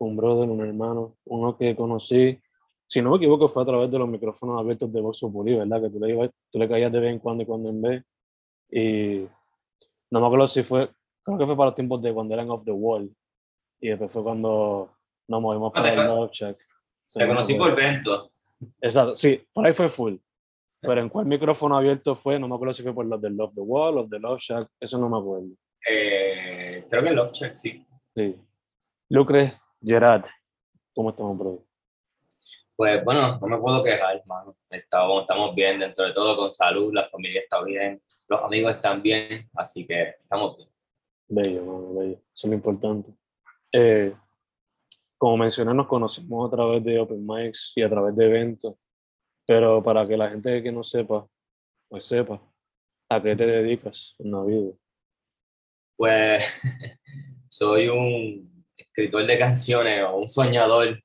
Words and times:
un 0.00 0.16
brother, 0.16 0.48
un 0.48 0.66
hermano, 0.66 1.16
uno 1.24 1.56
que 1.56 1.76
conocí, 1.76 2.40
si 2.90 3.00
no 3.00 3.10
me 3.10 3.18
equivoco, 3.18 3.48
fue 3.48 3.62
a 3.62 3.66
través 3.66 3.88
de 3.88 3.98
los 3.98 4.08
micrófonos 4.08 4.58
abiertos 4.58 4.92
de 4.92 5.00
Vox 5.00 5.20
Populi, 5.20 5.54
¿verdad? 5.54 5.80
Que 5.80 5.90
tú 5.90 6.00
le, 6.00 6.10
ibas, 6.10 6.30
tú 6.50 6.58
le 6.58 6.68
caías 6.68 6.90
de 6.90 6.98
vez 6.98 7.12
en 7.12 7.20
cuando 7.20 7.44
y 7.44 7.46
cuando 7.46 7.68
en 7.70 7.80
vez. 7.80 8.04
Y 8.68 9.28
no 10.10 10.20
me 10.20 10.26
acuerdo 10.26 10.48
si 10.48 10.64
fue, 10.64 10.90
creo 11.22 11.38
que 11.38 11.46
fue 11.46 11.56
para 11.56 11.66
los 11.66 11.76
tiempos 11.76 12.02
de 12.02 12.12
cuando 12.12 12.34
eran 12.34 12.50
Off 12.50 12.64
the 12.64 12.72
Wall. 12.72 13.14
Y 13.80 13.90
después 13.90 14.10
fue 14.10 14.24
cuando 14.24 14.90
nos 15.28 15.40
movimos 15.40 15.72
para 15.72 15.92
el 15.92 16.04
Love 16.04 16.32
Check. 16.32 16.58
Te 17.14 17.28
conocí 17.28 17.54
por 17.54 17.76
Vento. 17.76 18.32
Exacto, 18.80 19.14
sí, 19.14 19.40
por 19.52 19.66
ahí 19.66 19.72
fue 19.72 19.88
full. 19.88 20.16
Pero 20.80 21.00
en 21.00 21.10
cuál 21.10 21.26
micrófono 21.26 21.76
abierto 21.76 22.16
fue, 22.16 22.40
no 22.40 22.48
me 22.48 22.56
acuerdo 22.56 22.74
si 22.74 22.82
fue 22.82 22.92
por 22.92 23.06
los 23.06 23.20
de 23.20 23.30
Love 23.30 23.54
the 23.54 23.60
Wall, 23.60 23.94
los 23.94 24.10
de 24.10 24.18
Love 24.18 24.40
Shack, 24.40 24.68
eso 24.80 24.98
no 24.98 25.08
me 25.08 25.18
acuerdo. 25.18 25.46
Eh, 25.88 26.86
creo 26.90 27.04
que 27.04 27.12
Love 27.12 27.30
Check, 27.30 27.54
sí. 27.54 27.86
Sí. 28.16 28.34
Lucre, 29.10 29.54
Gerard, 29.82 30.24
¿cómo 30.94 31.10
estamos, 31.10 31.38
bro? 31.38 31.64
Pues 32.76 33.02
bueno, 33.04 33.38
no 33.38 33.46
me 33.46 33.58
puedo 33.58 33.82
quejar, 33.82 34.16
hermano. 34.16 34.56
Estamos, 34.68 35.22
estamos 35.22 35.54
bien 35.54 35.78
dentro 35.78 36.04
de 36.04 36.12
todo, 36.12 36.36
con 36.36 36.52
salud, 36.52 36.92
la 36.92 37.08
familia 37.08 37.40
está 37.40 37.62
bien, 37.62 38.02
los 38.28 38.42
amigos 38.42 38.72
están 38.72 39.02
bien, 39.02 39.48
así 39.54 39.86
que 39.86 40.16
estamos 40.22 40.56
bien. 40.56 40.68
Bello, 41.28 41.64
mano, 41.64 41.94
bello. 41.94 42.16
Eso 42.34 42.46
es 42.46 42.50
lo 42.50 42.54
importante. 42.54 43.10
Eh, 43.72 44.14
como 45.16 45.36
mencioné, 45.36 45.72
nos 45.74 45.86
conocimos 45.86 46.48
a 46.48 46.56
través 46.56 46.82
de 46.84 46.98
Open 46.98 47.26
Mics 47.26 47.72
y 47.76 47.82
a 47.82 47.88
través 47.88 48.14
de 48.16 48.26
eventos, 48.26 48.74
pero 49.46 49.82
para 49.82 50.06
que 50.06 50.16
la 50.16 50.28
gente 50.28 50.62
que 50.62 50.72
no 50.72 50.82
sepa, 50.82 51.26
pues 51.88 52.04
sepa 52.04 52.40
a 53.08 53.22
qué 53.22 53.34
te 53.34 53.46
dedicas 53.46 54.14
en 54.18 54.30
la 54.30 54.42
vida. 54.42 54.72
Pues 55.96 56.60
soy 57.48 57.88
un 57.88 58.49
escritor 58.80 59.26
de 59.26 59.38
canciones 59.38 60.02
o 60.04 60.16
un 60.16 60.28
soñador 60.28 61.02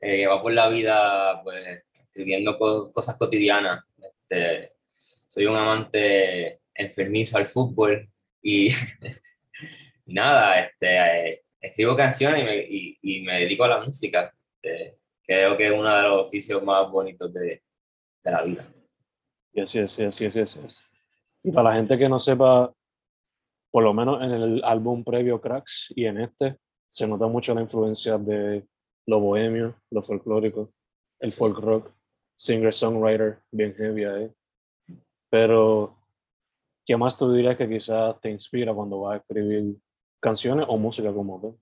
eh, 0.00 0.16
que 0.16 0.26
va 0.26 0.42
por 0.42 0.52
la 0.52 0.68
vida 0.68 1.42
pues, 1.42 1.84
escribiendo 1.92 2.58
co 2.58 2.92
cosas 2.92 3.16
cotidianas. 3.16 3.84
Este, 3.98 4.72
soy 4.90 5.46
un 5.46 5.56
amante 5.56 6.60
enfermizo 6.74 7.38
al 7.38 7.46
fútbol 7.46 8.08
y, 8.42 8.70
nada, 10.06 10.60
este, 10.60 11.30
eh, 11.30 11.42
escribo 11.60 11.96
canciones 11.96 12.42
y 12.42 12.46
me, 12.46 12.56
y, 12.58 12.98
y 13.02 13.20
me, 13.22 13.40
dedico 13.40 13.64
a 13.64 13.68
la 13.68 13.80
música. 13.80 14.34
Este, 14.60 14.98
creo 15.24 15.56
que 15.56 15.66
es 15.66 15.72
uno 15.72 15.94
de 15.94 16.02
los 16.02 16.26
oficios 16.26 16.62
más 16.62 16.90
bonitos 16.90 17.32
de, 17.32 17.62
de 18.22 18.30
la 18.30 18.42
vida. 18.42 18.66
Y 19.52 19.60
así 19.60 19.78
es, 19.78 19.98
así 20.00 20.24
es, 20.24 20.36
así 20.36 20.60
es. 20.64 20.82
Y 21.42 21.52
para 21.52 21.70
la 21.70 21.76
gente 21.76 21.98
que 21.98 22.08
no 22.08 22.20
sepa, 22.20 22.72
por 23.70 23.82
lo 23.82 23.92
menos 23.92 24.22
en 24.22 24.30
el 24.30 24.64
álbum 24.64 25.04
previo 25.04 25.40
Cracks 25.40 25.92
y 25.94 26.06
en 26.06 26.20
este, 26.20 26.56
se 26.92 27.06
nota 27.06 27.26
mucho 27.26 27.54
la 27.54 27.62
influencia 27.62 28.18
de 28.18 28.66
lo 29.06 29.18
bohemio, 29.18 29.74
lo 29.90 30.02
folclórico, 30.02 30.74
el 31.20 31.32
folk 31.32 31.58
rock, 31.58 31.90
singer-songwriter, 32.36 33.38
bien 33.50 33.74
heavy 33.74 34.04
ahí. 34.04 34.30
Pero, 35.30 35.96
¿qué 36.84 36.94
más 36.96 37.16
tú 37.16 37.32
dirías 37.32 37.56
que 37.56 37.66
quizás 37.66 38.20
te 38.20 38.28
inspira 38.28 38.74
cuando 38.74 39.00
vas 39.00 39.14
a 39.14 39.16
escribir 39.16 39.74
canciones 40.20 40.66
o 40.68 40.76
música 40.76 41.10
como 41.14 41.40
tú? 41.40 41.58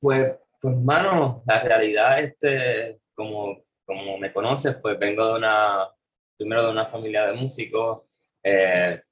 Pues, 0.00 0.38
pues, 0.58 0.76
mano, 0.78 1.42
la 1.46 1.62
realidad, 1.62 2.20
este, 2.20 3.02
como, 3.14 3.64
como 3.84 4.16
me 4.16 4.32
conoces, 4.32 4.76
pues 4.76 4.98
vengo 4.98 5.26
de 5.26 5.34
una, 5.34 5.90
primero 6.38 6.64
de 6.64 6.70
una 6.70 6.86
familia 6.86 7.26
de 7.26 7.34
músicos, 7.34 8.04
eh, 8.42 9.02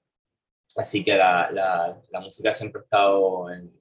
así 0.76 1.04
que 1.04 1.14
la, 1.14 1.50
la, 1.50 2.02
la, 2.10 2.20
música 2.20 2.54
siempre 2.54 2.80
ha 2.80 2.84
estado 2.84 3.50
en, 3.50 3.77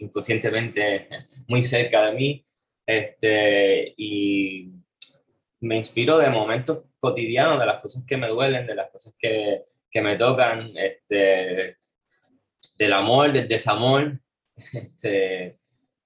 inconscientemente 0.00 1.08
muy 1.48 1.62
cerca 1.62 2.06
de 2.06 2.12
mí, 2.12 2.44
este, 2.86 3.94
y 3.96 4.72
me 5.60 5.76
inspiro 5.76 6.18
de 6.18 6.30
momentos 6.30 6.84
cotidianos, 6.98 7.58
de 7.60 7.66
las 7.66 7.80
cosas 7.80 8.02
que 8.06 8.16
me 8.16 8.28
duelen, 8.28 8.66
de 8.66 8.74
las 8.74 8.90
cosas 8.90 9.14
que, 9.18 9.64
que 9.90 10.02
me 10.02 10.16
tocan, 10.16 10.72
este, 10.76 11.78
del 12.76 12.92
amor, 12.92 13.32
del 13.32 13.46
desamor, 13.46 14.20
este, 14.72 15.58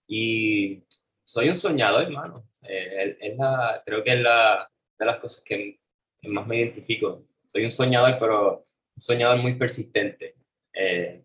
y 0.06 0.82
soy 1.22 1.48
un 1.48 1.56
soñador, 1.56 2.02
hermano. 2.02 2.48
Eh, 2.62 3.16
es 3.20 3.36
la, 3.36 3.82
creo 3.84 4.04
que 4.04 4.12
es 4.12 4.20
la 4.20 4.70
de 4.98 5.06
las 5.06 5.16
cosas 5.18 5.42
que 5.44 5.80
más 6.24 6.46
me 6.46 6.58
identifico. 6.58 7.26
Soy 7.46 7.64
un 7.64 7.70
soñador, 7.70 8.18
pero 8.18 8.66
un 8.94 9.02
soñador 9.02 9.38
muy 9.38 9.54
persistente. 9.54 10.34
Eh, 10.72 11.24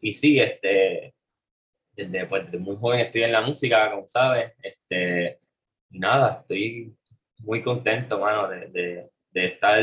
y 0.00 0.12
sí, 0.12 0.38
este, 0.40 1.14
desde, 2.06 2.26
pues, 2.26 2.44
desde, 2.44 2.58
muy 2.58 2.76
joven 2.76 3.00
estoy 3.00 3.22
en 3.24 3.32
la 3.32 3.40
música, 3.40 3.90
como 3.90 4.06
sabes. 4.06 4.52
Este, 4.62 5.40
nada, 5.90 6.38
estoy 6.40 6.96
muy 7.40 7.62
contento, 7.62 8.18
mano, 8.18 8.48
de, 8.48 8.68
de, 8.68 9.10
de 9.30 9.44
estar 9.46 9.82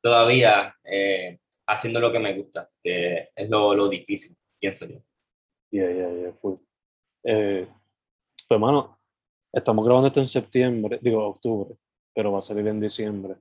todavía 0.00 0.74
eh, 0.84 1.38
haciendo 1.66 2.00
lo 2.00 2.10
que 2.10 2.18
me 2.18 2.34
gusta, 2.34 2.70
que 2.82 3.30
es 3.34 3.50
lo, 3.50 3.74
lo 3.74 3.88
difícil, 3.88 4.36
pienso 4.58 4.86
yo. 4.86 4.98
Yeah, 5.70 5.90
yeah, 5.92 6.10
yeah, 6.10 6.32
full. 6.40 6.56
Eh, 7.24 7.66
pues, 7.66 8.50
hermano, 8.50 8.98
estamos 9.52 9.84
grabando 9.84 10.08
esto 10.08 10.20
en 10.20 10.26
septiembre, 10.26 10.98
digo 11.02 11.26
octubre, 11.26 11.76
pero 12.14 12.32
va 12.32 12.38
a 12.38 12.42
salir 12.42 12.66
en 12.66 12.80
diciembre. 12.80 13.36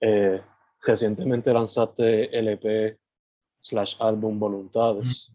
Eh, 0.00 0.40
recientemente 0.82 1.52
lanzaste 1.52 2.36
LP 2.36 2.98
slash 3.60 3.96
álbum 4.00 4.38
Voluntades. 4.38 5.32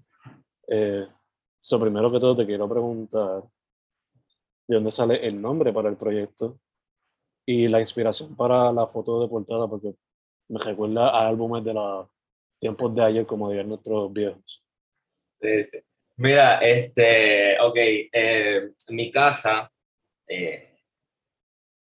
Eh, 0.67 1.05
so, 1.61 1.79
primero 1.79 2.11
que 2.11 2.19
todo 2.19 2.35
te 2.35 2.45
quiero 2.45 2.67
preguntar 2.67 3.43
de 4.67 4.75
dónde 4.75 4.91
sale 4.91 5.25
el 5.25 5.41
nombre 5.41 5.73
para 5.73 5.89
el 5.89 5.97
proyecto 5.97 6.59
y 7.45 7.67
la 7.67 7.79
inspiración 7.79 8.35
para 8.35 8.71
la 8.71 8.87
foto 8.87 9.21
de 9.21 9.27
portada, 9.27 9.67
porque 9.67 9.93
me 10.49 10.59
recuerda 10.59 11.09
a 11.09 11.27
álbumes 11.27 11.63
de 11.63 11.73
los 11.73 12.07
tiempos 12.59 12.93
de 12.93 13.03
ayer, 13.03 13.25
como 13.25 13.49
dirían 13.49 13.69
nuestros 13.69 14.11
viejos. 14.13 14.63
Sí, 15.39 15.63
sí. 15.63 15.79
Mira, 16.17 16.59
este, 16.59 17.59
ok, 17.59 17.75
eh, 17.77 18.71
mi 18.89 19.11
casa, 19.11 19.71
eh, 20.27 20.77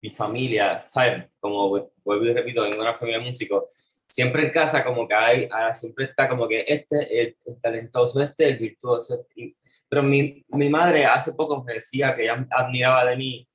mi 0.02 0.10
familia, 0.10 0.84
¿sabes? 0.88 1.30
Como 1.38 1.68
vuelvo 2.04 2.24
y 2.26 2.32
repito, 2.32 2.62
vengo 2.62 2.76
de 2.76 2.82
una 2.82 2.94
familia 2.94 3.20
de 3.20 3.26
músicos, 3.26 3.93
siempre 4.14 4.44
en 4.46 4.52
casa 4.52 4.84
como 4.84 5.08
que 5.08 5.14
hay, 5.16 5.48
ah, 5.50 5.74
siempre 5.74 6.04
está 6.04 6.28
como 6.28 6.46
que 6.46 6.64
este, 6.68 7.20
el, 7.20 7.36
el 7.46 7.60
talentoso, 7.60 8.22
este, 8.22 8.46
el 8.46 8.58
virtuoso, 8.58 9.14
este, 9.20 9.56
pero 9.88 10.04
mi, 10.04 10.44
mi 10.50 10.68
madre 10.68 11.04
hace 11.04 11.32
poco 11.32 11.64
me 11.64 11.74
decía 11.74 12.14
que 12.14 12.22
ella 12.22 12.46
admiraba 12.50 13.04
de 13.06 13.16
mí 13.16 13.48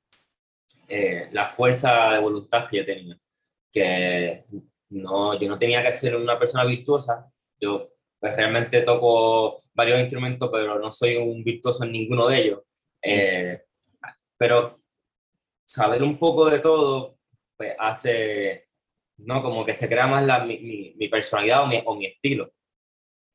eh, 0.90 1.30
la 1.32 1.48
fuerza 1.48 2.12
de 2.12 2.20
voluntad 2.20 2.68
que 2.68 2.78
yo 2.78 2.86
tenía. 2.86 3.18
Que 3.72 4.44
no, 4.90 5.40
yo 5.40 5.48
no 5.48 5.58
tenía 5.58 5.82
que 5.82 5.94
ser 5.94 6.18
una 6.18 6.38
persona 6.38 6.66
virtuosa. 6.66 7.32
Yo 7.58 7.94
pues, 8.20 8.36
realmente 8.36 8.82
toco 8.82 9.64
varios 9.74 10.00
instrumentos, 10.02 10.50
pero 10.52 10.78
no 10.78 10.92
soy 10.92 11.16
un 11.16 11.42
virtuoso 11.42 11.86
en 11.86 11.94
ninguno 11.94 12.28
de 12.28 12.38
ellos. 12.38 12.62
Eh, 13.02 13.62
pero 14.38 14.82
saber 15.66 16.04
un 16.04 16.20
poco 16.20 16.50
de 16.50 16.60
todo 16.60 17.18
pues, 17.56 17.76
hace, 17.80 18.69
¿no? 19.20 19.42
Como 19.42 19.66
que 19.66 19.74
se 19.74 19.88
crea 19.88 20.08
más 20.08 20.24
la, 20.26 20.44
mi, 20.46 20.94
mi, 20.96 21.08
personalidad 21.08 21.64
o 21.64 21.68
mi, 21.68 21.82
o 21.86 21.96
mi, 21.96 22.08
estilo. 22.08 22.52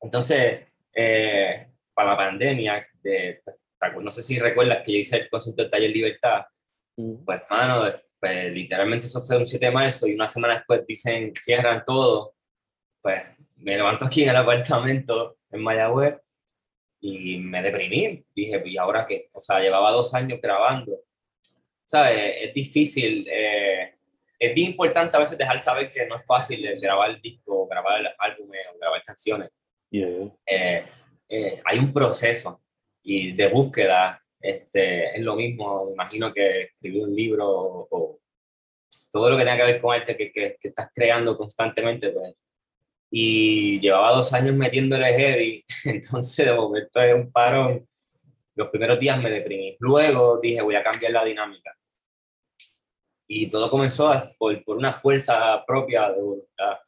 Entonces, 0.01 0.67
eh, 0.93 1.69
para 1.93 2.11
la 2.11 2.17
pandemia, 2.17 2.87
de, 3.03 3.43
no 4.01 4.11
sé 4.11 4.23
si 4.23 4.39
recuerdas 4.39 4.83
que 4.85 4.93
yo 4.93 4.99
hice 4.99 5.17
el 5.17 5.29
concepto 5.29 5.63
del 5.63 5.71
taller 5.71 5.91
Libertad, 5.91 6.47
mm. 6.97 7.25
pues, 7.25 7.43
mano, 7.51 7.83
pues, 8.19 8.53
literalmente 8.53 9.07
eso 9.07 9.25
fue 9.25 9.37
un 9.37 9.47
7 9.47 9.67
de 9.67 9.73
marzo 9.73 10.07
y 10.07 10.15
una 10.15 10.27
semana 10.27 10.55
después 10.55 10.87
dicen, 10.87 11.33
cierran 11.35 11.85
todo, 11.85 12.35
pues 13.03 13.23
me 13.57 13.77
levanto 13.77 14.07
aquí 14.07 14.23
en 14.23 14.31
el 14.31 14.37
apartamento 14.37 15.39
en 15.51 15.63
Mayagüez 15.63 16.17
y 17.01 17.39
me 17.39 17.63
deprimí. 17.63 18.25
Dije, 18.35 18.63
¿y 18.65 18.77
ahora 18.79 19.07
qué? 19.07 19.29
O 19.33 19.41
sea, 19.41 19.61
llevaba 19.61 19.91
dos 19.91 20.15
años 20.15 20.41
grabando. 20.41 21.01
¿Sabes? 21.85 22.37
Es 22.41 22.55
difícil. 22.55 23.27
Eh, 23.31 23.94
es 24.39 24.55
bien 24.55 24.71
importante 24.71 25.17
a 25.17 25.21
veces 25.21 25.39
dejar 25.39 25.61
saber 25.61 25.93
que 25.93 26.07
no 26.07 26.17
es 26.17 26.25
fácil 26.25 26.67
grabar 26.81 27.11
el 27.11 27.21
disco, 27.21 27.67
grabar 27.67 28.15
álbumes 28.19 28.61
o 28.73 28.79
grabar 28.79 29.03
canciones. 29.03 29.51
Eh, 29.91 30.85
eh, 31.29 31.61
hay 31.65 31.79
un 31.79 31.93
proceso 31.93 32.61
y 33.03 33.33
de 33.33 33.49
búsqueda. 33.49 34.21
Este, 34.41 35.17
es 35.17 35.23
lo 35.23 35.37
mismo, 35.37 35.91
imagino 35.91 36.33
que 36.33 36.63
escribir 36.63 37.05
un 37.05 37.15
libro 37.15 37.87
o, 37.91 38.19
todo 39.11 39.31
lo 39.31 39.37
que 39.37 39.45
tenga 39.45 39.57
que 39.57 39.73
ver 39.73 39.81
con 39.81 39.95
arte 39.95 40.17
que, 40.17 40.33
que, 40.33 40.57
que 40.61 40.69
estás 40.69 40.91
creando 40.93 41.37
constantemente, 41.37 42.11
pues 42.11 42.35
y 43.17 43.79
llevaba 43.79 44.13
dos 44.13 44.33
años 44.33 44.57
metiéndole 44.57 45.07
heavy, 45.15 45.65
entonces 45.85 46.47
de 46.47 46.53
momento 46.53 47.01
es 47.01 47.15
un 47.15 47.31
parón. 47.31 47.89
Los 48.57 48.71
primeros 48.71 48.99
días 48.99 49.23
me 49.23 49.31
deprimí. 49.31 49.77
Luego 49.79 50.41
dije, 50.43 50.61
voy 50.63 50.75
a 50.75 50.83
cambiar 50.83 51.13
la 51.13 51.25
dinámica. 51.25 51.77
Y 53.27 53.49
todo 53.49 53.71
comenzó 53.71 54.13
por, 54.39 54.63
por 54.65 54.77
una 54.77 54.93
fuerza 54.93 55.65
propia 55.67 56.11
de 56.11 56.21
voluntad. 56.21 56.79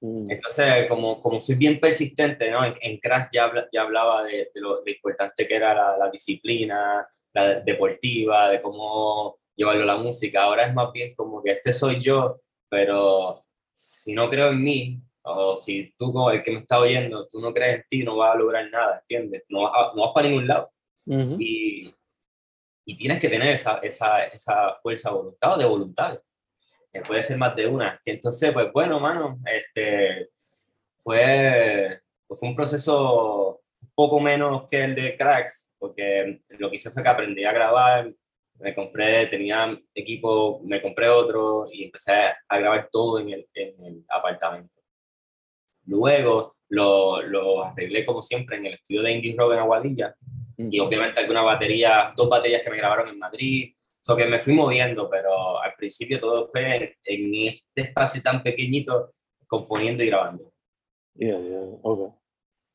Mm. 0.00 0.30
Entonces, 0.30 0.86
como, 0.88 1.20
como 1.20 1.40
soy 1.40 1.56
bien 1.56 1.78
persistente, 1.78 2.50
¿no? 2.50 2.64
En, 2.64 2.74
en 2.80 2.98
Crash 2.98 3.28
ya, 3.32 3.52
ya 3.72 3.82
hablaba 3.82 4.24
de, 4.24 4.50
lo, 4.54 4.82
importante 4.86 5.46
que 5.46 5.54
era 5.54 5.74
la, 5.74 5.96
la, 5.98 6.10
disciplina, 6.10 7.06
la 7.34 7.60
deportiva, 7.60 8.48
de 8.48 8.62
cómo 8.62 9.38
llevarlo 9.56 9.82
a 9.82 9.94
la 9.94 9.96
música. 9.96 10.42
Ahora 10.42 10.66
es 10.66 10.74
más 10.74 10.92
bien 10.92 11.14
como 11.14 11.42
que 11.42 11.52
este 11.52 11.72
soy 11.72 12.02
yo, 12.02 12.40
pero 12.68 13.44
si 13.72 14.12
no 14.14 14.30
creo 14.30 14.48
en 14.48 14.62
mí, 14.62 15.00
o 15.22 15.56
si 15.56 15.92
tú, 15.98 16.12
como 16.12 16.30
el 16.30 16.42
que 16.42 16.50
me 16.50 16.60
está 16.60 16.80
oyendo, 16.80 17.28
tú 17.28 17.40
no 17.40 17.52
crees 17.52 17.76
en 17.76 17.84
ti, 17.88 18.02
no 18.02 18.16
vas 18.16 18.34
a 18.34 18.38
lograr 18.38 18.70
nada, 18.70 19.00
¿entiendes? 19.00 19.44
No 19.48 19.62
vas, 19.62 19.94
no 19.94 20.02
vas 20.02 20.12
para 20.14 20.28
ningún 20.28 20.46
lado. 20.46 20.70
y, 21.06 21.92
y, 22.84 22.96
tienes 22.96 23.20
que 23.20 23.28
tener 23.28 23.48
esa, 23.48 23.78
esa, 23.78 24.24
esa 24.24 24.76
fuerza 24.82 25.10
de 25.10 25.16
voluntad 25.16 25.54
o 25.54 25.58
de 25.58 25.64
voluntad. 25.64 26.20
que 26.92 27.02
puede 27.02 27.22
ser 27.22 27.38
más 27.38 27.54
de 27.54 27.66
una. 27.66 28.00
Y 28.04 28.10
entonces, 28.10 28.52
pues 28.52 28.72
bueno, 28.72 28.98
mano, 29.00 29.38
este, 29.46 30.30
fue, 31.02 32.00
pues, 32.26 32.40
fue 32.40 32.48
un 32.48 32.56
proceso 32.56 33.62
poco 33.94 34.20
menos 34.20 34.68
que 34.68 34.84
el 34.84 34.94
de 34.94 35.16
Cracks, 35.16 35.70
porque 35.78 36.42
lo 36.50 36.70
que 36.70 36.76
hice 36.76 36.90
fue 36.90 37.02
que 37.02 37.08
aprendí 37.08 37.44
a 37.44 37.52
grabar, 37.52 38.12
me 38.58 38.74
compré, 38.74 39.26
tenía 39.26 39.78
equipo, 39.94 40.60
me 40.64 40.82
compré 40.82 41.08
otro 41.08 41.68
y 41.72 41.84
empecé 41.84 42.12
a 42.48 42.58
grabar 42.58 42.88
todo 42.92 43.18
en 43.18 43.30
el, 43.30 43.48
en 43.54 43.84
el 43.84 44.04
apartamento. 44.08 44.80
Luego 45.86 46.56
lo, 46.68 47.22
lo, 47.22 47.64
arreglé 47.64 48.04
como 48.04 48.22
siempre 48.22 48.56
en 48.56 48.66
el 48.66 48.74
estudio 48.74 49.02
de 49.02 49.12
Indie 49.12 49.34
Rock 49.36 49.54
en 49.54 49.58
Aguadilla 49.58 50.14
y 50.70 50.80
obviamente 50.80 51.20
alguna 51.20 51.42
batería, 51.42 52.12
dos 52.16 52.28
baterías 52.28 52.62
que 52.62 52.70
me 52.70 52.76
grabaron 52.76 53.08
en 53.08 53.18
Madrid, 53.18 53.74
so 54.00 54.16
que 54.16 54.26
me 54.26 54.40
fui 54.40 54.52
moviendo, 54.52 55.08
pero 55.08 55.60
al 55.60 55.74
principio 55.74 56.20
todo 56.20 56.50
fue 56.50 56.96
en, 57.04 57.34
este 57.34 57.82
espacio 57.82 58.22
tan 58.22 58.42
pequeñito 58.42 59.14
componiendo 59.46 60.02
y 60.02 60.06
grabando. 60.06 60.52
Yeah, 61.14 61.38
yeah, 61.38 61.60
okay. 61.82 62.14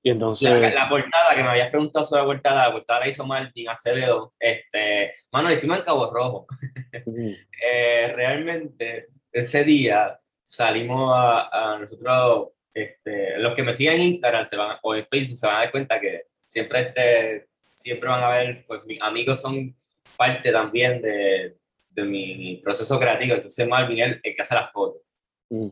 Y 0.03 0.09
entonces... 0.11 0.49
La, 0.73 0.87
portada 0.87 1.35
que 1.35 1.43
me 1.43 1.49
habías 1.49 1.69
preguntado 1.69 2.05
sobre 2.05 2.21
la 2.21 2.27
portada, 2.27 2.67
la 2.67 2.71
portada 2.73 2.99
la 3.01 3.07
hizo 3.07 3.25
Martín 3.25 3.69
Acevedo, 3.69 4.33
este, 4.39 5.11
mano, 5.31 5.51
hicimos 5.51 5.79
en 5.79 5.83
Cabo 5.83 6.11
Rojo. 6.11 6.47
eh, 6.93 8.13
realmente 8.15 9.07
ese 9.31 9.63
día 9.63 10.19
salimos 10.43 11.11
a, 11.15 11.73
a 11.73 11.79
nosotros 11.79 12.49
este, 12.75 13.37
los 13.37 13.53
que 13.53 13.63
me 13.63 13.73
siguen 13.73 13.95
en 13.95 14.01
Instagram 14.01 14.45
se 14.45 14.57
van, 14.57 14.77
o 14.83 14.93
en 14.93 15.07
Facebook 15.07 15.37
se 15.37 15.47
van 15.47 15.55
a 15.55 15.59
dar 15.59 15.71
cuenta 15.71 15.99
que 15.99 16.23
siempre, 16.45 16.81
este, 16.81 17.47
siempre 17.75 18.09
van 18.09 18.23
a 18.23 18.29
ver, 18.29 18.65
pues 18.67 18.83
mis 18.85 19.01
amigos 19.01 19.41
son 19.41 19.75
parte 20.17 20.51
también 20.51 21.01
de, 21.01 21.57
de 21.95 22.03
mi 22.03 22.57
proceso 22.57 22.99
creativo. 22.99 23.35
Entonces 23.35 23.67
Marvin 23.67 23.99
es 23.99 24.19
el 24.23 24.35
que 24.35 24.41
hace 24.41 24.55
las 24.55 24.71
fotos. 24.71 25.01
Mm. 25.49 25.67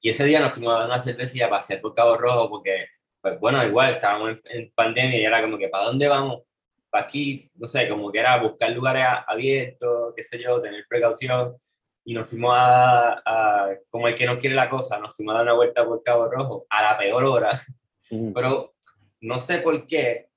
Y 0.00 0.10
ese 0.10 0.24
día 0.24 0.40
nos 0.40 0.52
fuimos 0.52 0.74
a 0.74 0.78
dar 0.78 0.86
una 0.86 1.00
cerveza 1.00 1.44
a 1.44 1.50
pasear 1.50 1.80
por 1.80 1.94
Cabo 1.94 2.16
Rojo 2.16 2.48
porque, 2.48 2.86
pues 3.20 3.38
bueno, 3.40 3.64
igual 3.66 3.94
estábamos 3.94 4.38
en, 4.44 4.72
pandemia 4.74 5.20
y 5.20 5.24
era 5.24 5.42
como 5.42 5.58
que, 5.58 5.68
¿para 5.68 5.86
dónde 5.86 6.08
vamos? 6.08 6.42
Para 6.88 7.04
aquí, 7.04 7.50
no 7.56 7.66
sé, 7.66 7.88
como 7.88 8.10
que 8.12 8.20
era 8.20 8.40
buscar 8.40 8.70
lugares 8.70 9.04
abiertos, 9.26 10.14
qué 10.16 10.22
sé 10.22 10.40
yo, 10.42 10.60
tener 10.62 10.86
precaución 10.88 11.56
y 12.04 12.14
nos 12.14 12.26
fuimos 12.26 12.54
a, 12.56 13.70
como 13.90 14.08
el 14.08 14.14
que 14.14 14.24
no 14.24 14.38
quiere 14.38 14.54
la 14.54 14.70
cosa, 14.70 14.98
nos 14.98 15.14
fuimos 15.14 15.34
a 15.34 15.38
dar 15.38 15.46
una 15.46 15.54
vuelta 15.54 15.84
por 15.84 16.02
Cabo 16.02 16.26
Rojo 16.30 16.66
a 16.70 16.82
la 16.82 16.96
peor 16.96 17.24
hora, 17.24 17.50
pero 18.34 18.74
no 19.20 19.38
sé 19.38 19.58
por 19.58 19.86
qué, 19.86 20.27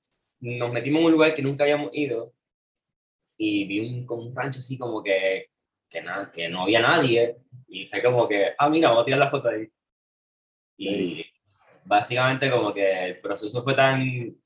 nos 0.42 0.72
metimos 0.72 1.00
en 1.00 1.06
un 1.06 1.12
lugar 1.12 1.34
que 1.34 1.42
nunca 1.42 1.64
habíamos 1.64 1.90
ido 1.92 2.34
y 3.36 3.64
vi 3.66 3.80
un, 3.80 4.06
como 4.06 4.22
un 4.22 4.34
rancho 4.34 4.58
así 4.58 4.76
como 4.76 5.02
que, 5.02 5.46
que, 5.88 6.02
nada, 6.02 6.30
que 6.30 6.48
no 6.48 6.62
había 6.62 6.80
nadie 6.80 7.36
y 7.68 7.86
fue 7.86 8.02
como 8.02 8.28
que, 8.28 8.52
ah, 8.58 8.68
mira, 8.68 8.88
vamos 8.88 9.02
a 9.02 9.06
tirar 9.06 9.20
la 9.20 9.30
foto 9.30 9.48
ahí. 9.48 9.68
Y 10.76 11.24
básicamente 11.84 12.50
como 12.50 12.74
que 12.74 13.04
el 13.06 13.20
proceso 13.20 13.62
fue 13.62 13.74
tan 13.74 14.36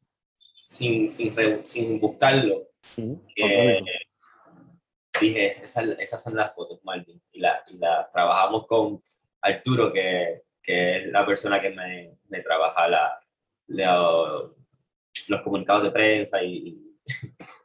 sin, 0.64 1.08
sin, 1.10 1.34
sin 1.64 2.00
buscarlo 2.00 2.68
que 2.94 3.82
dije, 5.20 5.64
esas, 5.64 6.22
son 6.22 6.36
las 6.36 6.54
fotos, 6.54 6.80
Marvin, 6.84 7.20
y, 7.32 7.40
la, 7.40 7.62
y 7.68 7.78
las 7.78 8.12
trabajamos 8.12 8.66
con 8.66 9.02
Arturo, 9.40 9.92
que, 9.92 10.42
que 10.62 10.96
es 10.96 11.06
la 11.06 11.24
persona 11.24 11.60
que 11.60 11.70
me, 11.70 12.18
me 12.28 12.40
trabaja 12.40 12.88
la, 12.88 13.20
los 15.28 15.42
comunicados 15.42 15.84
de 15.84 15.90
prensa 15.90 16.42
y, 16.42 16.96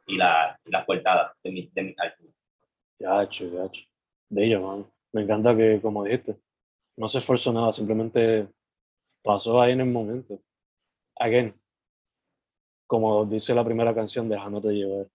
y, 0.06 0.16
la, 0.16 0.58
las 0.64 0.84
portadas 0.84 1.32
de 1.42 1.50
mi, 1.50 1.70
de 1.72 1.82
mi 1.82 1.94
álbum. 1.98 2.32
Ya, 2.98 3.28
ya, 3.28 3.70
De 4.28 4.44
ello, 4.44 4.60
man. 4.60 4.86
Me 5.12 5.22
encanta 5.22 5.54
que, 5.54 5.80
como 5.82 6.04
dijiste, 6.04 6.36
no 6.96 7.08
se 7.08 7.18
esforzó 7.18 7.52
nada, 7.52 7.72
simplemente 7.72 8.48
pasó 9.22 9.60
ahí 9.60 9.72
en 9.72 9.80
el 9.80 9.88
momento. 9.88 10.40
Again, 11.16 11.54
como 12.86 13.24
dice 13.24 13.54
la 13.54 13.64
primera 13.64 13.94
canción, 13.94 14.28
dejándote 14.28 14.68
llevar, 14.68 15.06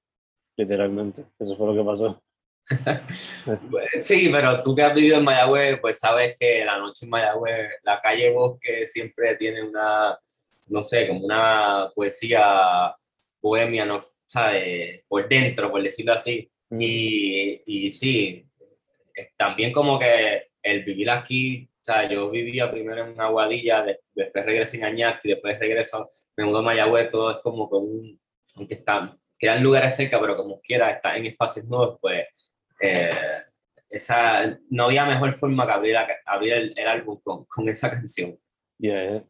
literalmente. 0.56 1.26
Eso 1.40 1.56
fue 1.56 1.68
lo 1.68 1.76
que 1.76 1.88
pasó. 1.88 2.22
sí, 3.10 4.30
pero 4.32 4.62
tú 4.62 4.76
que 4.76 4.82
has 4.82 4.94
vivido 4.94 5.18
en 5.18 5.24
Mayagüez, 5.24 5.80
pues 5.80 6.00
sabes 6.00 6.36
que 6.40 6.66
la 6.66 6.78
noche 6.78 7.06
en 7.06 7.10
Mayagüez, 7.10 7.70
la 7.84 8.02
calle 8.02 8.32
Bosque 8.34 8.88
siempre 8.88 9.36
tiene 9.38 9.64
una, 9.64 10.20
no 10.68 10.84
sé, 10.84 11.08
como 11.08 11.26
una 11.26 11.92
poesía 11.96 12.96
bohemia, 13.42 13.86
¿no? 13.86 14.06
¿sabes? 14.28 15.04
Por 15.08 15.28
dentro, 15.28 15.72
por 15.72 15.82
decirlo 15.82 16.14
así. 16.14 16.52
Mm. 16.70 16.82
Y, 16.82 17.62
y 17.66 17.92
sí, 17.92 18.46
también 19.36 19.72
como 19.72 19.98
que 19.98 20.50
el 20.62 20.84
vivir 20.84 21.10
aquí, 21.10 21.70
o 21.74 21.84
sea, 21.84 22.10
yo 22.10 22.30
vivía 22.30 22.70
primero 22.70 23.08
en 23.08 23.20
Aguadilla, 23.20 23.84
después 24.14 24.46
regresé 24.46 24.78
en 24.78 24.84
Añasco 24.84 25.22
y 25.24 25.30
después 25.30 25.58
regreso, 25.58 26.10
me 26.36 26.46
mudó 26.46 26.60
a 26.60 26.64
Mayagüez, 26.64 27.10
todo 27.10 27.32
es 27.32 27.38
como 27.38 27.70
con 27.70 27.84
un, 27.84 28.20
aunque 28.56 28.76
están, 28.76 29.18
quedan 29.40 29.64
lugares 29.64 29.96
cerca, 29.96 30.20
pero 30.20 30.36
como 30.36 30.60
quiera, 30.62 30.92
está 30.92 31.16
en 31.16 31.28
espacios 31.28 31.66
nuevos, 31.66 31.98
pues 32.02 32.26
eh, 32.82 33.12
esa, 33.90 34.60
no 34.70 34.86
había 34.86 35.06
mejor 35.06 35.34
forma 35.36 35.66
que 35.66 35.72
abrir, 35.72 35.96
abrir 36.26 36.74
el, 36.76 36.88
álbum 36.88 37.20
con, 37.24 37.46
con, 37.46 37.70
esa 37.70 37.90
canción. 37.90 38.38
De 38.78 39.24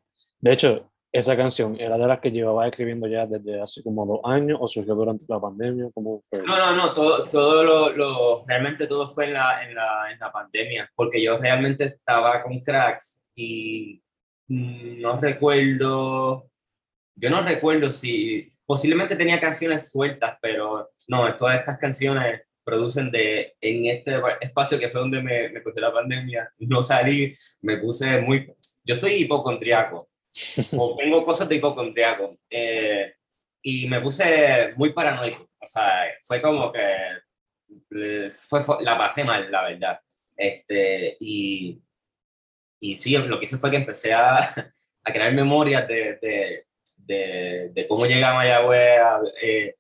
hecho, 0.43 0.91
esa 1.11 1.37
canción 1.37 1.79
era 1.79 1.97
de 1.97 2.07
las 2.07 2.19
que 2.19 2.31
llevaba 2.31 2.67
escribiendo 2.67 3.07
ya 3.07 3.25
desde 3.25 3.61
hace 3.61 3.81
como 3.81 4.05
dos 4.05 4.19
años 4.23 4.57
o 4.61 4.67
surgió 4.67 4.93
durante 4.95 5.25
la 5.27 5.39
pandemia. 5.39 5.89
¿cómo 5.93 6.23
No, 6.31 6.57
no, 6.57 6.75
no, 6.75 6.93
todo, 6.93 7.27
todo 7.29 7.63
lo, 7.63 7.89
lo, 7.91 8.45
realmente 8.45 8.87
todo 8.87 9.09
fue 9.09 9.25
en 9.25 9.33
la, 9.33 9.65
en, 9.65 9.75
la, 9.75 10.11
en 10.11 10.19
la 10.19 10.31
pandemia, 10.31 10.91
porque 10.95 11.21
yo 11.21 11.37
realmente 11.37 11.85
estaba 11.85 12.43
con 12.43 12.59
cracks 12.59 13.21
y 13.35 14.01
no 14.47 15.19
recuerdo, 15.19 16.49
yo 17.15 17.29
no 17.29 17.41
recuerdo 17.41 17.91
si, 17.91 18.53
posiblemente 18.67 19.15
tenía 19.15 19.39
canciones 19.39 19.89
sueltas, 19.89 20.37
pero 20.41 20.91
no, 21.07 21.35
todas 21.35 21.59
estas 21.59 21.79
canciones 21.79 22.41
producen 22.63 23.09
de 23.09 23.55
en 23.61 23.85
este 23.85 24.21
espacio 24.41 24.77
que 24.77 24.89
fue 24.89 24.99
donde 25.01 25.23
me, 25.23 25.49
me 25.49 25.61
la 25.75 25.93
pandemia, 25.93 26.51
no 26.59 26.83
salí, 26.83 27.31
me 27.61 27.77
puse 27.77 28.19
muy... 28.21 28.53
Yo 28.83 28.95
soy 28.95 29.13
hipocondriaco, 29.13 30.09
o 30.77 30.95
tengo 30.99 31.23
cosas 31.25 31.49
de 31.49 31.55
hipocondriaco, 31.55 32.37
eh, 32.49 33.13
y 33.61 33.87
me 33.87 34.01
puse 34.01 34.73
muy 34.75 34.93
paranoico, 34.93 35.49
o 35.59 35.65
sea, 35.65 36.05
fue 36.23 36.41
como 36.41 36.71
que 36.71 36.81
fue, 38.29 38.61
la 38.81 38.97
pasé 38.97 39.23
mal, 39.23 39.51
la 39.51 39.63
verdad. 39.63 39.99
Este, 40.35 41.17
y, 41.19 41.81
y 42.79 42.95
sí, 42.95 43.17
lo 43.17 43.39
que 43.39 43.45
hice 43.45 43.57
fue 43.57 43.71
que 43.71 43.77
empecé 43.77 44.13
a, 44.13 44.37
a 45.03 45.13
crear 45.13 45.33
memorias 45.33 45.87
de, 45.87 46.17
de, 46.21 46.65
de, 46.95 47.69
de, 47.73 47.87
cómo 47.87 48.05
llega 48.05 48.31
a 48.31 48.35
Mayagüez, 48.35 49.01
eh, 49.41 49.75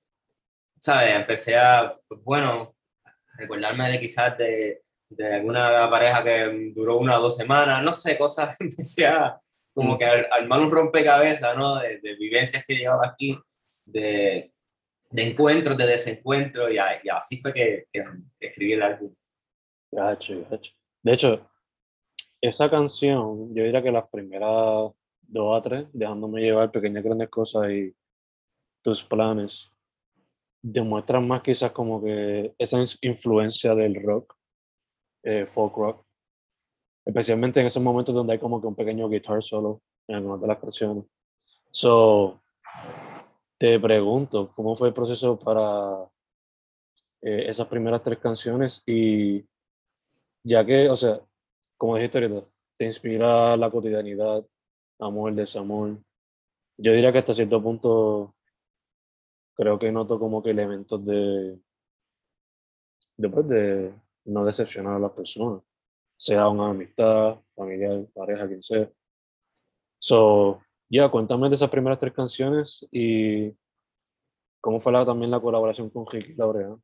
¿sabes? 0.81 1.15
Empecé 1.15 1.57
a, 1.57 1.95
pues, 2.07 2.21
bueno, 2.23 2.75
recordarme 3.37 3.89
de 3.91 3.99
quizás 3.99 4.37
de, 4.37 4.81
de, 5.09 5.35
alguna 5.35 5.89
pareja 5.89 6.23
que 6.23 6.71
duró 6.75 6.97
una 6.97 7.19
o 7.19 7.21
dos 7.21 7.37
semanas, 7.37 7.83
no 7.83 7.93
sé, 7.93 8.17
cosas, 8.17 8.55
empecé 8.59 9.07
a 9.07 9.37
como 9.77 9.95
que 9.95 10.05
armar 10.05 10.59
un 10.59 10.71
rompecabezas, 10.71 11.55
¿no? 11.55 11.75
De, 11.75 11.99
de 11.99 12.15
vivencias 12.15 12.65
que 12.65 12.77
llevaba 12.77 13.05
aquí, 13.05 13.37
de, 13.85 14.51
de 15.11 15.23
encuentros, 15.23 15.77
de 15.77 15.85
desencuentros, 15.85 16.71
y, 16.71 16.77
y 16.77 17.09
así 17.09 17.39
fue 17.39 17.53
que, 17.53 17.85
que, 17.93 18.03
escribí 18.39 18.73
el 18.73 18.81
álbum. 18.81 19.13
De 21.03 21.13
hecho, 21.13 21.47
esa 22.41 22.71
canción, 22.71 23.53
yo 23.53 23.63
diría 23.63 23.83
que 23.83 23.91
las 23.91 24.09
primeras 24.09 24.91
dos 25.21 25.59
a 25.59 25.61
tres, 25.61 25.85
dejándome 25.93 26.41
llevar 26.41 26.71
pequeñas 26.71 27.03
grandes 27.03 27.29
cosas 27.29 27.69
y 27.69 27.95
tus 28.81 29.03
planes, 29.03 29.69
demuestran 30.59 31.27
más 31.27 31.43
quizás 31.43 31.71
como 31.71 32.03
que 32.03 32.51
esa 32.57 32.79
influencia 33.01 33.75
del 33.75 34.01
rock, 34.01 34.35
eh, 35.23 35.45
folk 35.45 35.77
rock, 35.77 36.06
especialmente 37.07 37.61
en 37.61 37.67
esos 37.67 37.81
momentos 37.81 38.13
donde 38.13 38.33
hay 38.33 38.39
como 38.39 38.59
que 38.59 38.67
un 38.67 38.75
pequeño 38.75 39.07
guitar 39.07 39.41
solo 39.41 39.81
en 40.07 40.17
algunas 40.17 40.41
de 40.41 40.47
las 40.47 40.57
canciones. 40.57 41.05
So, 41.71 42.41
te 43.57 43.79
pregunto, 43.79 44.51
¿cómo 44.53 44.75
fue 44.75 44.89
el 44.89 44.93
proceso 44.93 45.39
para 45.39 46.03
eh, 47.21 47.45
esas 47.47 47.67
primeras 47.67 48.03
tres 48.03 48.19
canciones? 48.19 48.83
Y 48.85 49.45
ya 50.43 50.65
que, 50.65 50.89
o 50.89 50.95
sea, 50.97 51.21
como 51.77 51.95
dijiste 51.95 52.17
ahorita, 52.17 52.45
te 52.75 52.85
inspira 52.85 53.55
la 53.55 53.71
cotidianidad, 53.71 54.45
amor, 54.99 55.33
desamor. 55.33 55.97
Yo 56.75 56.91
diría 56.91 57.13
que 57.13 57.19
hasta 57.19 57.33
cierto 57.33 57.63
punto 57.63 58.35
creo 59.55 59.79
que 59.79 59.93
noto 59.93 60.19
como 60.19 60.43
que 60.43 60.49
elementos 60.49 61.03
de, 61.05 61.57
después 63.15 63.47
de 63.47 63.93
no 64.25 64.43
decepcionar 64.43 64.95
a 64.95 64.99
las 64.99 65.11
personas, 65.11 65.63
sea 66.17 66.49
una 66.49 66.71
amistad, 66.71 67.37
familiar, 67.55 68.05
pareja, 68.13 68.47
quien 68.47 68.63
sea. 68.63 68.89
So, 69.99 70.61
ya, 70.89 71.09
cuéntame 71.09 71.49
de 71.49 71.55
esas 71.55 71.69
primeras 71.69 71.99
tres 71.99 72.13
canciones 72.13 72.85
y 72.91 73.53
cómo 74.59 74.79
fue 74.79 74.91
la, 74.91 75.05
también 75.05 75.31
la 75.31 75.39
colaboración 75.39 75.89
con 75.89 76.05
Ricky 76.07 76.33
Laureano. 76.33 76.81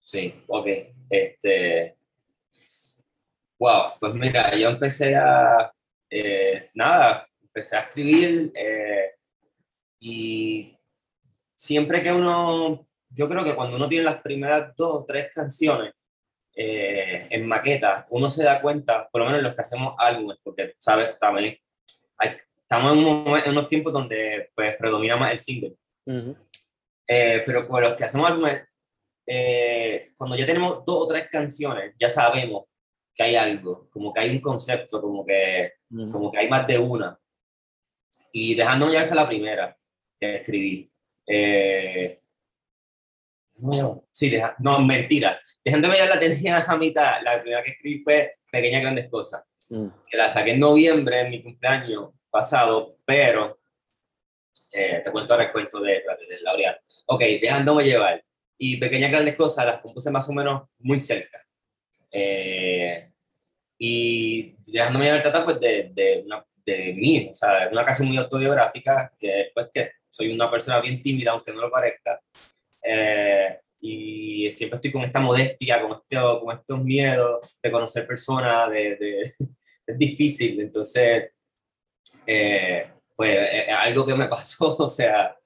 Sí, 0.00 0.34
ok. 0.46 0.66
Este, 1.08 1.96
wow, 3.58 3.92
pues 3.98 4.14
mira, 4.14 4.54
yo 4.56 4.68
empecé 4.68 5.16
a, 5.16 5.72
eh, 6.10 6.70
nada, 6.74 7.26
empecé 7.40 7.76
a 7.76 7.80
escribir 7.80 8.52
eh, 8.54 9.12
y 10.00 10.78
siempre 11.56 12.02
que 12.02 12.12
uno, 12.12 12.86
yo 13.08 13.28
creo 13.28 13.42
que 13.42 13.54
cuando 13.54 13.76
uno 13.76 13.88
tiene 13.88 14.04
las 14.04 14.20
primeras 14.20 14.76
dos 14.76 15.02
o 15.02 15.04
tres 15.06 15.30
canciones 15.34 15.94
eh, 16.54 17.26
en 17.30 17.46
maqueta, 17.46 18.06
uno 18.10 18.28
se 18.30 18.44
da 18.44 18.60
cuenta, 18.60 19.08
por 19.10 19.22
lo 19.22 19.26
menos 19.26 19.42
los 19.42 19.54
que 19.54 19.62
hacemos 19.62 19.94
álbumes, 19.98 20.38
porque, 20.42 20.74
¿sabes? 20.78 21.18
También 21.18 21.58
estamos 22.18 22.92
en, 22.92 23.50
unos 23.50 23.68
tiempos 23.68 23.92
donde 23.92 24.50
pues 24.54 24.76
predomina 24.76 25.16
más 25.16 25.32
el 25.32 25.38
single. 25.38 25.74
pero 27.06 27.68
con 27.68 27.82
los 27.82 27.94
que 27.94 28.04
hacemos 28.04 28.30
álbumes, 28.30 28.62
cuando 30.16 30.36
ya 30.36 30.46
tenemos 30.46 30.84
dos 30.84 31.04
o 31.04 31.06
tres 31.06 31.28
canciones, 31.30 31.94
ya 31.98 32.08
sabemos 32.08 32.64
que 33.14 33.22
hay 33.22 33.36
algo, 33.36 33.88
como 33.90 34.12
que 34.12 34.20
hay 34.20 34.30
un 34.30 34.40
concepto, 34.40 35.00
como 35.00 35.24
que, 35.24 35.74
como 36.10 36.32
que 36.32 36.38
hay 36.38 36.48
más 36.48 36.66
de 36.66 36.78
una. 36.78 37.18
Y 38.32 38.54
dejándome 38.54 38.92
llevar 38.92 39.06
fue 39.06 39.16
la 39.16 39.28
primera 39.28 39.76
que 40.18 40.36
escribí. 40.36 40.90
Eh, 41.26 42.20
sí, 44.10 44.30
deja, 44.30 44.54
no, 44.58 44.80
mentira. 44.80 45.40
Dejándome 45.64 45.94
llevar 45.94 46.10
la 46.10 46.20
tenía 46.20 46.58
a 46.68 46.76
mitad. 46.76 47.22
La 47.22 47.40
primera 47.40 47.62
que 47.62 47.70
escribí 47.70 48.02
fue 48.02 48.32
Pequeñas 48.50 48.82
Grandes 48.82 49.08
Cosas, 49.08 49.44
mm. 49.70 49.88
que 50.08 50.16
la 50.16 50.28
saqué 50.28 50.52
en 50.52 50.60
noviembre, 50.60 51.20
en 51.20 51.30
mi 51.30 51.42
cumpleaños 51.42 52.10
pasado, 52.30 52.98
pero 53.04 53.60
eh, 54.72 55.00
te 55.04 55.10
cuento 55.12 55.32
ahora 55.34 55.46
el 55.46 55.52
cuento 55.52 55.80
de, 55.80 55.92
de, 55.92 56.40
Laureano. 56.42 56.78
Ok, 57.06 57.20
dejándome 57.40 57.84
llevar. 57.84 58.24
Y 58.58 58.76
Pequeñas 58.76 59.10
Grandes 59.10 59.36
Cosas 59.36 59.66
las 59.66 59.78
compuse 59.78 60.10
más 60.10 60.28
o 60.28 60.32
menos 60.32 60.68
muy 60.78 60.98
cerca. 60.98 61.44
Eh, 62.10 63.10
y 63.78 64.56
dejándome 64.66 65.06
llevar 65.06 65.22
tratar 65.22 65.44
pues 65.44 65.60
de, 65.60 65.90
de, 65.92 66.22
una, 66.24 66.44
de 66.64 66.94
mí, 66.94 67.28
o 67.30 67.34
sea, 67.34 67.68
una 67.70 67.84
canción 67.84 68.08
muy 68.08 68.16
autobiográfica, 68.16 69.12
que 69.18 69.50
pues 69.54 69.68
que 69.72 69.90
soy 70.08 70.32
una 70.32 70.50
persona 70.50 70.80
bien 70.80 71.02
tímida, 71.02 71.32
aunque 71.32 71.52
no 71.52 71.60
lo 71.60 71.70
parezca, 71.70 72.20
eh, 72.84 73.58
y 73.80 74.50
siempre 74.50 74.76
estoy 74.76 74.92
con 74.92 75.02
esta 75.02 75.20
modestia, 75.20 75.82
con, 75.82 75.92
este, 75.92 76.16
con 76.16 76.56
estos 76.56 76.82
miedos 76.82 77.40
de 77.62 77.70
conocer 77.70 78.06
personas, 78.06 78.70
de, 78.70 78.96
de 78.96 79.22
es 79.86 79.98
difícil, 79.98 80.60
entonces, 80.60 81.30
eh, 82.26 82.86
pues 83.14 83.38
algo 83.76 84.06
que 84.06 84.14
me 84.14 84.28
pasó, 84.28 84.76
o 84.76 84.88
sea, 84.88 85.36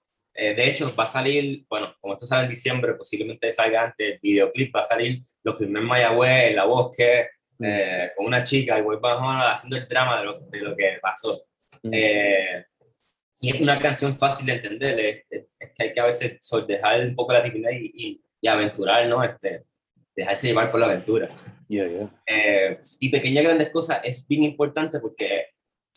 eh, 0.41 0.55
de 0.55 0.69
hecho, 0.69 0.95
va 0.95 1.03
a 1.03 1.09
salir, 1.09 1.65
bueno, 1.69 1.97
como 2.01 2.15
esto 2.15 2.25
sale 2.25 2.45
en 2.45 2.51
diciembre, 2.51 2.95
posiblemente 2.95 3.53
salga 3.53 3.87
antes, 3.87 4.13
el 4.13 4.21
videoclip 4.23 4.73
va 4.75 4.81
a 4.81 4.85
salir, 4.85 5.21
lo 5.43 5.57
filmé 5.57 5.81
en 5.81 5.87
Mayagüez, 5.87 6.51
en 6.51 6.57
La 6.57 6.65
Bosque, 6.65 7.29
mm. 7.59 7.65
eh, 7.65 8.13
con 8.17 8.27
una 8.27 8.45
chica, 8.45 8.79
y 8.79 8.83
voy 8.83 8.99
haciendo 9.03 9.77
el 9.77 9.89
drama 9.89 10.21
de 10.21 10.25
lo, 10.25 10.39
de 10.39 10.61
lo 10.61 10.77
que 10.77 10.99
pasó. 11.03 11.43
Mm. 11.83 11.91
Eh, 13.41 13.47
y 13.47 13.51
es 13.51 13.61
una 13.61 13.79
canción 13.79 14.17
fácil 14.17 14.47
de 14.47 14.53
entender, 14.55 15.25
es, 15.31 15.47
que 15.75 15.83
hay 15.83 15.93
que 15.93 16.01
a 16.01 16.07
veces 16.07 16.41
dejar 16.67 17.01
un 17.01 17.15
poco 17.15 17.33
la 17.33 17.43
timidez 17.43 17.81
y, 17.81 18.23
y, 18.41 18.49
aventurar, 18.49 19.07
¿no? 19.09 19.23
Este, 19.23 19.65
dejarse 20.15 20.49
llevar 20.49 20.71
por 20.71 20.81
la 20.81 20.87
aventura. 20.87 21.29
y 21.69 23.09
Pequeñas 23.11 23.45
Grandes 23.45 23.71
Cosas 23.71 24.01
es 24.03 24.27
bien 24.27 24.45
importante 24.45 25.01
porque 25.01 25.49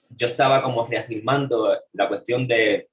yo 0.10 0.27
estaba 0.27 0.62
como 0.62 0.86
reafirmando 0.86 1.79
la 1.93 2.07
cuestión 2.07 2.48
de 2.48 2.89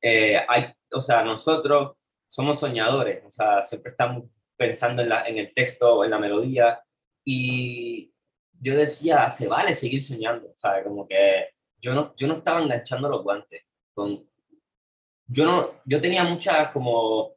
eh, 0.00 0.38
hay, 0.48 0.72
o 0.92 1.00
sea, 1.00 1.22
nosotros 1.22 1.96
somos 2.28 2.60
soñadores, 2.60 3.24
o 3.26 3.30
sea, 3.30 3.62
siempre 3.62 3.90
estamos 3.90 4.24
pensando 4.56 5.02
en, 5.02 5.08
la, 5.08 5.26
en 5.26 5.38
el 5.38 5.52
texto, 5.52 6.04
en 6.04 6.10
la 6.10 6.18
melodía, 6.18 6.82
y 7.24 8.12
yo 8.60 8.76
decía, 8.76 9.32
se 9.34 9.48
vale 9.48 9.74
seguir 9.74 10.02
soñando, 10.02 10.48
o 10.48 10.56
sea, 10.56 10.82
como 10.84 11.06
que 11.06 11.50
yo 11.80 11.94
no, 11.94 12.14
yo 12.16 12.26
no 12.26 12.34
estaba 12.34 12.62
enganchando 12.62 13.08
los 13.08 13.22
guantes, 13.22 13.62
con, 13.94 14.28
yo, 15.26 15.44
no, 15.44 15.82
yo 15.84 16.00
tenía 16.00 16.24
muchas 16.24 16.70
como, 16.70 17.34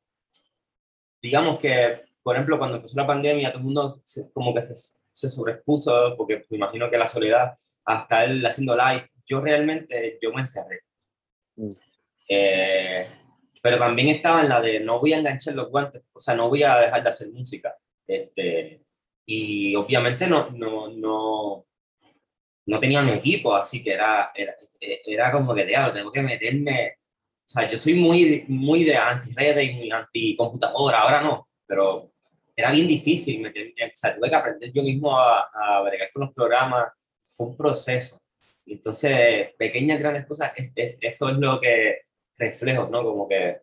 digamos 1.21 1.59
que, 1.59 2.03
por 2.23 2.35
ejemplo, 2.35 2.57
cuando 2.57 2.77
empezó 2.77 2.97
la 2.97 3.07
pandemia, 3.07 3.51
todo 3.51 3.59
el 3.59 3.65
mundo 3.65 4.03
como 4.33 4.53
que 4.53 4.61
se, 4.61 4.73
se 5.11 5.29
sobrepuso, 5.29 6.15
porque 6.17 6.45
me 6.49 6.57
imagino 6.57 6.89
que 6.89 6.97
la 6.97 7.07
soledad, 7.07 7.53
hasta 7.85 8.25
él 8.25 8.45
haciendo 8.45 8.75
live, 8.75 9.09
yo 9.25 9.41
realmente, 9.41 10.19
yo 10.21 10.31
me 10.31 10.41
encerré. 10.41 10.81
Mm. 11.55 11.69
Eh, 12.29 13.07
pero 13.61 13.77
también 13.77 14.09
estaba 14.09 14.41
en 14.41 14.49
la 14.49 14.61
de 14.61 14.79
no 14.79 14.99
voy 14.99 15.13
a 15.13 15.17
enganchar 15.17 15.53
los 15.53 15.69
guantes, 15.69 16.03
o 16.13 16.19
sea, 16.19 16.35
no 16.35 16.49
voy 16.49 16.63
a 16.63 16.77
dejar 16.79 17.03
de 17.03 17.09
hacer 17.09 17.29
música. 17.31 17.75
Este, 18.07 18.83
y 19.25 19.75
obviamente 19.75 20.27
no, 20.27 20.49
no, 20.51 20.89
no, 20.89 21.65
no 22.65 22.79
tenía 22.79 23.01
mi 23.01 23.11
equipo, 23.11 23.55
así 23.55 23.83
que 23.83 23.93
era, 23.93 24.31
era, 24.35 24.55
era 24.79 25.31
como 25.31 25.53
que, 25.53 25.65
tengo 25.93 26.11
que 26.11 26.21
meterme. 26.21 26.95
O 27.45 27.49
sea, 27.53 27.69
yo 27.69 27.77
soy 27.77 27.95
muy, 27.95 28.45
muy 28.47 28.83
de 28.83 28.95
anti-redes 28.95 29.71
y 29.71 29.73
muy 29.73 29.91
anti-computadora, 29.91 31.01
ahora 31.01 31.21
no, 31.21 31.49
pero 31.65 32.11
era 32.55 32.71
bien 32.71 32.87
difícil. 32.87 33.45
O 33.45 33.51
sea, 33.95 34.15
tuve 34.15 34.29
que 34.29 34.35
aprender 34.35 34.71
yo 34.71 34.83
mismo 34.83 35.17
a, 35.17 35.49
a 35.53 35.81
bregar 35.81 36.09
con 36.11 36.23
los 36.25 36.33
programas. 36.33 36.87
Fue 37.23 37.47
un 37.47 37.57
proceso. 37.57 38.17
Entonces, 38.65 39.49
pequeñas, 39.57 39.99
grandes 39.99 40.25
cosas, 40.25 40.53
es, 40.55 40.71
es, 40.75 40.97
eso 41.01 41.29
es 41.29 41.35
lo 41.37 41.59
que 41.59 42.01
reflejos, 42.37 42.89
¿no? 42.89 43.03
Como 43.03 43.27
que 43.27 43.61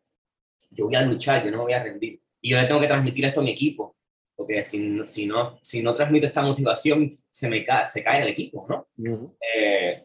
yo 0.71 0.87
voy 0.87 0.97
a 0.97 1.03
luchar, 1.03 1.45
yo 1.45 1.51
no 1.51 1.59
me 1.59 1.63
voy 1.65 1.73
a 1.73 1.83
rendir. 1.83 2.21
Y 2.41 2.51
yo 2.51 2.61
le 2.61 2.67
tengo 2.67 2.81
que 2.81 2.87
transmitir 2.87 3.25
esto 3.25 3.41
a 3.41 3.45
mi 3.45 3.53
equipo, 3.53 3.97
porque 4.39 4.63
si, 4.63 5.05
si, 5.05 5.27
no, 5.27 5.59
si 5.61 5.83
no 5.83 5.97
transmito 5.97 6.29
esta 6.29 6.43
motivación, 6.43 7.11
se 7.29 7.51
me 7.51 7.65
cae, 7.65 7.89
se 7.89 8.05
cae 8.05 8.23
el 8.23 8.29
equipo, 8.29 8.69
¿no? 8.69 8.87
Eh, 9.57 10.05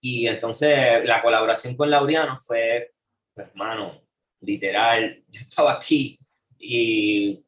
y 0.00 0.26
entonces 0.26 1.04
la 1.04 1.22
colaboración 1.22 1.76
con 1.76 1.88
Laureano 1.88 2.36
fue, 2.36 2.94
pues, 3.32 3.46
hermano, 3.46 4.02
literal, 4.40 5.22
yo 5.30 5.40
estaba 5.40 5.74
aquí 5.74 6.18
y 6.58 7.40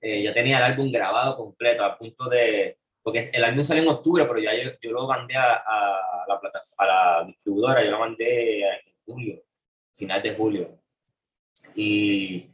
eh, 0.00 0.22
ya 0.22 0.32
tenía 0.32 0.58
el 0.58 0.62
álbum 0.62 0.92
grabado 0.92 1.36
completo, 1.36 1.84
a 1.84 1.98
punto 1.98 2.28
de, 2.28 2.78
porque 3.02 3.30
el 3.32 3.42
álbum 3.42 3.64
salió 3.64 3.82
en 3.82 3.88
octubre, 3.88 4.24
pero 4.26 4.38
ya 4.38 4.54
yo, 4.54 4.70
yo 4.80 4.92
lo 4.92 5.08
mandé 5.08 5.34
a, 5.34 5.54
a 5.54 6.24
la 6.28 6.40
a 6.76 6.86
la 6.86 7.24
distribuidora, 7.26 7.84
yo 7.84 7.90
lo 7.90 7.98
mandé 7.98 8.60
en 8.60 8.94
julio, 9.04 9.42
final 9.92 10.22
de 10.22 10.34
julio. 10.34 10.78
Y 11.74 12.51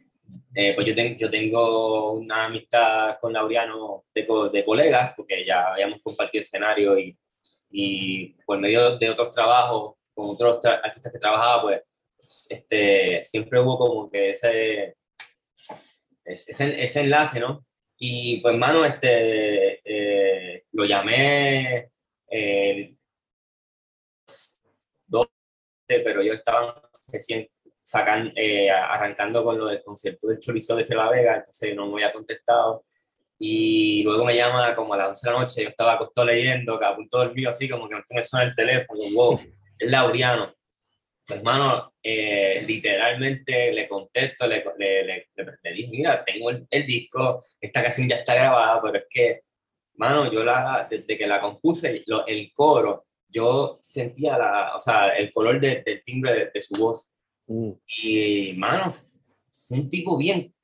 eh, 0.55 0.75
pues 0.75 0.87
yo, 0.87 0.95
yo 0.95 1.31
tengo 1.31 2.13
una 2.13 2.47
amistad 2.47 3.19
con 3.21 3.33
Laureano 3.33 4.05
de, 4.15 4.27
de 4.53 4.65
colegas, 4.65 5.15
porque 5.17 5.45
ya 5.45 5.73
habíamos 5.73 6.01
compartido 6.03 6.43
escenario 6.43 6.99
y, 6.99 7.17
y 7.71 8.35
por 8.45 8.59
medio 8.59 8.99
de 8.99 9.11
otros 9.11 9.31
trabajos, 9.31 9.95
con 10.15 10.31
otros 10.31 10.65
artistas 10.65 11.13
que 11.13 11.19
trabajaba, 11.19 11.63
pues 11.63 11.83
este, 12.51 13.25
siempre 13.25 13.61
hubo 13.61 13.79
como 13.79 14.11
que 14.11 14.31
ese, 14.31 14.97
ese, 16.25 16.83
ese 16.83 17.01
enlace, 17.01 17.41
¿no? 17.41 17.65
Y 17.99 18.41
pues, 18.41 18.57
mano, 18.57 18.85
este, 18.85 19.81
eh, 19.85 20.65
lo 20.73 20.85
llamé 20.85 21.91
eh, 22.31 22.95
dos, 25.07 25.27
pero 25.87 26.23
yo 26.23 26.33
estaba 26.33 26.91
recién 27.09 27.49
sacan, 27.89 28.33
eh, 28.37 28.71
arrancando 28.71 29.43
con 29.43 29.59
lo 29.59 29.67
del 29.67 29.83
concierto 29.83 30.29
del 30.29 30.39
chorizo 30.39 30.77
de 30.77 30.87
La 30.95 31.09
Vega, 31.09 31.37
entonces 31.37 31.75
no 31.75 31.87
me 31.87 31.95
había 31.95 32.13
contestado. 32.13 32.85
Y 33.39 34.03
luego 34.03 34.25
me 34.25 34.37
llama 34.37 34.75
como 34.75 34.95
a 34.95 34.97
las 34.99 35.09
11 35.09 35.27
de 35.27 35.33
la 35.33 35.41
noche, 35.41 35.63
yo 35.63 35.69
estaba 35.71 35.95
acostado 35.95 36.27
leyendo, 36.27 36.79
que 36.79 36.85
a 36.85 36.97
punto 36.97 37.19
dormido 37.19 37.51
así, 37.51 37.69
como 37.69 37.89
que 37.89 37.95
me 38.11 38.23
suena 38.23 38.47
el 38.47 38.55
teléfono, 38.55 39.01
wow, 39.15 39.41
es 39.79 39.91
Laureano. 39.91 40.55
Hermano, 41.31 41.93
eh, 42.03 42.65
literalmente 42.67 43.73
le 43.73 43.87
contesto, 43.87 44.47
le, 44.47 44.65
le, 44.79 45.05
le, 45.05 45.29
le, 45.63 45.73
dije, 45.73 45.89
mira, 45.91 46.25
tengo 46.25 46.51
el, 46.51 46.67
el, 46.71 46.87
disco, 46.87 47.43
esta 47.61 47.83
canción 47.83 48.09
ya 48.09 48.17
está 48.17 48.35
grabada, 48.35 48.81
pero 48.83 48.99
es 48.99 49.05
que, 49.11 49.41
mano, 49.95 50.31
yo 50.33 50.43
la, 50.43 50.87
desde 50.91 51.19
que 51.19 51.27
la 51.27 51.41
compuse, 51.41 52.03
lo, 52.07 52.27
el 52.27 52.51
coro, 52.55 53.07
yo 53.29 53.79
sentía 53.83 54.39
la, 54.39 54.75
o 54.75 54.81
sea, 54.81 55.09
el 55.17 55.31
color 55.33 55.61
de, 55.61 55.83
del 55.83 56.03
timbre 56.03 56.51
de, 56.53 56.63
su 56.63 56.75
voz. 56.75 57.09
Mm. 57.49 57.71
Y, 58.03 58.53
mano, 58.55 58.93
fue 59.51 59.79
un 59.79 59.89
tipo 59.91 60.17
bien, 60.17 60.55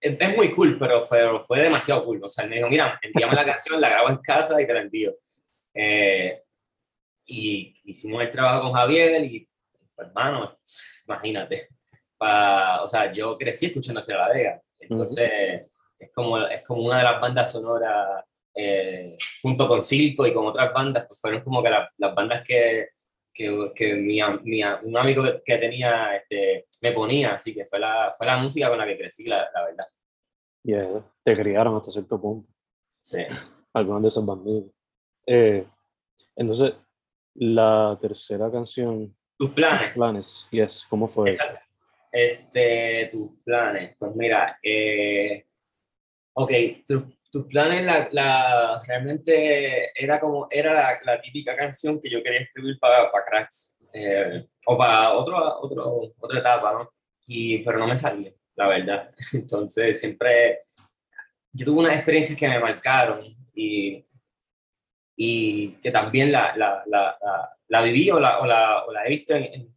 es, 0.00 0.36
muy 0.36 0.50
cool, 0.52 0.78
pero 0.78 1.06
fue, 1.06 1.20
fue 1.44 1.60
demasiado 1.60 2.04
cool. 2.04 2.24
O 2.24 2.28
sea, 2.28 2.44
él 2.44 2.50
me 2.50 2.56
dijo, 2.56 2.68
mira, 2.68 2.98
envíame 3.02 3.34
la 3.34 3.44
canción, 3.44 3.80
la 3.80 3.90
grabo 3.90 4.08
en 4.08 4.18
casa 4.18 4.60
y 4.60 4.66
te 4.66 4.72
la 4.72 4.80
envío. 4.80 5.14
Eh, 5.74 6.42
y 7.26 7.76
hicimos 7.84 8.22
el 8.22 8.32
trabajo 8.32 8.62
con 8.62 8.72
Javier 8.72 9.22
y 9.24 9.46
hermano, 9.96 10.58
imagínate. 11.06 11.68
o 12.18 12.88
sea, 12.88 13.12
yo 13.12 13.36
crecí 13.36 13.66
escuchando 13.66 14.00
a 14.00 14.04
La 14.06 14.28
Vega, 14.28 14.62
entonces 14.78 15.30
es, 15.98 16.10
como, 16.12 16.38
es 16.38 16.62
como 16.62 16.82
una 16.82 16.98
de 16.98 17.04
las 17.04 17.20
bandas 17.20 17.52
sonoras, 17.52 18.24
eh, 18.54 19.16
junto 19.42 19.68
con 19.68 19.82
Circo 19.82 20.26
y 20.26 20.32
con 20.32 20.46
otras 20.46 20.72
bandas, 20.72 21.06
pues 21.06 21.20
fueron 21.20 21.42
como 21.42 21.62
que 21.62 21.70
las 21.70 22.14
bandas 22.14 22.42
que, 22.44 22.88
que, 23.32 23.72
que 23.74 23.94
mi, 23.94 24.20
mi, 24.44 24.62
un 24.62 24.96
amigo 24.96 25.22
que, 25.44 25.58
tenía 25.58 26.16
este, 26.16 26.66
me 26.82 26.92
ponía, 26.92 27.34
así 27.34 27.54
que 27.54 27.66
fue 27.66 27.78
la, 27.78 28.14
fue 28.16 28.26
la 28.26 28.38
música 28.38 28.68
con 28.68 28.78
la 28.78 28.86
que 28.86 28.98
crecí, 28.98 29.24
la, 29.24 29.48
la 29.52 29.64
verdad. 29.64 29.86
Y 30.62 30.72
yeah, 30.72 31.04
te 31.22 31.36
criaron 31.36 31.76
hasta 31.76 31.90
cierto 31.90 32.20
punto. 32.20 32.48
Sí. 33.00 33.24
Algunos 33.72 34.02
de 34.02 34.08
esos 34.08 34.26
bandidos. 34.26 34.64
Eh, 35.26 35.64
entonces, 36.36 36.74
la 37.34 37.96
tercera 38.00 38.50
canción 38.50 39.14
tus 39.40 39.52
planes. 39.52 39.94
planes, 39.94 40.46
yes. 40.50 40.84
¿Cómo 40.90 41.08
fue? 41.08 41.32
Este, 42.12 43.08
tus 43.10 43.30
planes. 43.42 43.96
Pues 43.98 44.14
mira, 44.14 44.58
eh, 44.62 45.46
ok, 46.34 46.52
tus 46.86 47.04
planes 47.46 47.84
la, 47.84 48.08
la, 48.10 48.82
realmente 48.86 49.92
era 49.94 50.18
como, 50.18 50.48
era 50.50 51.00
la, 51.04 51.20
típica 51.20 51.56
canción 51.56 52.00
que 52.00 52.10
yo 52.10 52.22
quería 52.22 52.40
escribir 52.40 52.78
para, 52.78 53.10
para 53.10 53.24
Cracks, 53.24 53.72
eh, 53.92 54.46
o 54.66 54.76
para 54.76 55.12
otro, 55.12 55.60
otro, 55.60 56.12
otra 56.18 56.38
etapa, 56.40 56.72
¿no? 56.72 56.92
Y, 57.26 57.58
pero 57.58 57.78
no 57.78 57.86
me 57.86 57.96
salía, 57.96 58.32
la 58.56 58.68
verdad. 58.68 59.14
Entonces 59.32 60.00
siempre, 60.00 60.64
yo 61.52 61.66
tuve 61.66 61.80
unas 61.80 61.96
experiencias 61.96 62.38
que 62.38 62.48
me 62.48 62.58
marcaron 62.58 63.24
y, 63.54 64.04
y 65.16 65.72
que 65.82 65.90
también 65.90 66.32
la, 66.32 66.54
la, 66.56 67.82
viví 67.82 68.10
o 68.10 68.18
la, 68.18 68.40
o 68.40 68.46
la, 68.46 68.84
o 68.84 68.92
he 69.04 69.08
visto 69.08 69.34
en, 69.34 69.76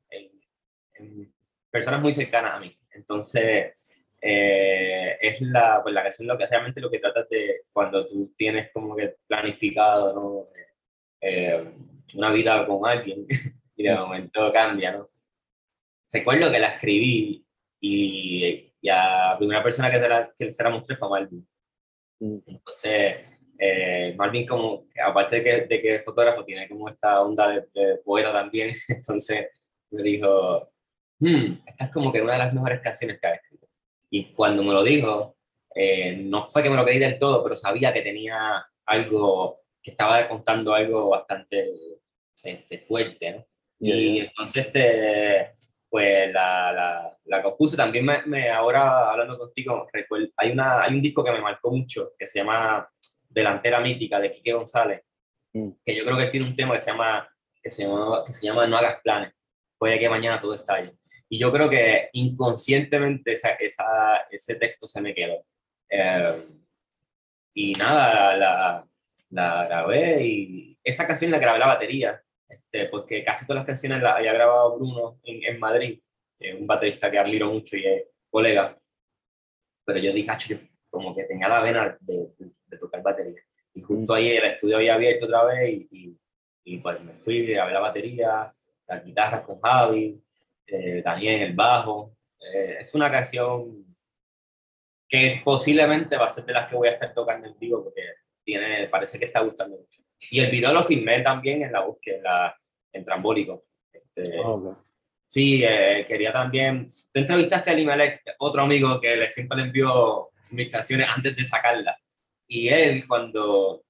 personas 1.69 2.01
muy 2.01 2.13
cercanas 2.13 2.53
a 2.53 2.59
mí. 2.59 2.77
Entonces, 2.91 4.02
eh, 4.25 5.17
es 5.21 5.41
la, 5.41 5.81
pues 5.83 5.93
la 5.93 6.03
canción 6.03 6.27
lo 6.27 6.37
que 6.37 6.47
realmente 6.47 6.79
lo 6.79 6.89
que 6.89 6.99
tratas 6.99 7.27
de 7.29 7.63
cuando 7.73 8.07
tú 8.07 8.33
tienes 8.37 8.71
como 8.71 8.95
que 8.95 9.17
planificado 9.27 10.13
¿no? 10.13 10.47
Eh, 11.19 11.73
una 12.13 12.31
vida 12.31 12.65
con 12.65 12.87
alguien 12.87 13.25
y 13.75 13.83
de 13.83 13.95
momento 13.95 14.51
cambia. 14.53 14.93
¿no? 14.93 15.09
Recuerdo 16.11 16.51
que 16.51 16.59
la 16.59 16.69
escribí 16.69 17.45
y, 17.81 18.73
y 18.79 18.89
a 18.89 19.31
la 19.31 19.37
primera 19.37 19.63
persona 19.63 19.91
que 19.91 19.99
se 19.99 20.09
la, 20.09 20.33
que 20.37 20.51
se 20.51 20.63
la 20.63 20.69
mostré 20.69 20.95
fue 20.95 21.09
Malvin. 21.09 21.47
Mm. 22.19 22.37
Entonces, 22.47 23.15
eh, 23.57 24.13
Marvin 24.17 24.45
como, 24.45 24.87
aparte 25.05 25.37
de 25.37 25.43
que, 25.43 25.51
de 25.67 25.81
que 25.81 25.95
es 25.95 26.05
fotógrafo, 26.05 26.43
tiene 26.43 26.67
como 26.67 26.89
esta 26.89 27.21
onda 27.21 27.49
de, 27.49 27.97
poeta 28.03 28.31
también, 28.31 28.75
entonces 28.87 29.47
me 29.91 30.03
dijo, 30.03 30.71
hmm, 31.19 31.61
esta 31.65 31.85
es 31.85 31.91
como 31.91 32.11
que 32.11 32.21
una 32.21 32.33
de 32.33 32.39
las 32.39 32.53
mejores 32.53 32.81
canciones 32.81 33.19
que 33.19 33.27
ha 33.27 33.33
escrito. 33.35 33.52
Y 34.15 34.25
cuando 34.25 34.61
me 34.61 34.73
lo 34.73 34.83
dijo, 34.83 35.37
eh, 35.73 36.17
no 36.17 36.47
fue 36.47 36.61
que 36.61 36.69
me 36.69 36.75
lo 36.75 36.85
creí 36.85 36.99
del 36.99 37.17
todo, 37.17 37.41
pero 37.41 37.55
sabía 37.55 37.91
que 37.91 38.03
tenía 38.03 38.63
algo, 38.85 39.61
que 39.81 39.89
estaba 39.89 40.27
contando 40.27 40.71
algo 40.71 41.09
bastante 41.09 41.71
este, 42.43 42.77
fuerte, 42.77 43.31
¿no? 43.31 43.47
Y 43.79 44.19
entonces, 44.19 44.67
este, 44.67 45.55
pues 45.89 46.31
la, 46.31 46.71
la, 46.71 47.17
la 47.25 47.41
compuse. 47.41 47.75
También 47.75 48.05
me, 48.05 48.21
me, 48.27 48.49
ahora 48.51 49.09
hablando 49.09 49.35
contigo, 49.35 49.87
recuerdo, 49.91 50.27
hay, 50.37 50.51
una, 50.51 50.83
hay 50.83 50.93
un 50.93 51.01
disco 51.01 51.23
que 51.23 51.31
me 51.31 51.41
marcó 51.41 51.71
mucho, 51.71 52.11
que 52.15 52.27
se 52.27 52.37
llama 52.37 52.87
delantera 53.27 53.79
mítica 53.79 54.19
de 54.19 54.31
Quique 54.31 54.53
González, 54.53 55.01
mm. 55.53 55.69
que 55.83 55.95
yo 55.95 56.05
creo 56.05 56.17
que 56.17 56.25
él 56.25 56.31
tiene 56.31 56.45
un 56.45 56.55
tema 56.55 56.75
que 56.75 56.81
se 56.81 56.91
llama, 56.91 57.27
que 57.63 57.69
se 57.71 57.83
llama, 57.83 58.23
que 58.23 58.33
se 58.33 58.45
llama 58.45 58.67
No 58.67 58.77
hagas 58.77 59.01
planes, 59.01 59.33
puede 59.75 59.97
que 59.97 60.07
mañana 60.07 60.39
todo 60.39 60.53
estalle. 60.53 60.93
Y 61.33 61.39
yo 61.39 61.51
creo 61.51 61.67
que 61.67 62.09
inconscientemente 62.13 63.31
esa, 63.31 63.53
esa, 63.55 64.17
ese 64.29 64.53
texto 64.53 64.85
se 64.85 65.01
me 65.01 65.15
quedó. 65.15 65.43
Eh, 65.89 66.47
y 67.55 67.71
nada, 67.71 68.37
la, 68.37 68.87
la, 69.31 69.65
grabé 69.65 70.23
y 70.23 70.77
esa 70.83 71.07
canción 71.07 71.31
la 71.31 71.39
grabé 71.39 71.57
la 71.57 71.65
batería, 71.65 72.21
este, 72.47 72.85
porque 72.85 73.23
casi 73.23 73.47
todas 73.47 73.61
las 73.61 73.65
canciones 73.65 73.99
las 74.03 74.17
había 74.17 74.31
grabado 74.31 74.75
Bruno 74.77 75.19
en, 75.23 75.43
en 75.43 75.59
Madrid, 75.59 75.99
un 76.59 76.67
baterista 76.67 77.09
que 77.09 77.17
admiro 77.17 77.51
mucho 77.51 77.77
y 77.77 77.87
es 77.87 78.03
colega. 78.29 78.79
Pero 79.85 79.97
yo 79.97 80.13
dije, 80.13 80.29
yo 80.47 80.57
como 80.91 81.15
que 81.15 81.23
tenía 81.23 81.49
la 81.49 81.63
vena 81.63 81.97
de, 81.99 82.27
de, 82.37 82.77
tocar 82.77 83.01
batería. 83.01 83.41
Y 83.73 83.81
justo 83.81 84.13
ahí 84.13 84.29
el 84.29 84.43
estudio 84.43 84.77
había 84.77 84.93
abierto 84.93 85.25
otra 85.25 85.45
vez 85.45 85.81
y, 85.89 86.15
y, 86.63 86.77
pues 86.77 87.01
me 87.01 87.13
fui, 87.13 87.43
grabé 87.47 87.73
la 87.73 87.79
batería, 87.79 88.53
la 88.85 88.99
guitarra 88.99 89.43
con 89.43 89.59
Javi, 89.59 90.23
eh, 90.67 91.01
Daniel 91.03 91.41
el 91.41 91.53
bajo. 91.53 92.17
Eh, 92.39 92.77
es 92.79 92.93
una 92.95 93.09
canción 93.09 93.95
que 95.07 95.41
posiblemente 95.43 96.17
va 96.17 96.25
a 96.25 96.29
ser 96.29 96.45
de 96.45 96.53
las 96.53 96.69
que 96.69 96.75
voy 96.75 96.87
a 96.87 96.91
estar 96.91 97.13
tocando 97.13 97.47
en 97.47 97.57
vivo 97.59 97.83
porque 97.83 98.01
tiene, 98.43 98.87
parece 98.87 99.19
que 99.19 99.25
está 99.25 99.41
gustando 99.41 99.77
mucho. 99.77 100.01
Y 100.31 100.39
el 100.39 100.49
video 100.49 100.73
lo 100.73 100.83
filmé 100.83 101.21
también 101.21 101.63
en 101.63 101.71
la 101.71 101.81
búsqueda, 101.81 102.57
en 102.91 103.03
Trambólico. 103.03 103.65
Este, 103.91 104.39
ah, 104.43 104.77
Sí, 105.33 105.63
eh, 105.65 106.05
quería 106.07 106.31
también. 106.31 106.91
Tú 107.11 107.19
entrevistaste 107.19 107.71
a 107.71 107.73
Limelec, 107.73 108.21
otro 108.37 108.61
amigo 108.61 109.01
que 109.01 109.15
le, 109.15 109.31
siempre 109.31 109.57
le 109.57 109.63
envió 109.63 110.29
mis 110.51 110.69
canciones 110.69 111.07
antes 111.09 111.35
de 111.35 111.43
sacarlas. 111.43 111.97
Y 112.47 112.69
él, 112.69 113.07
cuando, 113.07 113.83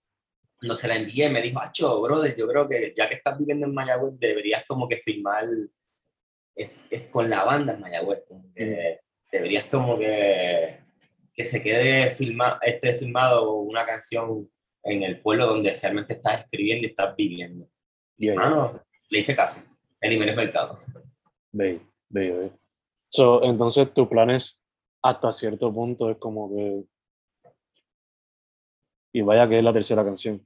no 0.61 0.75
se 0.77 0.87
la 0.87 0.95
envié, 0.95 1.29
me 1.29 1.41
dijo, 1.41 1.59
Acho, 1.59 2.01
brother, 2.01 2.33
yo 2.37 2.47
creo 2.47 2.69
que 2.69 2.93
ya 2.95 3.09
que 3.09 3.15
estás 3.15 3.37
viviendo 3.37 3.65
en 3.65 3.73
Mayagüez, 3.73 4.13
deberías 4.17 4.63
como 4.65 4.87
que 4.87 4.97
filmar 4.97 5.45
es, 6.55 6.81
es 6.89 7.03
con 7.03 7.29
la 7.29 7.43
banda 7.43 7.73
en 7.73 7.81
Mayagüez. 7.81 8.23
Deberías 9.31 9.65
como 9.65 9.97
que, 9.97 10.79
que 11.33 11.43
se 11.43 11.63
quede 11.63 12.11
filma, 12.11 12.59
este, 12.61 12.93
filmado 12.95 13.55
una 13.59 13.85
canción 13.85 14.49
en 14.83 15.03
el 15.03 15.21
pueblo 15.21 15.47
donde 15.47 15.73
realmente 15.73 16.13
estás 16.13 16.41
escribiendo 16.41 16.87
y 16.87 16.91
estás 16.91 17.15
viviendo. 17.15 17.67
Y 18.17 18.27
le 18.27 19.19
hice 19.19 19.35
caso. 19.35 19.59
El 19.99 20.21
es 20.21 20.35
Mercado. 20.35 20.77
Ve, 21.51 21.79
ve. 22.09 22.51
So, 23.09 23.43
entonces, 23.43 23.93
tu 23.93 24.09
plan 24.09 24.29
es 24.29 24.57
hasta 25.01 25.31
cierto 25.31 25.73
punto 25.73 26.09
es 26.09 26.17
como 26.17 26.49
que. 26.49 26.83
Y 29.13 29.21
vaya 29.21 29.47
que 29.47 29.59
es 29.59 29.63
la 29.63 29.71
tercera 29.71 30.03
canción. 30.03 30.45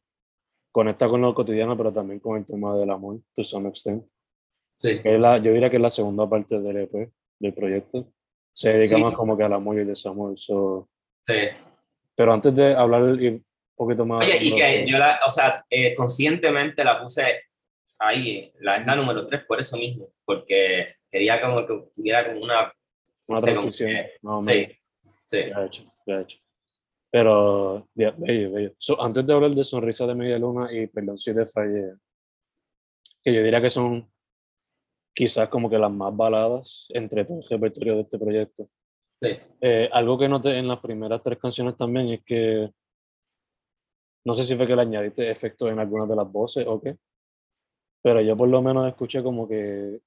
Conecta 0.72 1.08
con 1.08 1.22
lo 1.22 1.34
cotidiano, 1.34 1.78
pero 1.78 1.92
también 1.92 2.20
con 2.20 2.38
el 2.38 2.46
tema 2.46 2.76
del 2.76 2.92
amor, 2.92 3.20
to 3.34 3.44
some 3.44 3.68
extent. 3.70 4.06
Sí. 4.78 5.02
es 5.04 5.20
la, 5.20 5.38
yo 5.40 5.52
diría 5.52 5.70
que 5.70 5.78
es 5.78 5.82
la 5.82 5.90
segunda 5.90 6.30
parte 6.30 6.60
del 6.60 6.78
EP, 6.78 7.10
del 7.40 7.54
proyecto. 7.54 8.08
Se 8.54 8.70
dedica 8.70 8.98
más 8.98 9.14
como 9.14 9.38
que 9.38 9.44
al 9.44 9.54
amor 9.54 9.76
y 9.78 9.80
el 9.82 9.88
desamor. 9.88 10.38
So, 10.38 10.90
sí. 11.26 11.34
Pero 12.16 12.34
antes 12.34 12.54
de 12.56 12.74
hablar 12.76 13.04
un 13.04 13.46
poquito 13.76 14.06
más... 14.06 14.26
Oye, 14.26 14.38
y 14.42 14.56
que 14.56 14.86
yo 14.88 14.98
la, 14.98 15.20
o 15.28 15.32
sea, 15.32 15.64
eh, 15.70 15.94
conscientemente 15.94 16.84
la 16.84 17.00
puse 17.00 17.44
ahí, 18.00 18.52
la, 18.60 18.80
la 18.84 18.96
número 18.96 19.28
3 19.28 19.46
por 19.46 19.60
eso 19.60 19.78
mismo, 19.78 20.10
porque 20.26 20.96
quería 21.12 21.40
como 21.42 21.58
que 21.66 21.90
tuviera 21.94 22.26
como 22.26 22.42
una... 22.42 22.72
Una 23.28 23.40
sé, 23.40 23.52
transición. 23.52 23.90
que- 23.90 24.12
más 24.22 24.44
o 24.44 24.50
sí, 24.50 24.68
sí. 25.26 25.40
Ya 25.50 25.66
hecho, 25.66 25.84
ya 26.06 26.22
hecho. 26.22 26.38
Pero, 27.12 27.88
ya, 27.94 28.12
bello, 28.18 28.52
bello. 28.52 28.74
So, 28.78 29.02
antes 29.02 29.26
de 29.26 29.34
hablar 29.34 29.52
de 29.52 29.64
Sonrisa 29.64 30.06
de 30.08 30.16
Media 30.16 30.40
Luna 30.40 30.72
y 30.72 30.88
Perdón 30.88 31.18
si 31.18 31.34
te 31.34 31.46
fallé, 31.46 31.94
que 33.24 33.34
yo 33.34 33.44
diría 33.44 33.62
que 33.62 33.70
son 33.70 34.10
quizás 35.18 35.50
como 35.50 35.68
que 35.68 35.80
las 35.80 35.92
más 35.92 36.16
baladas 36.16 36.86
entre 36.90 37.26
todo 37.26 37.40
el 37.40 37.50
repertorio 37.50 37.96
de 37.96 38.02
este 38.02 38.20
proyecto. 38.20 38.70
sí. 39.20 39.30
Eh, 39.62 39.90
algo 39.92 40.16
que 40.16 40.30
noté 40.30 40.60
en 40.60 40.68
las 40.68 40.80
primeras 40.80 41.24
tres 41.24 41.40
canciones 41.40 41.76
también 41.76 42.10
es 42.10 42.24
que 42.24 42.72
no 44.24 44.36
sé 44.36 44.44
si 44.44 44.56
fue 44.56 44.68
que 44.68 44.76
le 44.76 44.84
añadiste 44.84 45.32
efectos 45.32 45.72
en 45.72 45.80
algunas 45.80 46.08
de 46.08 46.16
las 46.16 46.32
voces 46.32 46.68
o 46.68 46.80
qué, 46.80 46.98
pero 48.04 48.22
yo 48.22 48.38
por 48.38 48.48
lo 48.48 48.62
menos 48.62 48.88
escuché 48.88 49.24
como 49.24 49.48
que 49.48 50.00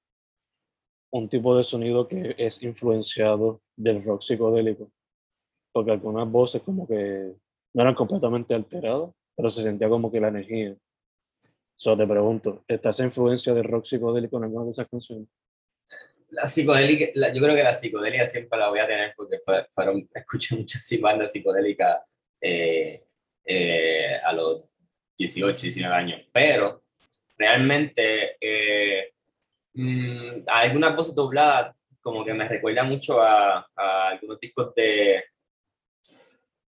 un 1.11 1.27
tipo 1.27 1.57
de 1.57 1.63
sonido 1.63 2.07
que 2.07 2.33
es 2.37 2.63
influenciado 2.63 3.61
del 3.75 4.05
rock 4.05 4.21
psicodélico, 4.21 4.93
porque 5.73 5.91
algunas 5.91 6.31
voces 6.31 6.61
como 6.61 6.87
que 6.87 7.35
no 7.73 7.81
eran 7.81 7.95
completamente 7.95 8.53
alteradas, 8.53 9.11
pero 9.35 9.51
se 9.51 9.61
sentía 9.61 9.89
como 9.89 10.09
que 10.09 10.21
la 10.21 10.29
energía. 10.29 10.73
Solo 11.81 11.97
te 11.97 12.05
pregunto, 12.05 12.63
¿está 12.67 12.91
esa 12.91 13.03
influencia 13.05 13.55
del 13.55 13.63
rock 13.63 13.85
psicodélico 13.85 14.37
en 14.37 14.43
alguna 14.43 14.65
de 14.65 14.69
esas 14.69 14.87
canciones? 14.87 15.27
La 16.29 16.45
psicodélica, 16.45 17.07
la- 17.15 17.33
yo 17.33 17.41
creo 17.41 17.55
que 17.55 17.63
la 17.63 17.73
psicodelia 17.73 18.23
siempre 18.27 18.59
la 18.59 18.69
voy 18.69 18.77
a 18.77 18.85
tener 18.85 19.13
porque 19.17 19.39
fue- 19.43 19.65
fueron, 19.71 20.07
escuché 20.13 20.55
muchas 20.57 20.87
bandas 21.01 21.31
psicodélicas 21.31 22.03
eh, 22.39 23.03
eh, 23.45 24.15
a 24.23 24.31
los 24.31 24.61
18, 25.17 25.59
19 25.63 25.95
años, 25.95 26.21
pero 26.31 26.83
realmente 27.35 28.37
eh, 28.39 29.13
mm, 29.73 30.43
algunas 30.49 30.95
voces 30.95 31.15
dobladas 31.15 31.75
como 31.99 32.23
que 32.23 32.35
me 32.35 32.47
recuerda 32.47 32.83
mucho 32.83 33.19
a, 33.23 33.67
a 33.75 34.07
algunos 34.09 34.39
discos 34.39 34.71
de... 34.75 35.23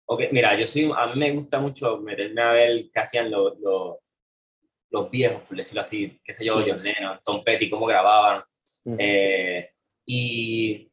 Ok, 0.05 0.21
mira, 0.31 0.57
yo 0.57 0.65
soy, 0.65 0.89
a 0.95 1.07
mí 1.07 1.19
me 1.19 1.31
gusta 1.31 1.59
mucho 1.59 1.97
meterme 1.99 2.41
a 2.41 2.51
ver 2.53 2.85
qué 2.93 2.99
hacían 3.01 3.29
los, 3.29 3.59
los, 3.59 3.97
los 4.91 5.09
viejos, 5.09 5.41
por 5.47 5.57
decirlo 5.57 5.81
así, 5.81 6.19
qué 6.23 6.33
sé 6.33 6.45
yo. 6.45 6.63
John 6.65 6.83
Lennon, 6.83 7.19
Tom 7.23 7.43
Petty, 7.43 7.69
cómo 7.69 7.85
grababan, 7.85 8.43
Ujú. 8.83 8.97
eh, 8.99 9.69
y 10.05 10.91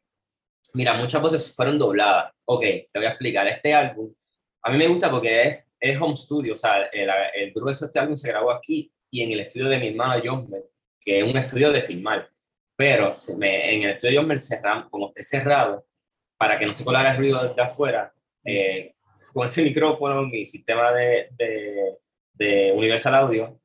mira, 0.75 0.95
muchas 0.95 1.21
voces 1.21 1.55
fueron 1.55 1.79
dobladas. 1.79 2.33
Ok, 2.45 2.63
te 2.63 2.89
voy 2.95 3.07
a 3.07 3.11
explicar. 3.11 3.47
Este 3.49 3.75
álbum, 3.75 4.13
a 4.63 4.71
mí 4.71 4.79
me 4.79 4.87
gusta 4.89 5.11
porque 5.11 5.43
es, 5.43 5.59
es 5.81 6.01
home 6.01 6.17
studio, 6.17 6.55
o 6.55 6.57
sea, 6.57 6.85
el, 6.93 7.09
el 7.35 7.53
grueso 7.53 7.85
de 7.85 7.89
este 7.89 7.99
álbum 7.99 8.17
se 8.17 8.29
grabó 8.29 8.51
aquí 8.53 8.93
y 9.11 9.23
en 9.23 9.33
el 9.33 9.41
estudio 9.41 9.67
de 9.69 9.79
mi 9.79 9.89
hermano 9.89 10.21
John 10.25 10.49
que 11.01 11.19
es 11.21 11.25
un 11.25 11.37
estudio 11.37 11.71
de 11.73 11.81
filmar. 11.83 12.29
Pero 12.77 13.17
se 13.17 13.37
me- 13.37 13.75
en 13.75 13.83
el 13.83 13.91
estudio 13.91 14.21
de 14.23 14.27
John 14.29 14.39
cerramos, 14.41 14.89
como 14.91 15.09
esté 15.09 15.25
cerrado, 15.25 15.87
para 16.37 16.59
que 16.59 16.67
no 16.67 16.73
se 16.73 16.85
colara 16.85 17.11
el 17.13 17.17
ruido 17.17 17.53
de 17.55 17.63
afuera, 17.63 18.13
eh, 18.45 18.95
con 19.33 19.47
ese 19.47 19.63
micrófono, 19.63 20.23
mi 20.23 20.45
sistema 20.47 20.93
de, 20.93 21.29
de, 21.33 21.95
de 22.35 22.73
Universal 22.73 23.15
Audio, 23.17 23.59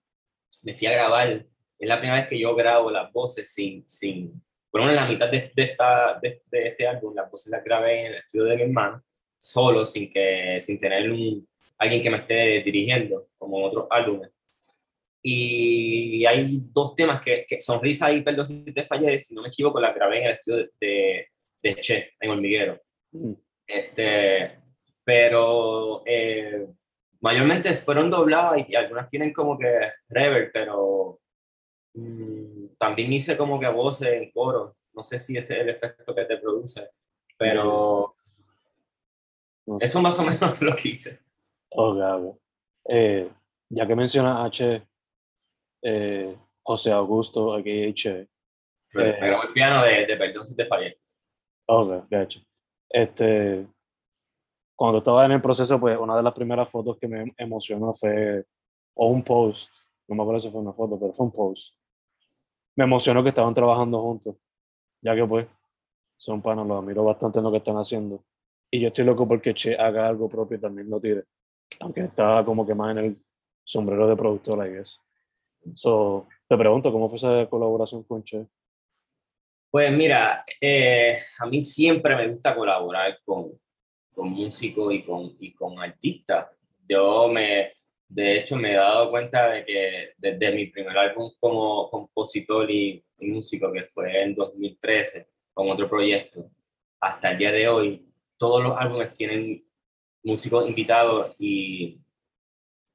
me 0.64 0.76
fui 0.76 0.88
a 0.88 0.94
grabar. 0.94 1.46
Es 1.78 1.88
la 1.88 2.00
primera 2.00 2.22
vez 2.22 2.28
que 2.28 2.40
yo 2.40 2.56
grabo 2.56 2.90
las 2.90 3.12
voces 3.12 3.54
sin, 3.54 3.88
sin 3.88 4.42
por 4.74 4.82
lo 4.82 4.88
menos 4.88 5.02
en 5.02 5.06
la 5.06 5.12
mitad 5.12 5.30
de, 5.30 5.52
de, 5.56 5.64
esta, 5.64 6.20
de, 6.20 6.42
de 6.50 6.68
este 6.70 6.88
álbum, 6.88 7.14
las 7.14 7.30
voces 7.30 7.52
las 7.52 7.64
grabé 7.64 8.00
en 8.00 8.08
el 8.08 8.16
estudio 8.16 8.46
de 8.46 8.56
mi 8.56 8.64
hermano, 8.64 9.04
solo, 9.38 9.86
sin, 9.86 10.12
que, 10.12 10.58
sin 10.62 10.80
tener 10.80 11.12
un, 11.12 11.48
alguien 11.78 12.02
que 12.02 12.10
me 12.10 12.18
esté 12.18 12.64
dirigiendo, 12.64 13.28
como 13.38 13.60
en 13.60 13.66
otros 13.66 13.86
álbumes. 13.92 14.32
Y 15.22 16.26
hay 16.26 16.60
dos 16.74 16.96
temas 16.96 17.22
que, 17.22 17.46
que 17.48 17.62
Sonrisa 17.62 18.12
y 18.12 18.24
Perdón 18.24 18.48
si 18.48 18.74
te 18.74 18.84
fallé, 18.84 19.20
si 19.20 19.36
no 19.36 19.44
me 19.44 19.50
equivoco, 19.50 19.80
las 19.80 19.94
grabé 19.94 20.22
en 20.22 20.26
el 20.26 20.32
estudio 20.32 20.58
de, 20.58 20.70
de, 20.82 21.28
de 21.62 21.76
Che, 21.76 22.14
en 22.20 22.30
Hormiguero. 22.32 22.82
Mm. 23.12 23.34
Este, 23.68 24.60
pero 25.04 26.02
eh, 26.04 26.66
mayormente 27.24 27.74
fueron 27.74 28.10
dobladas 28.12 28.60
y, 28.60 28.66
y 28.74 28.76
algunas 28.76 29.08
tienen 29.10 29.34
como 29.34 29.58
que 29.58 29.68
reverb, 30.10 30.52
pero 30.54 31.20
mm, 31.96 32.76
también 32.78 33.12
hice 33.14 33.36
como 33.38 33.60
que 33.60 33.68
voces 33.70 34.22
en 34.22 34.32
coro. 34.32 34.76
No 34.94 35.02
sé 35.02 35.18
si 35.18 35.36
ese 35.38 35.54
es 35.56 35.60
el 35.62 35.70
efecto 35.70 36.14
que 36.14 36.26
te 36.26 36.38
produce, 36.38 36.90
pero 37.38 38.16
No 39.66 39.80
sé. 39.80 39.86
eso 39.86 40.02
más 40.02 40.20
o 40.20 40.24
menos 40.24 40.62
lo 40.62 40.76
que 40.76 40.90
hice. 40.90 41.20
Ok. 41.72 42.38
Eh, 42.90 43.32
ya 43.70 43.88
que 43.88 43.96
mencionas 43.96 44.46
H, 44.46 44.88
eh, 45.82 46.38
José 46.62 46.92
Augusto, 46.92 47.54
aquí 47.56 47.90
H. 47.90 48.28
Me 48.94 49.10
Eh. 49.10 49.18
grabó 49.20 49.44
el 49.44 49.54
piano 49.54 49.82
de, 49.84 50.06
de 50.06 50.18
Perdón 50.18 50.46
si 50.46 50.56
te 50.56 50.66
fallé. 50.66 51.00
Ok, 51.68 52.06
gacho. 52.10 52.40
Este, 52.90 53.66
cuando 54.76 55.00
estaba 55.00 55.26
en 55.26 55.34
el 55.34 55.42
proceso, 55.42 55.80
pues 55.80 55.98
una 55.98 56.16
de 56.16 56.24
las 56.24 56.34
primeras 56.34 56.70
fotos 56.70 56.98
que 57.00 57.08
me 57.08 57.34
emocionó 57.38 57.94
fue, 57.94 58.46
o 58.96 59.08
un 59.08 59.24
post, 59.24 59.72
no 60.08 60.16
me 60.16 60.24
acuerdo 60.24 60.42
si 60.42 60.50
fue 60.50 60.62
una 60.62 60.74
foto, 60.74 61.00
pero 61.00 61.14
fue 61.14 61.26
un 61.26 61.32
post. 61.32 61.76
Me 62.76 62.84
emocionó 62.84 63.22
que 63.24 63.30
estaban 63.30 63.54
trabajando 63.54 64.02
juntos, 64.02 64.36
ya 65.02 65.16
que 65.16 65.26
pues 65.26 65.48
son 66.18 66.42
panos, 66.42 66.68
los 66.68 66.82
admiro 66.82 67.04
bastante 67.04 67.40
en 67.40 67.46
lo 67.46 67.52
que 67.52 67.58
están 67.58 67.78
haciendo. 67.78 68.24
Y 68.72 68.80
yo 68.80 68.88
estoy 68.88 69.06
loco 69.06 69.28
porque 69.28 69.54
Che 69.54 69.76
haga 69.76 70.08
algo 70.08 70.28
propio 70.28 70.58
y 70.58 70.62
también 70.62 70.90
lo 70.90 71.00
tire, 71.00 71.26
aunque 71.80 72.02
está 72.02 72.44
como 72.44 72.66
que 72.66 72.74
más 72.74 72.92
en 72.92 72.98
el 72.98 73.24
sombrero 73.64 74.08
de 74.08 74.16
productor, 74.16 74.66
I 74.66 74.72
guess. 74.72 75.00
So, 75.76 76.28
te 76.48 76.58
pregunto, 76.58 76.92
¿cómo 76.92 77.08
fue 77.08 77.18
esa 77.18 77.48
colaboración 77.50 78.04
con 78.04 78.24
Che? 78.24 78.48
Pues 79.70 79.92
mira, 79.92 80.44
eh, 80.60 81.18
a 81.40 81.46
mí 81.46 81.62
siempre 81.62 82.16
me 82.16 82.28
gusta 82.30 82.56
colaborar 82.56 83.18
con, 83.24 83.52
con 84.14 84.30
músicos 84.30 84.94
y 84.94 85.04
con, 85.04 85.36
y 85.40 85.54
con 85.54 85.80
artistas. 85.80 86.48
Yo 86.88 87.30
me, 87.30 87.74
de 88.08 88.40
hecho, 88.40 88.56
me 88.58 88.72
he 88.74 88.76
dado 88.76 89.10
cuenta 89.10 89.50
de 89.50 89.66
que 89.66 90.14
desde 90.18 90.52
mi 90.52 90.68
primer 90.68 90.98
álbum 90.98 91.32
como 91.40 91.90
compositor 91.90 92.70
y, 92.70 93.04
músico, 93.20 93.72
que 93.72 93.86
fue 93.86 94.22
en 94.24 94.36
2013, 94.36 95.30
con 95.54 95.70
otro 95.72 95.90
proyecto, 95.90 96.52
hasta 97.00 97.32
el 97.32 97.38
día 97.38 97.52
de 97.54 97.68
hoy, 97.70 98.06
todos 98.38 98.62
los 98.64 98.78
álbumes 98.78 99.14
tienen 99.14 99.66
músicos 100.24 100.68
invitados 100.68 101.34
y, 101.40 102.00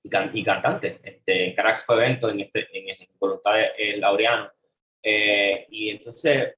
y, 0.02 0.08
can- 0.10 0.30
y 0.34 0.44
cantantes. 0.44 1.00
Este, 1.02 1.54
Carax 1.54 1.84
fue 1.86 1.96
evento 1.96 2.28
en 2.28 2.40
este, 2.40 2.66
en 2.72 2.88
el 2.90 3.08
Voluntad 3.18 3.54
el 3.78 4.00
Laureano. 4.00 4.50
Eh, 5.02 5.66
y 5.70 5.88
entonces, 5.90 6.54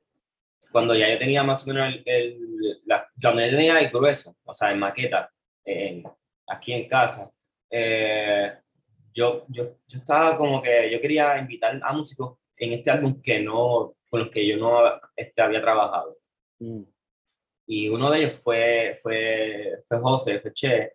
cuando 0.73 0.95
ya 0.95 1.09
yo 1.13 1.19
tenía 1.19 1.43
más 1.43 1.67
o 1.67 1.73
menos 1.73 1.87
el, 1.89 2.03
el- 2.07 2.81
la, 2.87 3.09
cuando 3.21 3.43
yo 3.43 3.51
tenía 3.51 3.79
el 3.81 3.91
grueso, 3.91 4.37
o 4.45 4.55
sea, 4.55 4.71
en 4.73 4.79
maqueta, 4.79 5.31
en- 5.65 6.05
aquí 6.49 6.73
en 6.73 6.89
casa, 6.89 7.31
eh, 7.71 8.53
yo, 9.15 9.45
yo, 9.49 9.65
yo 9.87 9.99
estaba 9.99 10.37
como 10.37 10.63
que 10.63 10.91
yo 10.91 11.01
quería 11.01 11.39
invitar 11.39 11.79
a 11.83 11.93
músicos 11.93 12.39
en 12.57 12.73
este 12.75 12.91
álbum 12.91 13.21
que 13.23 13.41
no, 13.41 13.95
con 14.09 14.21
los 14.21 14.31
que 14.31 14.47
yo 14.47 14.57
no 14.57 14.81
este, 15.17 15.43
había 15.43 15.61
trabajado. 15.61 16.17
Mm, 16.61 16.83
Y 17.67 17.89
uno 17.89 18.11
de 18.11 18.19
ellos 18.21 18.37
fue, 18.43 18.99
fue, 19.03 19.83
fue 19.89 19.99
José, 19.99 20.41
fue 20.41 20.53
Che. 20.53 20.93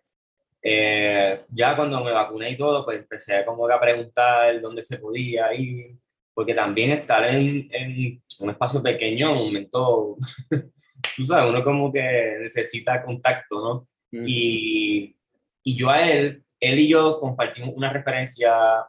Eh, 0.62 1.44
ya 1.50 1.76
cuando 1.76 2.02
me 2.04 2.10
vacuné 2.12 2.50
y 2.50 2.56
todo, 2.56 2.84
pues 2.84 2.98
empecé 2.98 3.44
como 3.44 3.66
que 3.68 3.74
a 3.74 3.80
preguntar 3.80 4.60
dónde 4.60 4.82
se 4.82 4.98
podía 4.98 5.52
ir, 5.54 5.96
porque 6.34 6.54
también 6.54 6.90
estar 6.92 7.24
en, 7.26 7.68
en 7.72 8.22
un 8.40 8.50
espacio 8.50 8.82
pequeño, 8.82 9.32
un 9.32 9.46
momento, 9.46 10.16
tú 11.16 11.24
sabes, 11.24 11.50
uno 11.50 11.64
como 11.64 11.92
que 11.92 12.38
necesita 12.40 13.02
contacto, 13.02 13.60
¿no? 13.60 13.88
mm. 14.12 14.24
Y, 14.26 15.16
y 15.62 15.76
yo 15.76 15.90
a 15.90 16.08
él, 16.08 16.44
él 16.60 16.80
y 16.80 16.88
yo 16.88 17.18
compartimos 17.20 17.74
una 17.74 17.92
referencia 17.92 18.86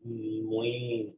muy 0.00 1.16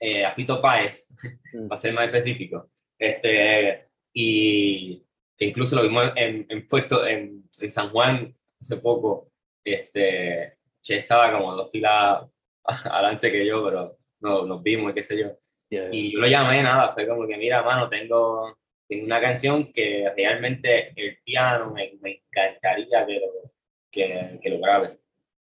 eh, 0.00 0.24
a 0.24 0.32
Fito 0.32 0.60
Páez, 0.60 1.06
Mm. 1.52 1.68
para 1.68 1.80
ser 1.80 1.94
más 1.94 2.06
específico. 2.06 2.70
Este, 2.98 3.88
y 4.12 5.02
que 5.36 5.44
incluso 5.44 5.76
lo 5.76 5.82
vimos 5.82 6.12
en, 6.16 6.46
en 6.48 6.66
Puerto, 6.66 7.06
en, 7.06 7.44
en 7.60 7.70
San 7.70 7.90
Juan 7.90 8.34
hace 8.60 8.76
poco. 8.76 9.30
Este, 9.64 10.54
Che 10.82 10.98
estaba 10.98 11.32
como 11.32 11.54
dos 11.54 11.70
filas 11.72 12.24
adelante 12.64 13.32
que 13.32 13.44
yo, 13.44 13.64
pero 13.64 13.98
no, 14.20 14.46
nos 14.46 14.62
vimos 14.62 14.92
qué 14.94 15.02
sé 15.02 15.18
yo. 15.18 15.36
Yeah. 15.70 15.88
Y 15.92 16.12
yo 16.12 16.20
lo 16.20 16.28
llamé, 16.28 16.62
nada, 16.62 16.92
fue 16.92 17.06
como 17.06 17.26
que, 17.26 17.36
mira, 17.36 17.62
mano, 17.62 17.88
tengo, 17.88 18.56
tengo 18.88 19.04
una 19.04 19.20
canción 19.20 19.72
que 19.72 20.10
realmente 20.16 20.92
el 20.94 21.18
piano 21.24 21.72
me, 21.72 21.98
me 22.00 22.22
encantaría 22.24 23.04
que 23.04 23.20
lo, 23.20 23.52
que, 23.90 24.38
que 24.40 24.50
lo 24.50 24.60
grabe. 24.60 24.98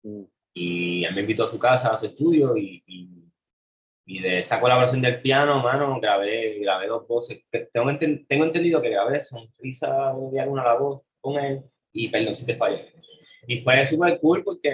Mm. 0.03 0.23
Y 0.53 1.03
él 1.05 1.15
me 1.15 1.21
invitó 1.21 1.45
a 1.45 1.47
su 1.47 1.57
casa, 1.57 1.95
a 1.95 1.99
su 1.99 2.05
estudio, 2.05 2.55
y, 2.55 2.83
y, 2.85 3.09
y 4.05 4.21
de 4.21 4.39
esa 4.39 4.59
colaboración 4.59 5.01
del 5.01 5.19
piano, 5.21 5.61
mano, 5.63 5.99
grabé, 5.99 6.59
grabé 6.59 6.87
dos 6.87 7.07
voces. 7.07 7.43
Tengo, 7.71 7.89
enten- 7.89 8.25
tengo 8.27 8.45
entendido 8.45 8.81
que 8.81 8.89
grabé 8.89 9.19
Sonrisa 9.19 10.13
de 10.31 10.39
alguna 10.39 10.63
la 10.63 10.77
voz 10.77 11.07
con 11.19 11.39
él, 11.39 11.63
y 11.91 12.09
perdón 12.09 12.35
si 12.35 12.45
te 12.45 12.55
fallo. 12.55 12.77
Y 13.47 13.61
fue 13.61 13.85
súper 13.85 14.19
cool 14.19 14.43
porque 14.43 14.71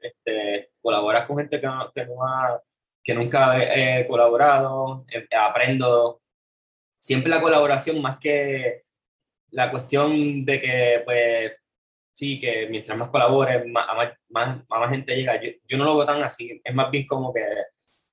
este, 0.00 0.70
colaboras 0.82 1.26
con 1.26 1.38
gente 1.38 1.60
que, 1.60 1.68
que, 1.94 2.06
no 2.06 2.26
ha, 2.26 2.60
que 3.02 3.14
nunca 3.14 3.56
he 3.58 4.06
colaborado, 4.06 5.04
eh, 5.12 5.26
aprendo. 5.36 6.20
Siempre 6.98 7.30
la 7.30 7.40
colaboración 7.40 8.00
más 8.00 8.18
que 8.18 8.84
la 9.50 9.70
cuestión 9.70 10.44
de 10.44 10.60
que, 10.60 11.02
pues, 11.04 11.52
sí, 12.12 12.40
que 12.40 12.68
mientras 12.68 12.96
más 12.98 13.10
colabores, 13.10 13.66
más, 13.66 13.86
más, 14.28 14.68
más, 14.68 14.90
gente 14.90 15.16
llega. 15.16 15.40
Yo, 15.40 15.50
yo, 15.66 15.78
no 15.78 15.84
lo 15.84 15.96
veo 15.96 16.06
tan 16.06 16.22
así, 16.22 16.60
es 16.62 16.74
más 16.74 16.90
bien 16.90 17.06
como 17.06 17.32
que, 17.32 17.42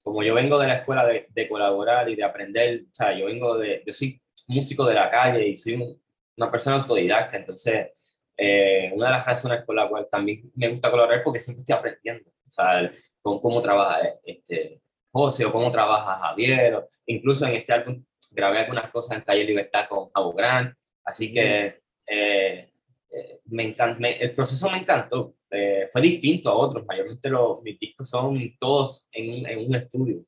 como 0.03 0.23
yo 0.23 0.33
vengo 0.33 0.57
de 0.59 0.67
la 0.67 0.75
escuela 0.75 1.05
de, 1.05 1.27
de 1.29 1.47
colaborar 1.49 2.09
y 2.09 2.15
de 2.15 2.23
aprender, 2.23 2.83
o 2.85 2.95
sea, 2.95 3.13
yo 3.17 3.25
vengo 3.25 3.57
de, 3.57 3.83
yo 3.85 3.93
soy 3.93 4.21
músico 4.47 4.85
de 4.85 4.95
la 4.95 5.09
calle 5.09 5.47
y 5.47 5.57
soy 5.57 5.97
una 6.37 6.51
persona 6.51 6.77
autodidacta, 6.77 7.37
entonces, 7.37 7.89
eh, 8.37 8.91
una 8.93 9.07
de 9.07 9.11
las 9.13 9.25
razones 9.25 9.63
por 9.65 9.75
la 9.75 9.87
cual 9.89 10.07
también 10.09 10.49
me 10.55 10.69
gusta 10.69 10.89
colaborar 10.89 11.19
es 11.19 11.23
porque 11.23 11.39
siempre 11.39 11.61
estoy 11.61 11.75
aprendiendo, 11.75 12.29
o 12.29 12.51
sea, 12.51 12.91
con 13.21 13.39
cómo 13.39 13.61
trabaja 13.61 13.99
este 14.23 14.81
José 15.11 15.45
o 15.45 15.51
cómo 15.51 15.71
trabaja 15.71 16.17
Javier, 16.17 16.75
o 16.75 16.87
incluso 17.07 17.45
en 17.45 17.55
este 17.55 17.73
álbum 17.73 18.03
grabé 18.31 18.59
algunas 18.59 18.91
cosas 18.91 19.17
en 19.17 19.23
Taller 19.23 19.45
Libertad 19.45 19.87
con 19.89 20.09
Javo 20.11 20.33
Grant, 20.33 20.75
así 21.03 21.33
que 21.33 21.81
eh, 22.05 22.71
eh, 23.11 23.39
me 23.45 23.63
encanta, 23.63 24.07
el 24.07 24.33
proceso 24.35 24.69
me 24.69 24.77
encantó, 24.77 25.35
eh, 25.49 25.89
fue 25.91 26.01
distinto 26.01 26.49
a 26.49 26.55
otros, 26.55 26.85
mayormente 26.85 27.29
los, 27.29 27.61
mis 27.63 27.79
discos 27.79 28.09
son 28.09 28.39
todos 28.59 29.07
en, 29.11 29.47
en 29.47 29.67
un 29.67 29.75
estudio. 29.75 30.23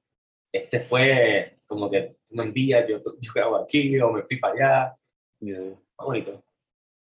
Este 0.51 0.79
fue 0.79 1.59
como 1.65 1.89
que 1.89 2.17
tú 2.25 2.35
me 2.35 2.43
envías, 2.43 2.85
yo, 2.87 3.01
yo 3.19 3.31
grabo 3.33 3.55
aquí 3.55 3.97
o 3.99 4.11
me 4.11 4.23
fui 4.23 4.37
para 4.37 4.53
allá. 4.53 4.95
Yeah. 5.39 5.75
bonito. 5.97 6.43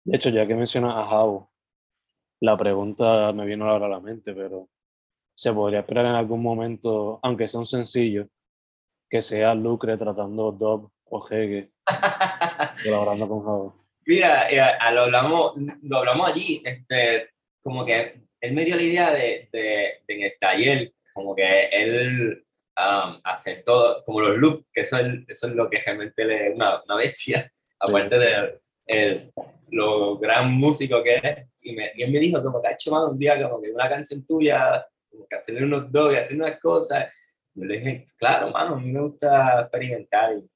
De 0.04 0.16
hecho, 0.16 0.30
ya 0.30 0.46
que 0.46 0.54
mencionas 0.54 0.96
a 0.96 1.06
Javo, 1.06 1.52
la 2.40 2.56
pregunta 2.56 3.32
me 3.32 3.46
vino 3.46 3.68
ahora 3.68 3.86
a 3.86 3.90
la 3.90 4.00
mente, 4.00 4.34
pero 4.34 4.68
¿se 5.38 5.52
podría 5.52 5.80
esperar 5.80 6.04
en 6.06 6.16
algún 6.16 6.42
momento, 6.42 7.20
aunque 7.22 7.46
sea 7.46 7.60
un 7.60 7.66
sencillo, 7.66 8.26
que 9.08 9.22
sea 9.22 9.54
Lucre 9.54 9.96
tratando 9.96 10.50
Dub 10.50 10.90
o 11.04 11.28
Hege, 11.28 11.70
colaborando 12.84 13.28
con 13.28 13.44
Javo. 13.44 13.86
Mira, 14.04 14.50
eh, 14.50 14.60
lo, 14.92 15.02
hablamos, 15.02 15.52
lo 15.82 15.98
hablamos 15.98 16.28
allí, 16.28 16.60
este, 16.64 17.30
como 17.62 17.86
que 17.86 18.24
él 18.40 18.52
me 18.52 18.64
dio 18.64 18.74
la 18.74 18.82
idea 18.82 19.12
de, 19.12 19.48
de, 19.52 20.02
en 20.08 20.22
el 20.24 20.32
taller, 20.40 20.92
como 21.14 21.36
que 21.36 21.68
él 21.70 22.44
um, 22.76 23.20
hace 23.22 23.62
todo, 23.64 24.02
como 24.04 24.20
los 24.20 24.38
loops, 24.38 24.66
que 24.72 24.80
eso 24.80 24.98
es, 24.98 25.20
eso 25.28 25.46
es 25.46 25.54
lo 25.54 25.70
que 25.70 25.80
realmente 25.80 26.24
le 26.24 26.50
una, 26.50 26.82
una 26.82 26.96
bestia, 26.96 27.48
aparte 27.78 28.18
de 28.18 28.60
el, 28.88 29.32
lo 29.70 30.18
gran 30.18 30.52
músico 30.52 31.00
que 31.00 31.14
es. 31.22 31.46
Y, 31.60 31.76
me, 31.76 31.92
y 31.94 32.02
él 32.02 32.10
me 32.10 32.18
dijo 32.18 32.42
como 32.42 32.60
que 32.60 32.68
ha 32.68 32.72
hecho 32.72 32.90
más 32.90 33.04
un 33.04 33.18
día 33.18 33.40
como 33.40 33.62
que 33.62 33.70
una 33.70 33.88
canción 33.88 34.26
tuya, 34.26 34.84
como 35.18 35.28
que 35.28 35.36
hacerle 35.36 35.64
unos 35.64 35.90
dos 35.90 36.14
y 36.14 36.16
hacer 36.16 36.36
unas 36.36 36.60
cosas. 36.60 37.06
Yo 37.54 37.64
le 37.64 37.78
dije, 37.78 38.06
claro, 38.16 38.50
mano, 38.50 38.76
a 38.76 38.78
mí 38.78 38.90
me 38.90 39.00
gusta 39.00 39.62
experimentar. 39.62 40.38
Y 40.38 40.48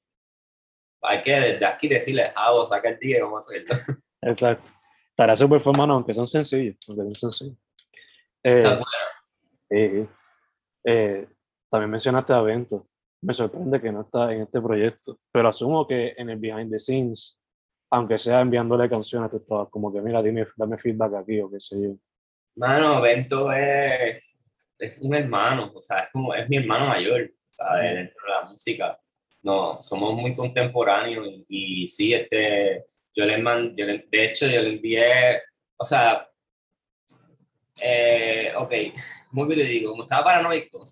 hay 1.01 1.21
que 1.21 1.31
desde 1.33 1.65
aquí 1.65 1.89
decirle, 1.89 2.31
ah, 2.35 2.53
saca 2.67 2.89
el 2.89 2.99
día 2.99 3.17
y 3.17 3.21
vamos 3.21 3.45
a 3.45 3.51
hacerlo. 3.51 3.75
Exacto. 4.21 4.69
Para 5.15 5.35
súper 5.35 5.59
fue, 5.59 5.73
mano, 5.73 5.95
aunque 5.95 6.13
son 6.13 6.27
sencillos. 6.27 6.77
Aunque 6.87 7.13
son 7.15 7.31
sencillos. 7.31 7.57
Eh, 9.69 10.07
eh, 10.85 11.27
también 11.69 11.91
mencionaste 11.91 12.33
a 12.33 12.41
Vento. 12.41 12.87
Me 13.21 13.33
sorprende 13.33 13.81
que 13.81 13.91
no 13.91 14.01
está 14.01 14.33
en 14.33 14.41
este 14.41 14.61
proyecto, 14.61 15.19
pero 15.31 15.47
asumo 15.47 15.87
que 15.87 16.13
en 16.17 16.29
el 16.29 16.37
behind 16.37 16.69
the 16.69 16.79
scenes, 16.79 17.37
aunque 17.89 18.17
sea 18.17 18.41
enviándole 18.41 18.89
canciones, 18.89 19.31
tú 19.31 19.37
estabas 19.37 19.69
como 19.69 19.93
que, 19.93 20.01
mira, 20.01 20.21
dime, 20.21 20.45
dame 20.57 20.77
feedback 20.77 21.13
aquí 21.15 21.39
o 21.39 21.49
qué 21.49 21.59
sé 21.59 21.81
yo. 21.81 21.95
Mano, 22.55 23.01
Vento 23.01 23.51
es 23.51 24.33
es 24.83 24.97
un 24.99 25.15
hermano, 25.15 25.71
o 25.73 25.81
sea, 25.81 25.99
es, 25.99 26.09
como, 26.11 26.33
es 26.33 26.47
mi 26.49 26.57
hermano 26.57 26.87
mayor, 26.87 27.31
¿sabes? 27.51 27.95
Dentro 27.95 28.25
de 28.25 28.31
la 28.31 28.49
música. 28.49 28.99
No, 29.41 29.81
somos 29.81 30.13
muy 30.15 30.35
contemporáneos 30.35 31.27
y, 31.47 31.87
sí, 31.87 32.13
este, 32.13 32.85
yo 33.15 33.25
le, 33.25 33.37
man, 33.37 33.73
yo 33.75 33.85
de 33.85 34.05
hecho, 34.11 34.47
yo 34.47 34.61
le 34.61 34.69
envié, 34.69 35.41
o 35.77 35.85
sea, 35.85 36.27
eh, 37.81 38.53
ok, 38.57 38.73
muy 39.31 39.47
bien 39.47 39.59
te 39.59 39.65
digo, 39.65 39.91
como 39.91 40.03
estaba 40.03 40.23
paranoico, 40.23 40.91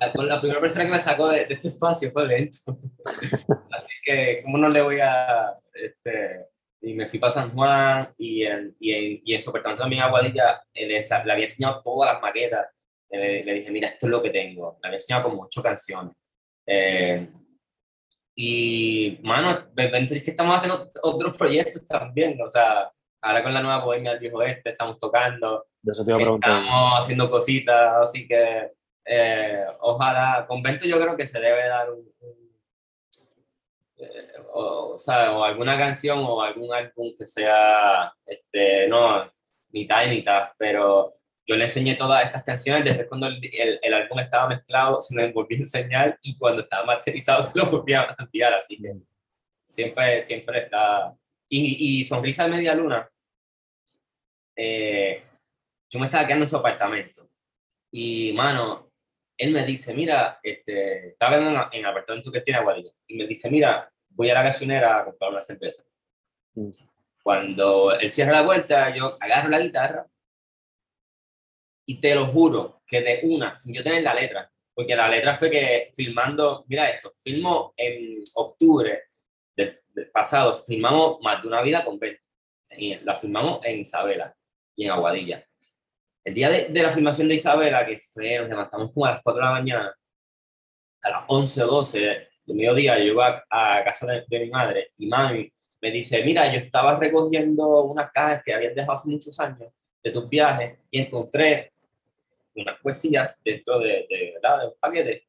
la, 0.00 0.12
la, 0.24 0.40
primera 0.40 0.60
persona 0.60 0.84
que 0.84 0.90
me 0.90 0.98
sacó 0.98 1.28
de, 1.28 1.40
este 1.40 1.68
espacio 1.68 2.10
fue 2.10 2.26
Lento. 2.26 2.78
Así 3.72 3.92
que, 4.04 4.42
¿cómo 4.44 4.58
no 4.58 4.68
le 4.68 4.82
voy 4.82 4.98
a, 5.00 5.56
este, 5.72 6.46
y 6.80 6.94
me 6.94 7.06
fui 7.06 7.18
para 7.18 7.32
San 7.32 7.52
Juan 7.52 8.12
y 8.18 8.42
en, 8.42 8.76
y 8.78 8.92
en, 8.92 9.22
y 9.24 9.34
en 9.34 9.42
también 9.76 10.02
Aguadilla, 10.02 10.62
le, 10.74 10.86
le 10.86 11.32
había 11.32 11.44
enseñado 11.44 11.82
todas 11.82 12.12
las 12.12 12.22
maquetas 12.22 12.66
le, 13.10 13.52
dije, 13.54 13.70
mira, 13.70 13.88
esto 13.88 14.06
es 14.06 14.10
lo 14.10 14.22
que 14.22 14.30
tengo. 14.30 14.78
Me 14.82 14.88
había 14.88 14.96
enseñado 14.96 15.24
como 15.24 15.44
ocho 15.44 15.62
canciones. 15.62 16.14
Eh, 16.66 17.28
y, 18.34 19.18
mano, 19.22 19.66
es 19.76 20.22
que 20.22 20.30
estamos 20.30 20.56
haciendo 20.56 20.86
otros 21.02 21.36
proyectos 21.36 21.86
también, 21.86 22.38
o 22.42 22.50
sea, 22.50 22.92
ahora 23.22 23.42
con 23.42 23.54
la 23.54 23.62
nueva 23.62 23.84
Bohemia 23.84 24.10
del 24.10 24.20
Viejo 24.20 24.42
Este 24.42 24.70
estamos 24.70 24.98
tocando, 24.98 25.66
estamos 25.82 27.00
haciendo 27.00 27.30
cositas, 27.30 27.94
así 28.02 28.28
que 28.28 28.72
eh, 29.06 29.64
ojalá, 29.80 30.44
Convento 30.46 30.86
yo 30.86 31.00
creo 31.00 31.16
que 31.16 31.26
se 31.26 31.40
debe 31.40 31.66
dar 31.66 31.90
un, 31.90 32.04
eh, 33.98 34.32
o, 34.52 34.98
sea, 34.98 35.32
o 35.32 35.42
alguna 35.42 35.78
canción 35.78 36.18
o 36.22 36.42
algún 36.42 36.74
álbum 36.74 37.08
que 37.18 37.24
sea, 37.24 38.12
este, 38.26 38.86
no, 38.88 39.32
mitad 39.72 40.04
y 40.04 40.10
mitad, 40.10 40.50
pero 40.58 41.14
yo 41.46 41.56
le 41.56 41.64
enseñé 41.64 41.94
todas 41.94 42.24
estas 42.24 42.42
canciones, 42.42 42.84
después 42.84 43.06
cuando 43.08 43.28
el, 43.28 43.40
el, 43.80 43.94
álbum 43.94 44.18
estaba 44.18 44.48
mezclado 44.48 45.00
se 45.00 45.14
me 45.14 45.30
volví 45.30 45.54
a 45.54 45.58
enseñar 45.58 46.18
y 46.20 46.36
cuando 46.36 46.62
estaba 46.62 46.84
masterizado 46.84 47.42
se 47.44 47.58
lo 47.58 47.66
volví 47.66 47.92
a 47.92 48.14
enviar, 48.18 48.54
así 48.54 48.76
que 48.78 48.94
siempre, 49.68 50.24
siempre 50.24 50.64
está... 50.64 51.14
Y, 51.48 52.00
y 52.00 52.04
Sonrisa 52.04 52.44
de 52.44 52.50
Media 52.50 52.74
Luna, 52.74 53.08
eh, 54.56 55.22
yo 55.88 56.00
me 56.00 56.06
estaba 56.06 56.26
quedando 56.26 56.44
en 56.44 56.48
su 56.48 56.56
apartamento 56.56 57.30
y, 57.92 58.32
mano, 58.32 58.90
él 59.38 59.52
me 59.52 59.64
dice, 59.64 59.94
mira, 59.94 60.40
este, 60.42 61.10
estaba 61.10 61.36
en, 61.36 61.46
en 61.46 61.80
el 61.80 61.86
apartamento 61.86 62.32
que 62.32 62.40
tiene 62.40 62.58
Aguadilla, 62.58 62.90
y 63.06 63.16
me 63.16 63.26
dice, 63.26 63.48
mira, 63.50 63.88
voy 64.08 64.30
a 64.30 64.34
la 64.34 64.42
gasolinera 64.42 64.98
a 64.98 65.04
comprar 65.04 65.30
una 65.30 65.42
cerveza. 65.42 65.84
Mm. 66.54 66.70
Cuando 67.22 67.92
él 67.98 68.10
cierra 68.10 68.32
la 68.32 68.44
puerta, 68.44 68.94
yo 68.94 69.16
agarro 69.20 69.50
la 69.50 69.60
guitarra 69.60 70.06
y 71.86 72.00
te 72.00 72.14
lo 72.14 72.26
juro 72.26 72.82
que 72.86 73.00
de 73.00 73.20
una, 73.22 73.54
sin 73.54 73.74
yo 73.74 73.82
tener 73.82 74.02
la 74.02 74.14
letra, 74.14 74.50
porque 74.74 74.94
la 74.94 75.08
letra 75.08 75.34
fue 75.36 75.50
que 75.50 75.90
filmando, 75.94 76.64
mira 76.68 76.90
esto, 76.90 77.14
filmo 77.22 77.72
en 77.76 78.22
octubre 78.34 79.04
del, 79.56 79.80
pasado, 80.12 80.62
filmamos 80.66 81.18
más 81.22 81.40
de 81.40 81.48
una 81.48 81.62
vida 81.62 81.84
con 81.84 81.98
y 82.76 82.96
la 82.96 83.18
filmamos 83.18 83.60
en 83.64 83.78
Isabela 83.78 84.36
y 84.74 84.84
en 84.84 84.90
Aguadilla. 84.90 85.46
El 86.22 86.34
día 86.34 86.50
de, 86.50 86.64
de, 86.68 86.82
la 86.82 86.92
filmación 86.92 87.28
de 87.28 87.36
Isabela, 87.36 87.86
que 87.86 88.00
fue, 88.12 88.38
nos 88.38 88.48
levantamos 88.48 88.92
como 88.92 89.06
a 89.06 89.12
las 89.12 89.22
4 89.22 89.40
de 89.40 89.46
la 89.46 89.52
mañana, 89.52 89.96
a 91.02 91.10
las 91.10 91.24
11 91.28 91.62
o 91.62 91.66
12 91.68 92.00
de 92.00 92.54
mediodía, 92.54 92.98
yo 92.98 93.04
llego 93.04 93.22
a, 93.22 93.44
a 93.48 93.84
casa 93.84 94.06
de, 94.06 94.24
de, 94.26 94.40
mi 94.40 94.50
madre 94.50 94.90
y 94.98 95.06
mami 95.06 95.50
me 95.80 95.90
dice, 95.90 96.22
mira, 96.24 96.52
yo 96.52 96.58
estaba 96.58 96.98
recogiendo 96.98 97.84
unas 97.84 98.10
cajas 98.10 98.42
que 98.44 98.52
habían 98.52 98.74
dejado 98.74 98.92
hace 98.92 99.08
muchos 99.08 99.38
años 99.38 99.72
de 100.02 100.10
tus 100.10 100.28
viajes 100.28 100.78
y 100.90 101.00
encontré 101.00 101.72
unas 102.56 102.80
poesías 102.80 103.40
dentro 103.44 103.78
de, 103.78 104.06
de, 104.08 104.32
¿verdad? 104.34 104.62
de 104.62 104.66
un 104.68 104.74
paquete. 104.80 105.26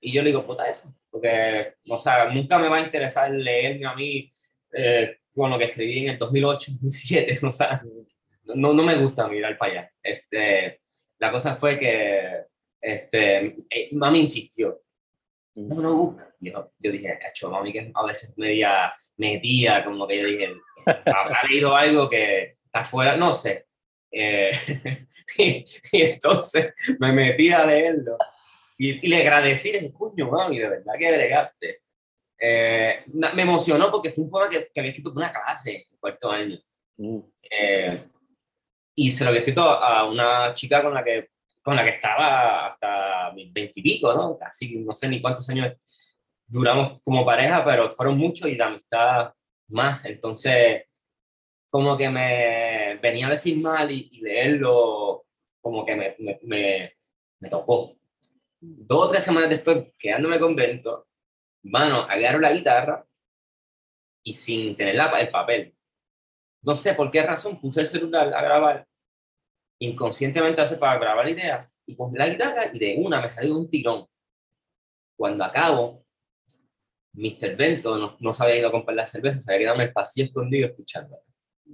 Y 0.00 0.12
yo 0.12 0.22
le 0.22 0.30
digo, 0.30 0.46
puta 0.46 0.68
eso, 0.68 0.94
porque, 1.10 1.74
o 1.88 1.98
sea, 1.98 2.30
nunca 2.30 2.58
me 2.58 2.68
va 2.68 2.78
a 2.78 2.82
interesar 2.82 3.30
leerme 3.30 3.86
a 3.86 3.94
mí 3.94 4.30
eh, 4.72 5.18
con 5.34 5.50
lo 5.50 5.58
que 5.58 5.66
escribí 5.66 6.04
en 6.04 6.10
el 6.10 6.18
2008, 6.18 6.72
2007, 6.80 7.40
o 7.46 7.52
sea, 7.52 7.82
no, 8.54 8.72
no 8.72 8.82
me 8.82 8.96
gusta 8.96 9.28
mirar 9.28 9.56
para 9.58 9.72
allá. 9.72 9.92
Este, 10.02 10.80
la 11.18 11.30
cosa 11.30 11.54
fue 11.54 11.78
que 11.78 12.44
este, 12.80 13.56
eh, 13.68 13.88
mami 13.92 14.20
insistió, 14.20 14.82
no, 15.56 15.82
no 15.82 15.96
busca. 15.96 16.34
Yo, 16.40 16.72
yo 16.78 16.92
dije, 16.92 17.18
hecho, 17.28 17.50
mami 17.50 17.72
que 17.72 17.92
a 17.94 18.06
veces 18.06 18.36
media 18.38 18.94
metía, 19.16 19.84
como 19.84 20.06
que 20.06 20.18
yo 20.18 20.26
dije, 20.26 20.54
habrá 20.86 21.42
leído 21.48 21.76
algo 21.76 22.08
que 22.08 22.56
está 22.64 22.84
fuera, 22.84 23.16
no 23.16 23.34
sé. 23.34 23.66
Eh, 24.12 24.50
y, 25.38 25.66
entonces 25.92 26.74
me 26.98 27.12
metí 27.12 27.50
a 27.50 27.64
leerlo 27.64 28.16
y, 28.76 29.06
le 29.08 29.20
agradecí, 29.20 29.72
le 29.72 29.80
dije, 29.80 29.92
cuño, 29.92 30.30
mami, 30.30 30.58
de 30.58 30.68
verdad 30.68 30.94
que 30.98 31.12
bregaste. 31.12 31.82
Eh, 32.42 33.04
me 33.08 33.42
emocionó 33.42 33.90
porque 33.90 34.10
fue 34.10 34.24
un 34.24 34.30
poema 34.30 34.48
que, 34.48 34.70
que 34.72 34.80
había 34.80 34.92
escrito 34.92 35.12
una 35.14 35.30
clase 35.30 35.86
en 35.90 35.98
cuarto 35.98 36.30
año. 36.30 36.58
Mm. 36.96 37.18
Eh, 37.50 38.04
y 38.94 39.10
se 39.10 39.24
lo 39.24 39.30
había 39.30 39.40
escrito 39.40 39.62
a 39.62 40.08
una 40.08 40.52
chica 40.54 40.82
con 40.82 40.94
la 40.94 41.04
que, 41.04 41.28
con 41.62 41.76
la 41.76 41.84
que 41.84 41.90
estaba 41.90 42.68
hasta 42.68 43.32
mis 43.34 43.52
veintipico, 43.52 44.14
¿no? 44.14 44.38
Casi 44.38 44.78
no 44.78 44.92
sé 44.94 45.08
ni 45.08 45.20
cuántos 45.20 45.48
años 45.50 45.76
duramos 46.46 47.00
como 47.02 47.24
pareja, 47.24 47.64
pero 47.64 47.88
fueron 47.88 48.18
muchos 48.18 48.48
y 48.48 48.56
de 48.56 48.64
amistad 48.64 49.32
más. 49.68 50.04
Entonces, 50.04 50.84
como 51.70 51.96
que 51.96 52.10
me 52.10 52.96
venía 53.00 53.28
de 53.28 53.38
filmar 53.38 53.90
y, 53.90 54.10
y 54.12 54.20
leerlo, 54.20 55.24
como 55.60 55.86
que 55.86 55.94
me, 55.94 56.16
me, 56.18 56.38
me, 56.42 56.96
me 57.38 57.48
tocó. 57.48 57.96
Dos 58.60 59.06
o 59.06 59.08
tres 59.08 59.22
semanas 59.22 59.48
después, 59.48 59.86
quedándome 59.98 60.38
convento, 60.38 61.08
mano, 61.62 62.02
agarro 62.02 62.40
la 62.40 62.52
guitarra 62.52 63.06
y 64.22 64.32
sin 64.32 64.76
tener 64.76 64.96
la, 64.96 65.06
el 65.20 65.30
papel. 65.30 65.74
No 66.62 66.74
sé 66.74 66.94
por 66.94 67.10
qué 67.10 67.22
razón 67.22 67.60
puse 67.60 67.80
el 67.80 67.86
celular 67.86 68.34
a 68.34 68.42
grabar, 68.42 68.86
inconscientemente 69.78 70.60
hace 70.60 70.76
para 70.76 70.98
grabar 70.98 71.24
la 71.24 71.30
idea, 71.30 71.72
y 71.86 71.94
puse 71.94 72.18
la 72.18 72.28
guitarra 72.28 72.70
y 72.72 72.78
de 72.78 72.96
una 72.98 73.22
me 73.22 73.30
salió 73.30 73.56
un 73.56 73.70
tirón. 73.70 74.06
Cuando 75.16 75.44
acabo, 75.44 76.04
Mr. 77.12 77.56
Bento 77.56 77.96
no, 77.96 78.08
no 78.18 78.32
se 78.32 78.44
había 78.44 78.58
ido 78.58 78.68
a 78.68 78.72
comprar 78.72 78.96
la 78.96 79.06
cerveza, 79.06 79.38
se 79.38 79.52
había 79.52 79.64
quedado 79.64 79.76
en 79.76 79.88
el 79.88 79.92
pasillo 79.92 80.26
escondido 80.26 80.68
escuchando. 80.68 81.18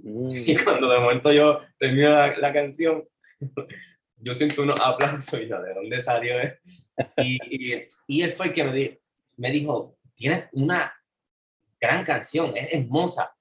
Mm. 0.03 0.29
Y 0.31 0.55
cuando 0.57 0.89
de 0.89 0.99
momento 0.99 1.31
yo 1.31 1.59
termino 1.77 2.09
la, 2.11 2.35
la 2.37 2.53
canción, 2.53 3.03
yo 4.17 4.33
siento 4.35 4.63
unos 4.63 4.79
aplausos 4.79 5.41
y 5.41 5.47
yo, 5.47 5.61
¿de 5.61 5.73
dónde 5.73 6.01
salió? 6.01 6.35
Y, 7.17 7.37
y, 7.73 7.87
y 8.07 8.21
él 8.21 8.31
fue 8.31 8.47
el 8.47 8.53
que 8.53 8.63
me, 8.63 8.73
di- 8.73 8.99
me 9.37 9.51
dijo, 9.51 9.97
tienes 10.15 10.45
una 10.53 10.93
gran 11.79 12.03
canción, 12.03 12.55
es 12.55 12.73
hermosa. 12.73 13.33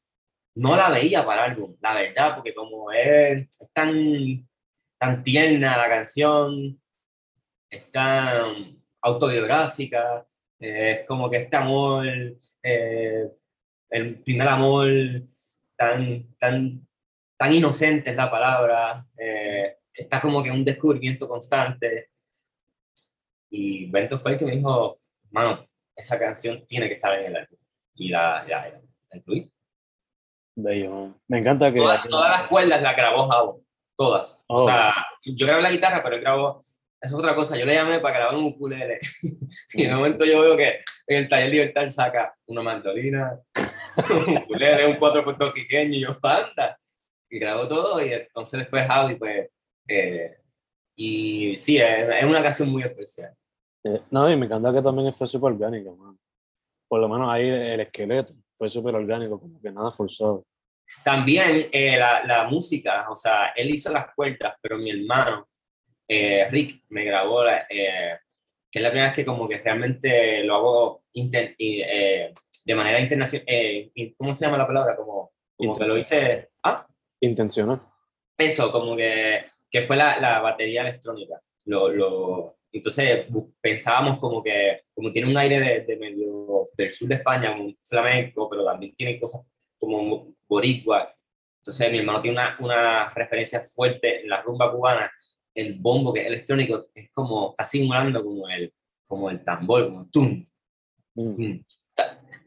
No 0.57 0.75
la 0.77 0.90
veía 0.90 1.25
para 1.25 1.45
álbum, 1.45 1.77
la 1.81 1.95
verdad, 1.95 2.35
porque 2.37 2.55
como 2.55 2.90
es, 2.90 3.47
es 3.61 3.73
tan, 3.73 4.49
tan 4.99 5.23
tierna 5.23 5.77
la 5.77 5.88
canción, 5.88 6.81
es 7.69 7.90
tan 7.90 8.83
autobiográfica, 9.03 10.27
eh, 10.59 11.01
es 11.01 11.07
como 11.07 11.29
que 11.29 11.37
este 11.38 11.57
amor, 11.57 12.07
eh, 12.62 13.29
el 13.90 14.23
primer 14.23 14.49
amor 14.49 14.88
tan, 15.77 16.35
tan, 16.39 16.87
tan 17.37 17.53
inocente 17.55 18.11
es 18.11 18.17
la 18.17 18.31
palabra, 18.31 19.07
eh, 19.17 19.77
está 19.93 20.21
como 20.21 20.43
que 20.43 20.51
un 20.51 20.65
descubrimiento 20.65 21.29
constante. 21.29 22.11
Y 23.51 23.87
Bento 23.91 24.19
fue 24.19 24.33
el 24.33 24.39
que 24.39 24.45
me 24.45 24.57
dijo, 24.57 24.99
mano, 25.31 25.69
esa 25.95 26.19
canción 26.19 26.67
tiene 26.67 26.89
que 26.89 26.95
estar 26.95 27.19
en 27.19 27.27
el 27.27 27.37
álbum. 27.37 27.59
Y 27.95 28.09
la, 28.09 28.45
la, 28.47 28.69
la 28.69 29.17
incluí. 29.17 29.51
Bello. 30.55 31.15
Me 31.29 31.39
encanta 31.39 31.73
que. 31.73 31.79
Todas, 31.79 32.09
todas 32.09 32.31
las 32.31 32.49
cuerdas 32.49 32.83
las 32.83 32.97
grabó 32.97 33.29
Javo, 33.29 33.65
todas. 33.97 34.43
Oh. 34.47 34.57
O 34.57 34.67
sea, 34.67 34.93
yo 35.23 35.47
grabé 35.47 35.62
la 35.62 35.71
guitarra, 35.71 36.03
pero 36.03 36.17
él 36.17 36.23
grabó, 36.23 36.62
eso 37.01 37.15
es 37.15 37.23
otra 37.23 37.35
cosa, 37.35 37.57
yo 37.57 37.67
le 37.67 37.75
llamé 37.75 38.01
para 38.01 38.17
grabar 38.17 38.37
un 38.37 38.47
ukulele. 38.47 38.99
y 39.75 39.87
de 39.87 39.95
momento 39.95 40.25
yo 40.25 40.41
veo 40.41 40.57
que 40.57 40.81
en 41.07 41.25
el 41.25 41.29
taller 41.29 41.51
Libertad 41.51 41.89
saca 41.91 42.35
una 42.47 42.62
mandolina, 42.62 43.39
un 44.29 44.37
ukulele, 44.39 44.87
un 44.87 44.97
cuatro 44.97 45.25
puertorriqueño, 45.25 45.95
y 45.95 46.01
yo, 46.01 46.19
anda. 46.23 46.77
Y 47.29 47.39
grabó 47.39 47.67
todo, 47.67 48.05
y 48.05 48.13
entonces 48.13 48.61
después 48.61 48.85
Javi, 48.87 49.17
pues, 49.17 49.49
eh, 49.89 50.37
y 50.95 51.57
sí, 51.59 51.77
es, 51.79 52.09
es 52.21 52.25
una 52.25 52.43
canción 52.43 52.69
muy 52.71 52.83
especial. 52.83 53.35
Eh, 53.85 54.01
no, 54.11 54.31
y 54.31 54.37
me 54.37 54.47
encanta 54.47 54.73
que 54.73 54.83
también 54.83 55.13
fue 55.15 55.27
súper 55.27 55.53
orgánico, 55.53 55.97
man. 55.97 56.19
Por 56.89 57.01
lo 57.01 57.09
menos 57.09 57.29
ahí 57.31 57.49
el 57.49 57.81
esqueleto 57.81 58.35
fue 58.57 58.71
súper 58.71 58.95
orgánico, 58.95 59.41
como 59.41 59.61
que 59.61 59.71
nada 59.71 59.91
forzado. 59.93 60.45
También 61.05 61.69
eh, 61.73 61.97
la, 61.99 62.25
la 62.25 62.45
música, 62.45 63.07
o 63.11 63.17
sea, 63.17 63.49
él 63.57 63.71
hizo 63.75 63.93
las 63.93 64.15
cuerdas, 64.15 64.55
pero 64.61 64.79
mi 64.79 64.91
hermano, 64.91 65.49
eh, 66.09 66.47
Rick, 66.51 66.85
me 66.91 67.05
grabó, 67.05 67.45
la- 67.45 67.67
eh, 67.69 68.19
que 68.71 68.79
es 68.79 68.83
la 68.83 68.91
primera 68.91 69.09
vez 69.11 69.17
que 69.17 69.25
como 69.25 69.49
que 69.49 69.59
realmente 69.59 70.45
lo 70.45 70.55
hago 70.55 71.03
eh, 71.13 72.33
de 72.66 72.74
manera 72.74 73.00
internacional, 73.00 73.46
eh, 73.48 74.14
¿cómo 74.18 74.35
se 74.35 74.44
llama 74.44 74.59
la 74.59 74.66
palabra? 74.66 74.96
Como, 74.96 75.33
como 75.57 75.79
que 75.79 75.87
lo 75.87 75.96
hice, 75.96 76.50
ah, 76.64 76.87
Intencional. 77.20 77.81
eso, 78.37 78.70
como 78.72 78.96
que, 78.96 79.44
que 79.70 79.83
fue 79.83 79.96
la, 79.96 80.18
la 80.20 80.40
batería 80.40 80.83
electrónica. 80.83 81.40
Lo, 81.64 81.88
lo, 81.88 82.59
entonces 82.72 83.26
pensábamos 83.61 84.18
como 84.18 84.42
que, 84.42 84.83
como 84.94 85.11
tiene 85.12 85.31
un 85.31 85.37
aire 85.37 85.61
de, 85.61 85.81
de 85.83 85.96
medio 85.96 86.68
del 86.76 86.90
sur 86.92 87.09
de 87.09 87.14
España, 87.14 87.52
como 87.52 87.64
un 87.66 87.79
flamenco, 87.85 88.50
pero 88.50 88.64
también 88.64 88.94
tiene 88.94 89.18
cosas 89.20 89.42
como 89.79 90.35
boricua. 90.48 91.14
Entonces 91.62 91.90
mi 91.92 91.98
hermano 91.98 92.20
tiene 92.20 92.37
una, 92.37 92.57
una 92.61 93.11
referencia 93.14 93.61
fuerte 93.61 94.22
en 94.22 94.29
la 94.29 94.42
rumba 94.42 94.72
cubana. 94.72 95.11
El 95.55 95.74
bombo 95.74 96.12
que 96.12 96.20
es 96.20 96.26
electrónico 96.26 96.87
es 96.94 97.11
como, 97.12 97.50
está 97.50 97.64
simulando 97.64 98.22
como 98.22 98.48
el, 98.48 98.72
como 99.07 99.31
el 99.31 99.42
tambor, 99.44 99.87
como 99.87 100.07
tum, 100.11 100.44
Mm. 101.18 101.35
tum, 101.35 101.64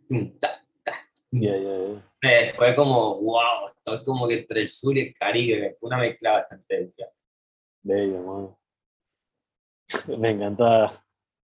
ta, 0.09 0.15
tum, 0.15 0.39
ta, 0.39 0.65
ta, 0.83 0.93
tum. 1.31 1.39
Yeah, 1.41 1.57
yeah, 1.57 2.01
yeah. 2.21 2.53
Fue 2.55 2.75
como, 2.75 3.21
wow, 3.21 3.67
estoy 3.67 4.03
como 4.03 4.27
que 4.27 4.39
entre 4.39 4.61
el 4.61 4.67
sur 4.67 4.97
y 4.97 5.01
el 5.01 5.13
Caribe, 5.13 5.77
fue 5.79 5.87
una 5.87 5.97
mezcla 5.97 6.33
bastante 6.33 6.83
dulce. 6.83 7.05
Bello. 7.83 8.57
Me 10.17 10.31
encanta 10.31 11.03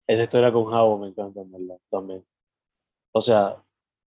esa 0.07 0.23
historia 0.23 0.53
con 0.53 0.67
Javo, 0.67 0.99
me 0.99 1.09
encanta, 1.09 1.41
en 1.41 1.53
verdad, 1.53 1.79
también. 1.91 2.25
O 3.13 3.21
sea, 3.21 3.63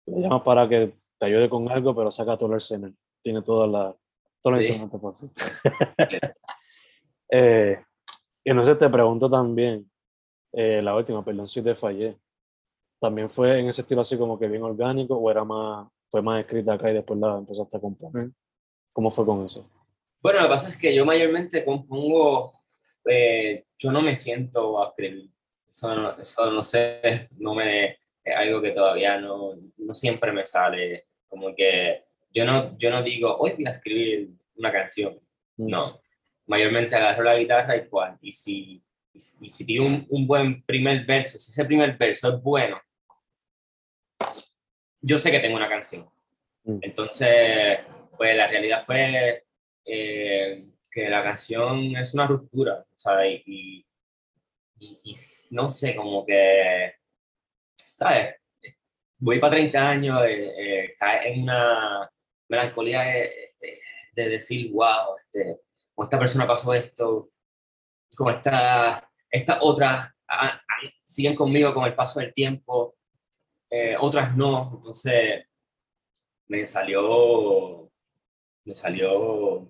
le 0.06 0.20
llamas 0.20 0.42
para 0.42 0.68
que 0.68 0.92
te 1.18 1.26
ayude 1.26 1.48
con 1.48 1.68
algo, 1.70 1.94
pero 1.94 2.10
saca 2.10 2.36
todo 2.36 2.48
el 2.50 2.54
arsenal. 2.54 2.94
Tiene 3.22 3.42
los 3.46 4.60
Sí. 4.60 4.66
instrumentos 4.66 5.00
posibles. 5.00 5.34
eh, 7.30 7.84
y 8.44 8.54
no 8.54 8.64
sé, 8.64 8.74
te 8.76 8.88
pregunto 8.88 9.28
también, 9.28 9.90
eh, 10.52 10.80
la 10.82 10.94
última, 10.94 11.24
perdón 11.24 11.48
si 11.48 11.62
te 11.62 11.74
fallé. 11.74 12.16
¿También 13.00 13.30
fue 13.30 13.60
en 13.60 13.68
ese 13.68 13.82
estilo 13.82 14.00
así 14.00 14.16
como 14.16 14.38
que 14.38 14.48
bien 14.48 14.62
orgánico 14.62 15.16
o 15.16 15.30
era 15.30 15.44
más, 15.44 15.88
fue 16.10 16.20
más 16.22 16.40
escrita 16.40 16.72
acá 16.74 16.90
y 16.90 16.94
después 16.94 17.18
la 17.20 17.38
empezaste 17.38 17.76
a 17.76 17.80
componer? 17.80 18.30
¿Cómo 18.92 19.10
fue 19.10 19.24
con 19.24 19.46
eso? 19.46 19.64
Bueno, 20.20 20.40
lo 20.40 20.46
que 20.46 20.50
pasa 20.50 20.68
es 20.68 20.76
que 20.76 20.94
yo 20.94 21.06
mayormente 21.06 21.64
compongo, 21.64 22.52
eh, 23.08 23.64
yo 23.78 23.92
no 23.92 24.02
me 24.02 24.16
siento 24.16 24.82
a 24.82 24.88
escribir. 24.88 25.30
Eso 25.70 25.94
no, 25.94 26.18
eso 26.18 26.50
no 26.50 26.62
sé, 26.62 27.28
no 27.36 27.54
me, 27.54 27.98
es 28.24 28.36
algo 28.36 28.60
que 28.60 28.72
todavía 28.72 29.20
no, 29.20 29.52
no 29.76 29.94
siempre 29.94 30.32
me 30.32 30.44
sale. 30.44 31.04
Como 31.28 31.54
que 31.54 32.04
yo 32.32 32.44
no, 32.44 32.76
yo 32.78 32.90
no 32.90 33.02
digo, 33.02 33.36
hoy 33.38 33.52
voy 33.54 33.64
a 33.66 33.70
escribir 33.70 34.30
una 34.56 34.72
canción. 34.72 35.20
No, 35.56 36.00
mayormente 36.46 36.96
agarro 36.96 37.22
la 37.22 37.36
guitarra 37.38 37.76
y 37.76 37.88
cual. 37.88 38.16
Y 38.20 38.32
si, 38.32 38.82
y, 39.12 39.20
si- 39.20 39.44
y 39.44 39.48
si 39.50 39.64
tiro 39.66 39.84
un, 39.84 40.04
un 40.08 40.26
buen 40.26 40.62
primer 40.64 41.04
verso, 41.06 41.38
si 41.38 41.52
ese 41.52 41.64
primer 41.64 41.96
verso 41.96 42.34
es 42.34 42.42
bueno, 42.42 42.80
yo 45.00 45.18
sé 45.18 45.30
que 45.30 45.40
tengo 45.40 45.56
una 45.56 45.68
canción. 45.68 46.08
Mm. 46.64 46.78
Entonces, 46.82 47.78
pues 48.16 48.36
la 48.36 48.46
realidad 48.48 48.82
fue 48.84 49.44
eh, 49.84 50.64
que 50.90 51.08
la 51.08 51.22
canción 51.22 51.96
es 51.96 52.14
una 52.14 52.26
ruptura, 52.26 52.84
sea, 52.94 53.26
y, 53.26 53.42
y, 53.46 53.86
y- 54.80 55.00
y 55.04 55.14
no 55.50 55.68
sé, 55.68 55.94
como 55.96 56.24
que, 56.26 56.94
¿sabes? 57.94 58.34
Voy 59.18 59.38
para 59.40 59.52
30 59.52 59.88
años, 59.90 60.20
eh, 60.24 60.52
eh, 60.58 60.94
cae 60.98 61.32
en 61.32 61.42
una 61.42 62.10
melancolía 62.48 63.00
de, 63.02 63.54
de- 63.60 63.80
de 64.12 64.28
decir, 64.28 64.70
wow, 64.72 65.16
este, 65.24 65.60
con 65.94 66.06
esta 66.06 66.18
persona 66.18 66.46
pasó 66.46 66.72
esto, 66.74 67.30
con 68.16 68.32
esta, 68.34 69.08
esta 69.30 69.58
otra, 69.62 70.14
ah, 70.28 70.60
siguen 71.04 71.34
conmigo 71.34 71.72
con 71.74 71.84
el 71.86 71.94
paso 71.94 72.20
del 72.20 72.32
tiempo, 72.32 72.96
eh, 73.70 73.96
otras 73.98 74.36
no, 74.36 74.72
entonces 74.74 75.44
me 76.48 76.66
salió, 76.66 77.90
me 78.64 78.74
salió, 78.74 79.68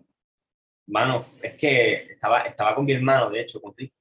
mano, 0.86 1.18
es 1.42 1.54
que 1.54 2.12
estaba, 2.12 2.42
estaba 2.42 2.74
con 2.74 2.84
mi 2.84 2.92
hermano, 2.92 3.30
de 3.30 3.40
hecho, 3.40 3.60
con 3.60 3.74
Rick, 3.76 3.92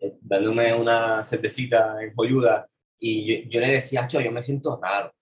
eh, 0.00 0.16
dándome 0.20 0.74
una 0.74 1.24
cervecita 1.24 2.02
en 2.02 2.14
Joyuda, 2.14 2.68
y 2.98 3.44
yo, 3.44 3.48
yo 3.48 3.60
le 3.60 3.70
decía, 3.72 4.04
"Acho, 4.04 4.20
yo 4.20 4.30
me 4.32 4.42
siento 4.42 4.78
raro, 4.82 5.12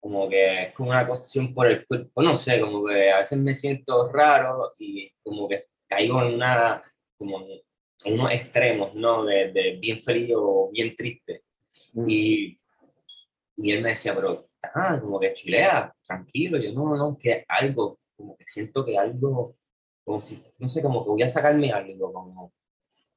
como 0.00 0.28
que 0.28 0.62
es 0.64 0.74
como 0.74 0.90
una 0.90 1.06
cuestión 1.06 1.52
por 1.54 1.66
el 1.66 1.86
cuerpo, 1.86 2.22
no 2.22 2.36
sé, 2.36 2.60
como 2.60 2.86
que 2.86 3.10
a 3.10 3.18
veces 3.18 3.38
me 3.38 3.54
siento 3.54 4.10
raro 4.12 4.72
y 4.78 5.10
como 5.22 5.48
que 5.48 5.66
caigo 5.88 6.22
en 6.22 6.34
una, 6.34 6.82
como 7.18 7.40
en 8.04 8.14
unos 8.14 8.32
extremos, 8.32 8.94
¿no? 8.94 9.24
De, 9.24 9.52
de 9.52 9.76
bien 9.80 10.02
feliz 10.02 10.32
o 10.36 10.70
bien 10.72 10.94
triste. 10.94 11.42
Mm. 11.94 12.06
Y, 12.08 12.58
y 13.56 13.72
él 13.72 13.82
me 13.82 13.90
decía, 13.90 14.14
pero, 14.14 14.48
ah, 14.74 14.98
como 15.00 15.18
que 15.20 15.32
chilea, 15.32 15.94
tranquilo, 16.06 16.58
yo 16.58 16.72
no, 16.72 16.96
no, 16.96 17.16
que 17.18 17.44
algo, 17.48 17.98
como 18.16 18.36
que 18.36 18.44
siento 18.46 18.84
que 18.84 18.98
algo, 18.98 19.56
como 20.04 20.20
si, 20.20 20.42
no 20.58 20.68
sé, 20.68 20.82
como 20.82 21.04
que 21.04 21.10
voy 21.10 21.22
a 21.22 21.28
sacarme 21.28 21.72
algo, 21.72 22.12
como, 22.12 22.52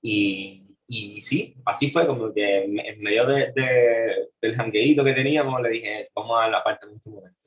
y, 0.02 0.64
y 0.88 1.22
sí, 1.22 1.56
así 1.66 1.90
fue, 1.92 2.08
como 2.08 2.34
que 2.34 2.64
en 2.66 3.02
medio 3.02 3.26
de, 3.26 3.52
de- 3.54 4.30
del 4.42 4.56
jangueíto 4.56 5.04
que 5.04 5.14
teníamos, 5.14 5.62
le 5.62 5.70
dije, 5.70 6.10
vamos 6.16 6.42
a 6.44 6.50
la 6.50 6.64
parte 6.64 6.88
de 6.88 6.94
un 6.94 7.02
momento. 7.14 7.38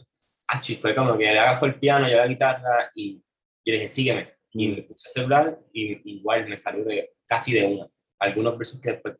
Achi, 0.48 0.76
fue 0.76 0.94
como 0.94 1.16
que 1.16 1.24
le 1.32 1.38
agarró 1.38 1.66
el 1.66 1.78
piano, 1.80 2.08
yo 2.08 2.16
la 2.16 2.26
guitarra, 2.26 2.90
y 2.94 3.16
yo 3.16 3.22
le 3.66 3.72
dije, 3.74 3.88
sígueme, 3.88 4.34
y 4.52 4.68
me 4.68 4.82
puse 4.82 5.08
a 5.08 5.10
celular, 5.12 5.58
y 5.72 6.18
igual 6.18 6.46
me 6.48 6.58
salió 6.58 6.84
de, 6.84 7.12
casi 7.26 7.52
de 7.54 7.64
una. 7.66 7.88
Algunos 8.18 8.58
versos 8.58 8.80
que 8.80 8.92
después 8.92 9.16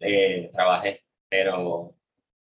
eh, 0.00 0.50
trabajé, 0.52 1.04
pero 1.28 1.94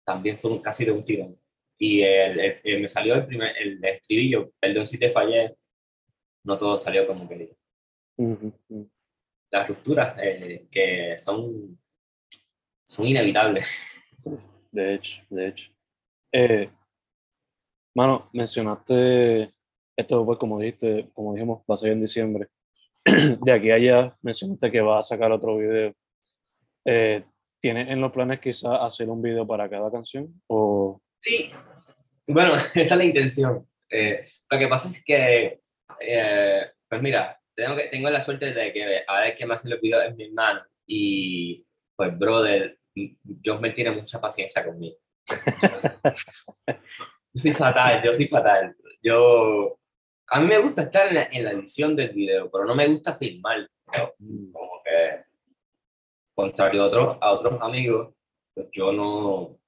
también 0.05 0.37
fue 0.37 0.51
un- 0.51 0.61
casi 0.61 0.85
de 0.85 0.91
un 0.91 1.03
tirón. 1.03 1.37
Y 1.77 2.01
el, 2.01 2.39
el, 2.63 2.81
me 2.81 2.87
salió 2.87 3.15
el, 3.15 3.25
primer, 3.25 3.55
el 3.57 3.83
estribillo, 3.83 4.51
perdón 4.59 4.87
si 4.87 4.97
te 4.97 5.09
fallé, 5.09 5.55
no 6.45 6.57
todo 6.57 6.77
salió 6.77 7.05
como 7.05 7.27
quería. 7.27 7.53
Las 9.51 9.67
rupturas 9.67 10.15
eh, 10.21 10.67
que 10.71 11.17
son, 11.17 11.77
son 12.85 13.07
inevitables. 13.07 13.85
de 14.71 14.93
hecho, 14.93 15.21
de 15.29 15.47
hecho. 15.47 15.71
Eh, 16.31 16.69
mano, 17.93 18.29
mencionaste, 18.33 19.53
esto 19.97 20.25
pues 20.25 20.37
como 20.39 20.59
dijiste, 20.59 21.09
como 21.13 21.33
dijimos, 21.33 21.61
va 21.69 21.75
a 21.75 21.77
ser 21.77 21.91
en 21.91 22.01
diciembre. 22.01 22.47
de 23.05 23.51
aquí 23.51 23.69
a 23.69 23.75
allá 23.75 24.17
mencionaste 24.21 24.71
que 24.71 24.81
va 24.81 24.99
a 24.99 25.03
sacar 25.03 25.31
otro 25.31 25.57
video. 25.57 25.93
Eh, 26.85 27.23
¿Tienes 27.65 27.89
en 27.89 27.99
los 27.99 28.11
planes 28.11 28.39
quizás 28.39 28.77
hacer 28.79 29.09
un 29.09 29.23
video 29.23 29.47
para 29.47 29.67
cada 29.67 29.91
canción? 29.91 30.39
O... 30.45 31.01
Sí, 31.19 31.51
bueno, 32.27 32.53
esa 32.75 32.79
es 32.79 32.95
la 32.95 33.03
intención. 33.03 33.67
Eh, 33.89 34.23
lo 34.51 34.59
que 34.59 34.67
pasa 34.67 34.87
es 34.87 35.03
que, 35.03 35.61
eh, 35.99 36.61
pues 36.87 37.01
mira, 37.01 37.41
tengo, 37.55 37.75
que, 37.75 37.85
tengo 37.85 38.11
la 38.11 38.21
suerte 38.21 38.53
de 38.53 38.71
que 38.71 39.03
ahora 39.07 39.29
es 39.29 39.35
que 39.35 39.47
me 39.47 39.55
hacen 39.55 39.71
los 39.71 39.81
videos 39.81 40.05
en 40.05 40.15
mi 40.15 40.25
hermano 40.25 40.61
y 40.85 41.65
pues 41.95 42.15
brother, 42.15 42.77
Dios 42.93 43.59
me 43.59 43.71
tiene 43.71 43.89
mucha 43.89 44.21
paciencia 44.21 44.63
conmigo. 44.63 44.97
yo 45.25 46.11
soy 47.33 47.51
fatal, 47.51 48.03
yo 48.05 48.13
soy 48.13 48.27
fatal. 48.27 48.75
Yo, 49.01 49.79
a 50.27 50.39
mí 50.39 50.45
me 50.45 50.59
gusta 50.59 50.83
estar 50.83 51.07
en 51.07 51.15
la, 51.15 51.29
en 51.31 51.43
la 51.43 51.51
edición 51.53 51.95
del 51.95 52.13
video, 52.13 52.47
pero 52.51 52.65
no 52.65 52.75
me 52.75 52.85
gusta 52.85 53.15
filmar. 53.15 53.67
Como 53.91 54.83
que, 54.83 55.25
contrario 56.35 56.83
a 56.83 56.85
otros, 56.87 57.17
a 57.21 57.31
otros 57.31 57.61
amigos, 57.61 58.13
pues 58.53 58.67
yo 58.71 58.91
no, 58.91 59.59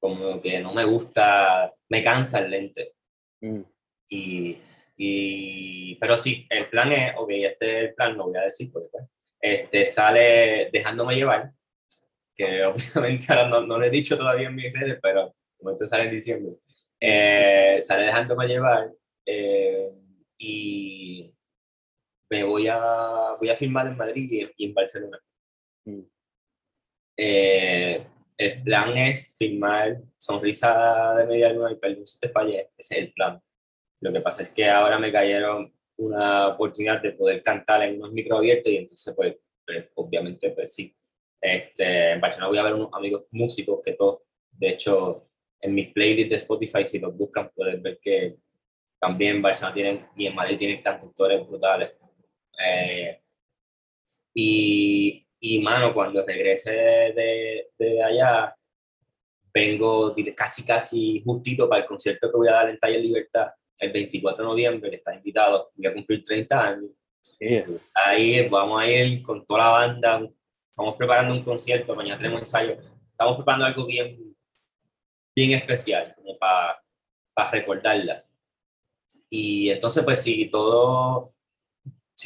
como 0.00 0.40
que 0.40 0.60
no 0.60 0.74
me 0.74 0.84
gusta, 0.84 1.72
me 1.88 2.02
cansa 2.02 2.40
el 2.40 2.50
lente. 2.50 2.94
Mm. 3.40 3.60
Y, 4.08 4.58
y, 4.96 5.94
pero 5.96 6.16
sí, 6.16 6.46
el 6.48 6.68
plan 6.68 6.92
es, 6.92 7.14
ok, 7.16 7.30
este 7.30 7.70
es 7.70 7.84
el 7.84 7.94
plan, 7.94 8.16
lo 8.16 8.24
voy 8.26 8.36
a 8.36 8.44
decir 8.44 8.70
porque 8.72 8.88
pues, 8.90 9.04
este, 9.40 9.84
sale 9.84 10.70
dejándome 10.72 11.14
llevar, 11.14 11.52
que 12.34 12.64
obviamente 12.94 13.26
ahora 13.28 13.48
no, 13.48 13.60
no 13.60 13.78
lo 13.78 13.84
he 13.84 13.90
dicho 13.90 14.16
todavía 14.16 14.48
en 14.48 14.54
mis 14.54 14.72
redes, 14.72 14.98
pero 15.02 15.34
como 15.58 15.72
esto 15.72 15.86
sale 15.86 16.04
en 16.04 16.10
diciembre, 16.10 16.54
eh, 17.00 17.80
sale 17.82 18.06
dejándome 18.06 18.46
llevar 18.46 18.90
eh, 19.26 19.90
y 20.38 21.34
me 22.30 22.44
voy 22.44 22.68
a, 22.68 23.36
voy 23.38 23.48
a 23.48 23.56
filmar 23.56 23.86
en 23.86 23.96
Madrid 23.96 24.50
y, 24.56 24.64
en 24.64 24.74
Barcelona. 24.74 25.18
Eh, 27.16 28.06
el 28.36 28.62
plan 28.62 28.96
es 28.96 29.36
filmar 29.38 30.02
Sonrisa 30.18 31.14
de 31.14 31.26
Media 31.26 31.52
Luna 31.52 31.72
y 31.72 31.76
Perdón 31.76 32.06
si 32.06 32.20
te 32.20 32.28
fallé, 32.28 32.70
ese 32.76 32.94
es 32.94 33.00
el 33.02 33.12
plan. 33.12 33.40
Lo 34.00 34.12
que 34.12 34.20
pasa 34.20 34.42
es 34.42 34.50
que 34.50 34.68
ahora 34.68 34.98
me 34.98 35.10
cayeron 35.10 35.72
una 35.98 36.48
oportunidad 36.48 37.00
de 37.00 37.12
poder 37.12 37.42
cantar 37.42 37.82
en 37.82 37.96
unos 37.96 38.12
micro 38.12 38.36
abiertos 38.36 38.70
y 38.70 38.76
entonces 38.76 39.14
pues, 39.14 39.36
pues, 39.64 39.86
obviamente 39.94 40.50
pues 40.50 40.74
sí. 40.74 40.94
Este, 41.40 42.12
en 42.12 42.20
Barcelona 42.20 42.48
voy 42.48 42.58
a 42.58 42.62
ver 42.64 42.74
unos 42.74 42.92
amigos 42.92 43.24
músicos 43.30 43.80
que 43.84 43.92
todos, 43.92 44.22
de 44.50 44.70
hecho, 44.70 45.28
en 45.60 45.74
mi 45.74 45.86
playlist 45.86 46.30
de 46.30 46.36
Spotify, 46.36 46.86
si 46.86 46.98
los 46.98 47.16
buscan, 47.16 47.50
pueden 47.54 47.82
ver 47.82 47.98
que 48.00 48.36
también 48.98 49.42
Barcelona 49.42 49.74
tienen, 49.74 50.06
y 50.16 50.26
en 50.26 50.34
Madrid 50.34 50.58
tienen 50.58 50.82
cantores 50.82 51.46
brutales. 51.46 51.94
Eh, 52.58 53.20
y, 54.34 55.25
y, 55.40 55.60
mano, 55.60 55.92
cuando 55.92 56.24
regrese 56.24 56.72
de, 56.72 57.68
de 57.78 58.02
allá, 58.02 58.54
vengo 59.52 60.14
casi, 60.34 60.64
casi 60.64 61.22
justito 61.24 61.68
para 61.68 61.82
el 61.82 61.88
concierto 61.88 62.30
que 62.30 62.36
voy 62.36 62.48
a 62.48 62.52
dar 62.52 62.68
en 62.68 62.78
Taller 62.78 63.00
Libertad 63.00 63.48
el 63.78 63.92
24 63.92 64.42
de 64.42 64.48
noviembre, 64.48 64.90
que 64.90 64.96
está 64.96 65.14
invitado, 65.14 65.70
voy 65.74 65.86
a 65.86 65.94
cumplir 65.94 66.24
30 66.24 66.66
años. 66.66 66.90
Ahí 67.94 68.48
vamos 68.48 68.80
a 68.80 68.90
ir 68.90 69.22
con 69.22 69.44
toda 69.46 69.64
la 69.64 69.70
banda, 69.70 70.28
estamos 70.68 70.96
preparando 70.96 71.34
un 71.34 71.42
concierto, 71.42 71.94
mañana 71.94 72.18
tenemos 72.18 72.40
ensayo, 72.40 72.78
estamos 73.10 73.36
preparando 73.36 73.66
algo 73.66 73.86
bien, 73.86 74.36
bien 75.34 75.52
especial, 75.52 76.14
como 76.16 76.38
para, 76.38 76.82
para 77.34 77.50
recordarla. 77.50 78.24
Y 79.28 79.70
entonces, 79.70 80.04
pues 80.04 80.22
si 80.22 80.46
todo, 80.46 81.30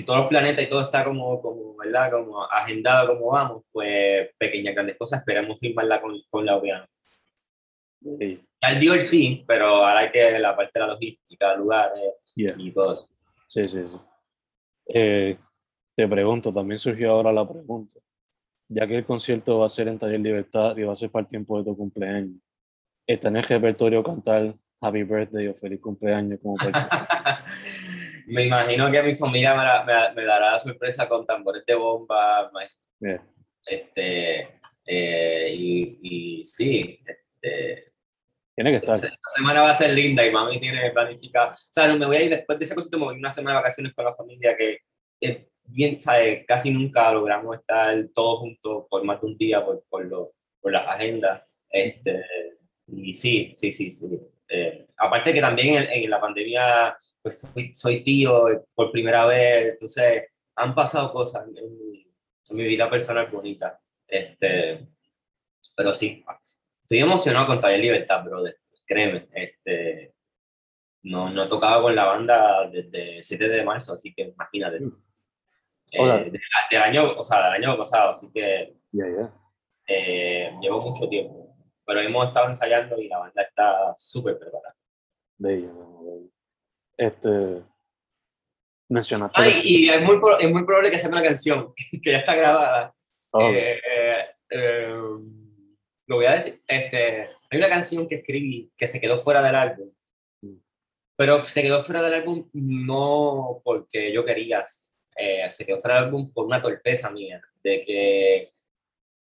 si 0.01 0.07
todos 0.07 0.21
los 0.21 0.29
planetas 0.29 0.65
y 0.65 0.69
todo 0.69 0.81
está 0.81 1.05
como, 1.05 1.41
como, 1.43 1.77
¿verdad? 1.77 2.11
Como 2.11 2.43
agendado 2.45 3.09
como 3.09 3.33
vamos, 3.33 3.65
pues 3.71 4.31
pequeñas 4.39 4.75
grandes 4.75 4.97
cosas, 4.97 5.21
esperamos 5.21 5.59
firmarla 5.61 6.01
con, 6.01 6.19
con 6.31 6.47
la 6.47 6.57
OEA. 6.57 6.89
Sí. 8.19 8.41
Ya 8.63 8.69
el 8.71 9.03
sí, 9.03 9.45
pero 9.47 9.67
ahora 9.67 10.01
hay 10.01 10.11
que 10.11 10.39
la 10.39 10.57
parte 10.57 10.71
de 10.75 10.87
la 10.87 10.93
logística, 10.93 11.55
lugares 11.55 12.01
y 12.35 12.71
todo 12.73 12.93
eso. 12.95 13.09
Sí, 13.47 13.69
sí, 13.69 13.87
sí. 13.87 13.97
Eh, 14.87 15.39
te 15.95 16.09
pregunto, 16.09 16.53
también 16.53 16.79
surgió 16.79 17.13
ahora 17.13 17.33
la 17.33 17.47
pregunta, 17.47 18.01
ya 18.69 18.87
que 18.87 18.97
el 18.97 19.05
concierto 19.05 19.59
va 19.59 19.67
a 19.67 19.71
ser 19.71 19.89
en 19.89 19.99
Taller 19.99 20.21
Libertad 20.21 20.77
y 20.77 20.83
va 20.83 20.95
a 20.95 20.97
ser 20.97 21.11
para 21.11 21.23
el 21.23 21.29
tiempo 21.29 21.59
de 21.59 21.65
tu 21.65 21.77
cumpleaños, 21.77 22.41
¿está 23.07 23.29
en 23.29 23.37
el 23.37 23.45
repertorio 23.45 24.03
cantar 24.03 24.55
Happy 24.81 25.03
Birthday 25.03 25.49
o 25.49 25.55
Feliz 25.55 25.81
Cumpleaños 25.81 26.41
como 26.43 26.57
Me 28.27 28.45
imagino 28.45 28.91
que 28.91 29.03
mi 29.03 29.17
familia 29.17 29.55
me, 30.15 30.25
dará 30.25 30.53
la 30.53 30.59
sorpresa 30.59 31.09
con 31.09 31.27
tambores 31.27 31.65
de 31.67 31.75
bomba. 31.75 32.51
Este, 33.67 34.59
eh, 34.87 35.55
y, 35.55 35.99
y, 36.03 36.45
sí, 36.45 36.99
este, 37.07 37.93
tiene 38.55 38.73
que 38.73 38.77
estar. 38.79 38.97
Esta 38.97 39.31
semana 39.35 39.63
va 39.63 39.71
a 39.71 39.75
ser 39.75 39.93
linda 39.93 40.27
y 40.27 40.31
mami 40.31 40.59
tiene 40.59 40.91
planificado. 40.91 41.51
O 41.51 41.55
sea, 41.55 41.89
no 41.89 41.97
me 41.97 42.07
voy 42.07 42.17
a 42.17 42.23
ir 42.23 42.31
después 42.31 42.59
de 42.59 42.65
ese 42.65 42.75
cosito, 42.75 42.99
me 42.99 43.05
voy 43.05 43.17
una 43.17 43.31
semana 43.31 43.57
de 43.57 43.63
vacaciones 43.63 43.95
con 43.95 44.05
la 44.05 44.15
familia 44.15 44.57
que 44.57 44.79
bien, 45.73 46.01
¿sabes? 46.01 46.45
Casi 46.47 46.71
nunca 46.71 47.13
logramos 47.13 47.57
estar 47.57 47.95
todos 48.15 48.41
juntos 48.41 48.85
por 48.89 49.05
más 49.05 49.21
de 49.21 49.27
un 49.27 49.39
día 49.39 49.65
por, 49.65 49.85
por, 49.89 50.05
lo, 50.05 50.35
por 50.61 50.73
las 50.73 50.87
agendas. 50.87 51.43
Este, 51.71 52.25
y 52.89 53.15
sí, 53.15 53.53
sí, 53.57 53.73
sí, 53.73 53.91
sí. 53.91 54.21
Eh, 54.49 54.87
aparte 54.97 55.33
que 55.33 55.41
también 55.41 55.87
en, 55.91 56.11
la 56.11 56.21
pandemia 56.21 56.97
pues 57.23 57.43
soy 57.75 58.03
tío 58.03 58.65
por 58.75 58.91
primera 58.91 59.27
vez, 59.27 59.73
entonces 59.73 60.29
han 60.57 60.75
pasado 60.75 61.13
cosas 61.13 61.47
en, 61.49 61.91
mi 62.51 62.65
vida 62.65 62.91
personal 62.91 63.29
bonita. 63.31 63.81
Este, 64.09 64.89
pero 65.77 65.95
sí, 65.95 66.25
estoy 66.83 66.99
emocionado 66.99 67.47
con 67.47 67.61
Taller 67.61 67.79
Libertad, 67.79 68.25
brother. 68.25 68.59
Créeme, 68.85 69.29
este, 69.33 70.15
no, 71.03 71.31
no 71.31 71.45
he 71.45 71.49
tocado 71.49 71.83
con 71.83 71.95
la 71.95 72.07
banda 72.07 72.69
desde 72.69 73.19
el 73.19 73.25
7 73.25 73.49
de 73.49 73.65
marzo, 73.65 73.95
así 73.95 74.13
que 74.13 74.23
imagínate. 74.23 74.81
Mm. 74.81 75.03
Eh, 75.93 76.33
del, 76.71 76.83
año, 76.83 77.19
o 77.19 77.25
sea, 77.25 77.51
del 77.51 77.65
año 77.65 77.77
pasado, 77.77 78.11
así 78.11 78.31
que 78.33 78.77
eh, 79.87 80.53
llevo 80.61 80.81
mucho 80.81 81.09
tiempo. 81.09 81.57
Pero 81.85 82.01
hemos 82.01 82.29
estado 82.29 82.49
ensayando 82.49 83.01
y 83.01 83.09
la 83.09 83.19
banda 83.19 83.43
está 83.43 83.95
súper 83.97 84.39
preparada. 84.39 84.77
Bello, 85.39 86.31
Este, 87.01 87.63
mencionaste. 88.91 89.41
Ay, 89.41 89.61
y 89.65 89.89
es 89.89 90.03
muy, 90.03 90.21
es 90.39 90.51
muy 90.51 90.65
probable 90.65 90.91
que 90.91 90.99
sea 90.99 91.09
una 91.09 91.23
canción 91.23 91.73
que 92.03 92.13
ya 92.13 92.19
está 92.19 92.35
grabada. 92.35 92.95
Oh. 93.31 93.49
Eh, 93.51 93.81
eh 94.51 94.97
lo 96.11 96.17
voy 96.17 96.27
a 96.27 96.33
decir, 96.33 96.61
este, 96.67 97.31
hay 97.49 97.59
una 97.59 97.69
canción 97.69 98.09
que 98.09 98.17
escribí 98.17 98.73
que 98.77 98.89
se 98.89 99.01
quedó 99.01 99.23
fuera 99.23 99.41
del 99.43 99.55
álbum, 99.55 99.93
pero 101.17 101.41
se 101.41 101.63
quedó 101.63 101.85
fuera 101.85 102.03
del 102.03 102.15
álbum 102.15 102.51
no 102.53 103.63
porque 103.63 104.13
yo 104.13 104.25
quería, 104.25 104.65
eh, 105.17 105.49
se 105.53 105.65
quedó 105.65 105.79
fuera 105.79 105.99
del 105.99 106.07
álbum 106.07 106.33
por 106.33 106.47
una 106.47 106.61
torpeza 106.61 107.11
mía, 107.11 107.41
de 107.63 107.85
que 107.85 108.53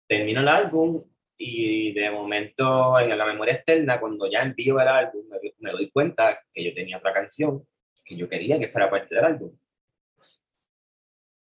termino 0.09 0.41
el 0.41 0.49
álbum 0.49 1.05
y 1.37 1.93
de 1.93 2.11
momento 2.11 2.99
en 2.99 3.17
la 3.17 3.27
memoria 3.27 3.55
externa, 3.55 3.99
cuando 3.99 4.31
ya 4.31 4.43
envío 4.43 4.81
el 4.81 4.89
álbum, 4.89 5.25
me, 5.59 5.71
doy 5.71 5.91
cuenta 5.91 6.41
que 6.53 6.65
yo 6.65 6.75
tenía 6.75 6.99
otra 6.99 7.13
canción 7.13 7.67
que 8.05 8.17
yo 8.17 8.29
quería 8.29 8.59
que 8.59 8.69
fuera 8.69 8.91
parte 8.91 9.15
del 9.15 9.25
álbum. 9.25 9.57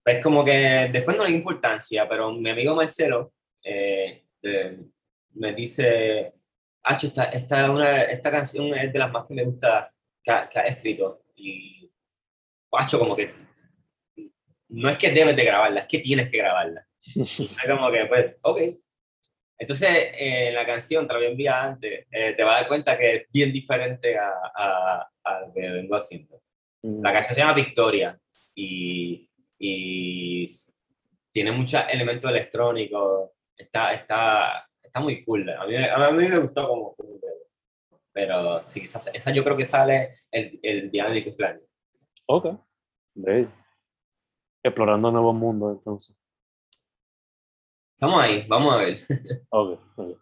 Es 0.05 0.23
como 0.23 0.43
que 0.43 0.89
después 0.91 1.15
no 1.15 1.23
le 1.23 1.32
importancia, 1.32 2.09
pero 2.09 2.32
mi 2.32 2.49
amigo 2.49 2.75
Marcelo, 2.75 3.34
eh, 3.63 4.23
me 5.34 5.53
dice, 5.53 6.34
Hacho, 6.84 7.07
esta, 7.07 7.25
esta, 7.25 7.71
una, 7.71 8.01
esta 8.03 8.32
canción 8.32 8.73
es 8.73 8.91
de 8.91 8.99
las 8.99 9.11
más 9.11 9.25
que 9.27 9.36
me 9.36 9.43
gusta 9.43 9.93
que 10.23 10.32
ha, 10.32 10.67
escrito. 10.67 11.23
Y, 11.36 11.91
Hacho, 12.71 12.97
como 12.97 13.15
que 13.15 13.34
no 14.69 14.89
es 14.89 14.97
que 14.97 15.11
debes 15.11 15.36
de 15.36 15.45
grabarla, 15.45 15.82
es 15.82 15.88
que 15.88 15.99
tienes 15.99 16.30
que 16.30 16.38
grabarla. 16.38 16.88
es 17.03 17.57
como 17.67 17.91
que, 17.91 18.05
pues, 18.05 18.36
ok. 18.41 18.59
Entonces, 19.62 20.12
en 20.14 20.55
la 20.55 20.66
canción, 20.66 21.05
te 21.05 21.14
la 21.14 21.20
voy 21.20 21.28
a 21.28 21.32
enviar 21.32 21.66
antes, 21.66 22.07
eh, 22.10 22.34
te 22.34 22.43
vas 22.43 22.55
a 22.55 22.60
dar 22.62 22.68
cuenta 22.70 22.97
que 22.97 23.12
es 23.14 23.26
bien 23.32 23.51
diferente 23.51 24.18
a, 24.18 24.32
a, 24.55 25.12
a 25.24 25.41
lo 25.41 25.53
que 25.53 25.70
vengo 25.70 25.95
haciendo. 25.95 26.41
Mm. 26.82 27.03
La 27.03 27.12
canción 27.12 27.36
se 27.36 27.41
llama 27.41 27.53
Victoria 27.53 28.18
y, 28.55 29.30
y 29.60 30.45
tiene 31.30 31.51
muchos 31.51 31.84
elementos 31.91 32.32
electrónicos. 32.32 33.32
Está, 33.57 33.93
está, 33.93 34.66
está 34.82 35.01
muy 35.01 35.26
cool. 35.26 35.49
A 35.49 35.68
mí, 35.68 35.76
a 35.76 36.12
mí 36.12 36.30
me 36.30 36.39
gustó 36.39 36.66
como, 36.66 36.95
pero 38.14 38.64
sí, 38.64 38.82
esa, 38.82 39.12
esa 39.12 39.32
yo 39.32 39.43
creo 39.43 39.57
que 39.57 39.66
sale 39.66 40.22
el, 40.32 40.57
el 40.64 40.89
día 40.89 41.05
de 41.05 41.16
mi 41.16 41.24
cumpleaños. 41.26 41.64
Ok. 42.28 42.57
Great. 43.14 43.49
Explorando 44.64 45.12
nuevos 45.12 45.36
mundos, 45.36 45.78
entonces. 45.78 46.16
Estamos 48.00 48.22
ahí, 48.22 48.45
vamos 48.47 48.74
a 48.74 48.78
ver. 48.78 49.00
Ok. 49.50 49.78
okay. 49.97 50.16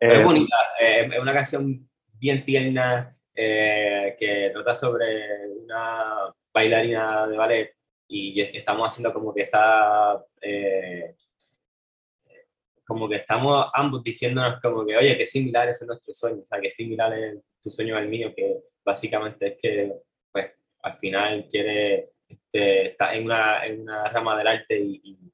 Pero 0.00 0.14
Eh, 0.14 0.18
es 0.18 0.24
bonita, 0.24 0.56
eh, 0.80 1.08
es 1.12 1.20
una 1.20 1.32
canción 1.32 1.88
bien 2.18 2.44
tierna 2.44 3.08
eh, 3.32 4.16
que 4.18 4.50
trata 4.52 4.74
sobre 4.74 5.48
una 5.62 6.34
bailarina 6.52 7.28
de 7.28 7.36
ballet 7.36 7.76
y 8.08 8.40
estamos 8.40 8.88
haciendo 8.88 9.14
como 9.14 9.32
que 9.32 9.42
esa, 9.42 10.24
eh, 10.40 11.14
como 12.84 13.08
que 13.08 13.14
estamos 13.14 13.64
ambos 13.72 14.02
diciéndonos 14.02 14.60
como 14.60 14.84
que, 14.84 14.96
oye, 14.96 15.16
qué 15.16 15.24
similares 15.24 15.78
son 15.78 15.86
nuestros 15.86 16.18
sueños, 16.18 16.40
o 16.42 16.46
sea, 16.46 16.60
qué 16.60 16.68
similar 16.68 17.14
es 17.14 17.36
tu 17.62 17.70
sueño 17.70 17.96
al 17.96 18.08
mío, 18.08 18.32
que 18.34 18.58
básicamente 18.84 19.52
es 19.52 19.56
que, 19.62 19.92
pues, 20.32 20.50
al 20.82 20.96
final 20.96 21.46
quiere, 21.48 22.10
este, 22.26 22.88
está 22.88 23.14
en 23.14 23.26
una, 23.26 23.64
en 23.64 23.82
una 23.82 24.08
rama 24.08 24.36
del 24.36 24.48
arte 24.48 24.80
y, 24.80 25.00
y 25.04 25.33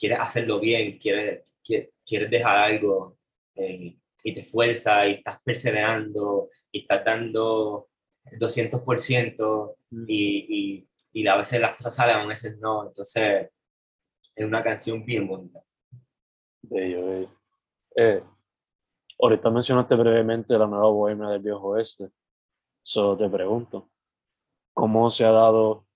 quieres 0.00 0.18
hacerlo 0.20 0.58
bien, 0.58 0.98
quieres, 0.98 1.44
quieres, 1.62 1.90
quieres 2.06 2.30
dejar 2.30 2.56
algo 2.58 3.18
eh, 3.54 3.96
y 4.24 4.34
te 4.34 4.40
esfuerzas 4.40 5.08
y 5.08 5.12
estás 5.12 5.40
perseverando 5.44 6.48
y 6.72 6.80
estás 6.80 7.04
dando 7.04 7.88
200% 8.24 9.76
y, 10.06 10.46
y, 10.48 10.88
y 11.12 11.26
a 11.26 11.36
veces 11.36 11.60
las 11.60 11.76
cosas 11.76 11.94
salen, 11.94 12.16
a 12.16 12.26
veces 12.26 12.58
no. 12.58 12.86
Entonces, 12.88 13.50
es 14.34 14.46
una 14.46 14.62
canción 14.62 15.04
bien 15.04 15.26
bonita. 15.28 15.60
Bello, 16.62 17.06
bello. 17.06 17.30
Eh, 17.96 18.22
ahorita 19.20 19.50
mencionaste 19.50 19.94
brevemente 19.94 20.56
la 20.56 20.66
nueva 20.66 20.88
bohemia 20.88 21.28
del 21.28 21.42
viejo 21.42 21.68
oeste. 21.68 22.10
Solo 22.82 23.16
te 23.16 23.28
pregunto, 23.28 23.90
¿cómo 24.72 25.10
se 25.10 25.24
ha 25.24 25.30
dado, 25.30 25.86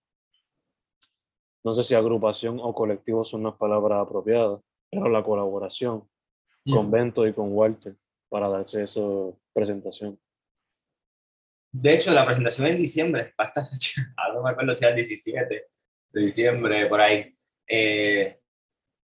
no 1.65 1.75
sé 1.75 1.83
si 1.83 1.95
agrupación 1.95 2.61
o 2.61 2.75
colectivo 2.75 3.25
son 3.25 3.43
las 3.43 3.55
palabras 3.55 4.07
apropiadas, 4.07 4.61
pero 4.91 5.09
la 5.09 5.23
colaboración 5.23 6.07
con 6.71 6.91
Bento 6.91 7.27
y 7.27 7.33
con 7.33 7.53
Walter 7.53 7.95
para 8.29 8.49
darse 8.49 8.83
esa 8.83 9.01
presentación? 9.53 10.19
De 11.73 11.95
hecho, 11.95 12.13
la 12.13 12.25
presentación 12.25 12.69
en 12.69 12.79
diciembre, 12.79 13.35
bastante, 13.39 13.71
no 14.33 14.43
me 14.43 14.51
acuerdo 14.51 14.73
si 14.73 14.85
era 14.85 14.91
el 14.91 14.97
17 14.97 15.67
de 16.13 16.21
diciembre, 16.21 16.87
por 16.87 17.01
ahí. 17.01 17.35
Eh, 17.67 18.41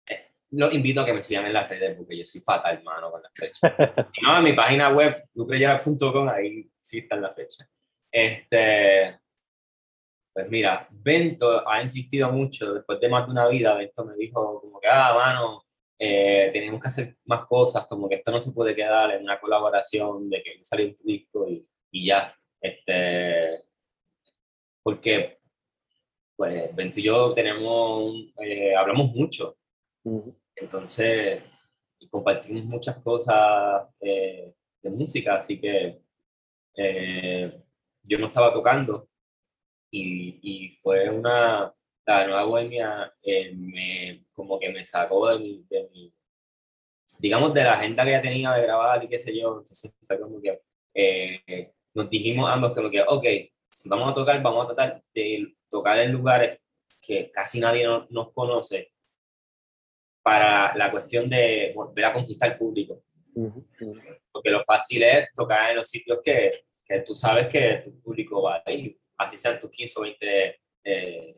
eh, 0.07 0.26
los 0.50 0.72
invito 0.74 1.00
a 1.00 1.07
que 1.07 1.14
me 1.14 1.22
sigan 1.22 1.46
en 1.46 1.55
las 1.55 1.68
redes 1.68 1.96
porque 1.96 2.18
yo 2.18 2.24
soy 2.24 2.42
fatal, 2.42 2.76
hermano, 2.76 3.11
con 3.11 3.22
las 3.22 3.32
fechas. 3.34 3.72
si 4.11 4.22
no, 4.22 4.36
en 4.36 4.44
mi 4.44 4.53
página 4.53 4.90
web, 4.90 5.24
lucreyera.com, 5.34 6.28
ahí 6.28 6.70
sí 6.80 6.98
está 6.98 7.16
la 7.16 7.34
fecha. 7.34 7.66
Este, 8.11 9.21
pues 10.32 10.48
mira, 10.48 10.88
Bento 10.90 11.68
ha 11.68 11.82
insistido 11.82 12.32
mucho, 12.32 12.74
después 12.74 13.00
de 13.00 13.08
más 13.08 13.26
de 13.26 13.32
una 13.32 13.48
vida, 13.48 13.74
Bento 13.74 14.04
me 14.04 14.14
dijo 14.16 14.60
como 14.60 14.80
que, 14.80 14.88
ah, 14.88 15.14
mano, 15.14 15.64
eh, 15.98 16.50
tenemos 16.52 16.80
que 16.80 16.88
hacer 16.88 17.16
más 17.26 17.46
cosas, 17.46 17.86
como 17.86 18.08
que 18.08 18.16
esto 18.16 18.32
no 18.32 18.40
se 18.40 18.52
puede 18.52 18.74
quedar 18.74 19.12
en 19.12 19.22
una 19.22 19.40
colaboración 19.40 20.28
de 20.30 20.42
que 20.42 20.58
salió 20.62 20.86
un 20.86 20.96
disco 21.04 21.48
y, 21.48 21.66
y 21.90 22.06
ya. 22.06 22.34
Este, 22.60 23.64
porque 24.82 25.42
pues 26.36 26.74
Bento 26.74 26.98
y 26.98 27.04
yo 27.04 27.32
tenemos, 27.34 28.14
eh, 28.40 28.74
hablamos 28.74 29.12
mucho, 29.12 29.58
entonces 30.56 31.42
compartimos 32.10 32.64
muchas 32.64 32.98
cosas 32.98 33.88
eh, 34.00 34.52
de 34.82 34.90
música, 34.90 35.36
así 35.36 35.60
que 35.60 36.02
eh, 36.76 37.62
yo 38.02 38.18
no 38.18 38.26
estaba 38.26 38.52
tocando 38.52 39.08
y, 39.93 40.38
y 40.43 40.68
fue 40.76 41.09
una, 41.11 41.72
la 42.07 42.26
nueva 42.26 42.45
bohemia 42.45 43.12
eh, 43.22 43.53
me, 43.55 44.24
como 44.32 44.59
que 44.59 44.70
me 44.72 44.84
sacó 44.84 45.28
de 45.28 45.38
mi, 45.38 45.64
de 45.68 45.88
mi, 45.93 46.12
digamos, 47.18 47.53
de 47.53 47.62
la 47.62 47.74
agenda 47.74 48.05
que 48.05 48.11
ya 48.12 48.22
tenía 48.22 48.53
de 48.53 48.62
grabar 48.62 49.05
y 49.05 49.09
qué 49.09 49.18
sé 49.18 49.38
yo, 49.38 49.59
entonces 49.59 49.95
fue 50.03 50.18
como 50.18 50.40
que 50.40 50.61
eh, 50.95 51.72
nos 51.95 52.09
dijimos 52.09 52.51
ambos 52.51 52.72
como 52.72 52.90
que, 52.90 53.03
ok, 53.07 53.24
si 53.70 53.88
vamos 53.88 54.11
a 54.11 54.14
tocar, 54.14 54.43
vamos 54.43 54.64
a 54.64 54.74
tratar 54.74 55.03
de 55.14 55.55
tocar 55.68 55.99
en 56.01 56.11
lugares 56.12 56.59
que 57.01 57.30
casi 57.30 57.61
nadie 57.61 57.84
no- 57.84 58.07
nos 58.11 58.32
conoce 58.32 58.93
para 60.22 60.74
la 60.76 60.90
cuestión 60.90 61.28
de 61.28 61.72
volver 61.74 62.05
a 62.07 62.12
conquistar 62.12 62.57
público. 62.57 63.03
Ujú, 63.34 63.66
ujú. 63.80 64.01
Porque 64.30 64.51
lo 64.51 64.62
fácil 64.64 65.03
es 65.03 65.28
tocar 65.34 65.70
en 65.70 65.76
los 65.76 65.88
sitios 65.88 66.20
que, 66.24 66.51
que 66.86 67.01
tú 67.01 67.14
sabes 67.14 67.49
que 67.49 67.82
tu 67.84 68.01
público 68.01 68.43
va 68.43 68.62
a 68.64 68.72
ir, 68.72 68.99
así 69.26 69.36
sean 69.36 69.60
tus 69.60 69.70
15 69.70 69.94
o 69.98 70.02
20 70.02 70.60
eh, 70.84 71.36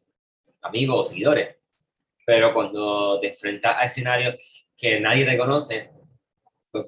amigos 0.62 1.00
o 1.00 1.04
seguidores. 1.04 1.56
Pero 2.26 2.54
cuando 2.54 3.20
te 3.20 3.28
enfrentas 3.28 3.76
a 3.78 3.84
escenarios 3.84 4.66
que 4.76 5.00
nadie 5.00 5.26
te 5.26 5.36
conoce, 5.36 5.90
pues, 6.70 6.86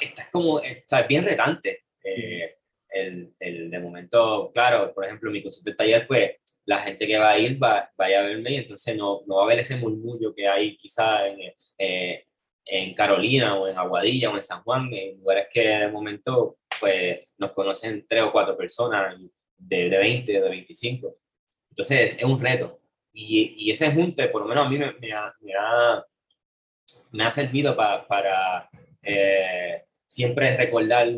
estás 0.00 0.28
como, 0.30 0.60
eh, 0.60 0.82
o 0.84 0.88
sea, 0.88 1.00
es 1.00 1.08
bien 1.08 1.24
retante. 1.24 1.84
Eh, 2.02 2.56
el, 2.90 3.34
el, 3.40 3.70
de 3.70 3.78
momento, 3.80 4.52
claro, 4.52 4.94
por 4.94 5.04
ejemplo, 5.04 5.30
mi 5.30 5.42
concierto 5.42 5.70
de 5.70 5.76
taller, 5.76 6.06
pues 6.06 6.32
la 6.66 6.78
gente 6.80 7.06
que 7.06 7.18
va 7.18 7.30
a 7.30 7.38
ir 7.38 7.62
va, 7.62 7.90
vaya 7.96 8.20
a 8.20 8.22
verme 8.22 8.52
y 8.52 8.56
entonces 8.56 8.96
no, 8.96 9.22
no 9.26 9.36
va 9.36 9.42
a 9.42 9.44
haber 9.46 9.58
ese 9.58 9.76
murmullo 9.76 10.34
que 10.34 10.48
hay 10.48 10.76
quizá 10.76 11.26
en, 11.28 11.52
eh, 11.78 12.26
en 12.64 12.94
Carolina 12.94 13.56
o 13.56 13.68
en 13.68 13.76
Aguadilla 13.76 14.30
o 14.30 14.36
en 14.36 14.42
San 14.42 14.62
Juan, 14.62 14.88
en 14.92 15.18
lugares 15.18 15.48
que 15.50 15.60
de 15.60 15.88
momento 15.88 16.58
pues 16.80 17.20
nos 17.38 17.52
conocen 17.52 18.06
tres 18.08 18.22
o 18.22 18.32
cuatro 18.32 18.56
personas 18.56 19.16
de, 19.56 19.88
de 19.88 19.98
20, 19.98 20.32
de 20.32 20.48
25. 20.48 21.16
Entonces 21.70 22.16
es 22.16 22.24
un 22.24 22.40
reto. 22.40 22.80
Y, 23.12 23.54
y 23.58 23.70
ese 23.70 23.92
junte, 23.92 24.28
por 24.28 24.42
lo 24.42 24.48
menos 24.48 24.66
a 24.66 24.68
mí 24.68 24.78
me, 24.78 24.92
me, 24.94 25.12
ha, 25.12 25.32
me, 25.40 25.52
ha, 25.54 26.04
me 27.12 27.24
ha 27.24 27.30
servido 27.30 27.76
pa, 27.76 28.06
para 28.06 28.68
eh, 29.02 29.84
siempre 30.04 30.56
recordar 30.56 31.08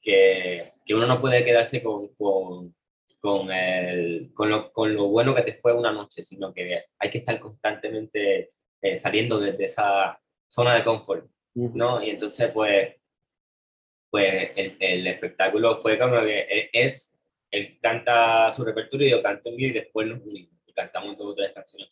que, 0.00 0.72
que 0.84 0.94
uno 0.94 1.06
no 1.06 1.20
puede 1.20 1.44
quedarse 1.44 1.82
con, 1.82 2.08
con, 2.14 2.74
con, 3.20 3.52
el, 3.52 4.32
con, 4.34 4.50
lo, 4.50 4.72
con 4.72 4.94
lo 4.94 5.08
bueno 5.08 5.34
que 5.34 5.42
te 5.42 5.54
fue 5.54 5.72
una 5.72 5.92
noche, 5.92 6.24
sino 6.24 6.52
que 6.52 6.86
hay 6.98 7.10
que 7.10 7.18
estar 7.18 7.38
constantemente 7.38 8.50
eh, 8.80 8.98
saliendo 8.98 9.38
desde 9.38 9.64
esa 9.64 10.20
zona 10.48 10.74
de 10.74 10.84
confort, 10.84 11.30
¿no? 11.54 12.02
Y 12.02 12.10
entonces, 12.10 12.50
pues, 12.50 12.96
pues 14.10 14.50
el, 14.56 14.76
el 14.80 15.06
espectáculo 15.06 15.80
fue 15.80 15.98
como 15.98 16.20
que 16.20 16.40
e, 16.40 16.70
es, 16.72 17.11
él 17.52 17.78
canta 17.80 18.52
su 18.52 18.64
repertorio 18.64 19.06
y 19.06 19.10
yo 19.10 19.22
canto 19.22 19.50
en 19.50 19.56
vivo 19.56 19.70
y 19.70 19.72
después 19.74 20.08
nos 20.08 20.20
unimos 20.22 20.52
y 20.66 20.72
cantamos 20.72 21.16
dos 21.16 21.28
o 21.28 21.34
tres 21.34 21.52
canciones. 21.52 21.90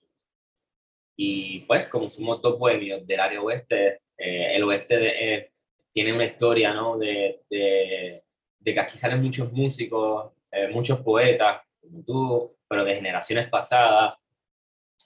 Y 1.17 1.61
pues, 1.61 1.87
como 1.89 2.09
somos 2.11 2.41
dos 2.41 2.59
bohemios 2.59 3.07
del 3.07 3.21
área 3.21 3.43
oeste, 3.43 4.01
eh, 4.17 4.57
el 4.57 4.65
oeste 4.65 4.97
de, 4.97 5.09
eh, 5.35 5.53
tiene 5.93 6.13
una 6.15 6.25
historia, 6.25 6.73
¿no? 6.73 6.97
De, 6.99 7.43
de, 7.51 8.25
de, 8.59 8.75
que 8.75 8.81
aquí 8.81 8.97
salen 8.97 9.23
muchos 9.23 9.53
músicos, 9.53 10.33
eh, 10.51 10.69
muchos 10.69 11.01
poetas, 11.01 11.61
como 11.81 12.03
tú, 12.05 12.57
pero 12.67 12.85
de 12.85 12.95
generaciones 12.95 13.49
pasadas, 13.51 14.15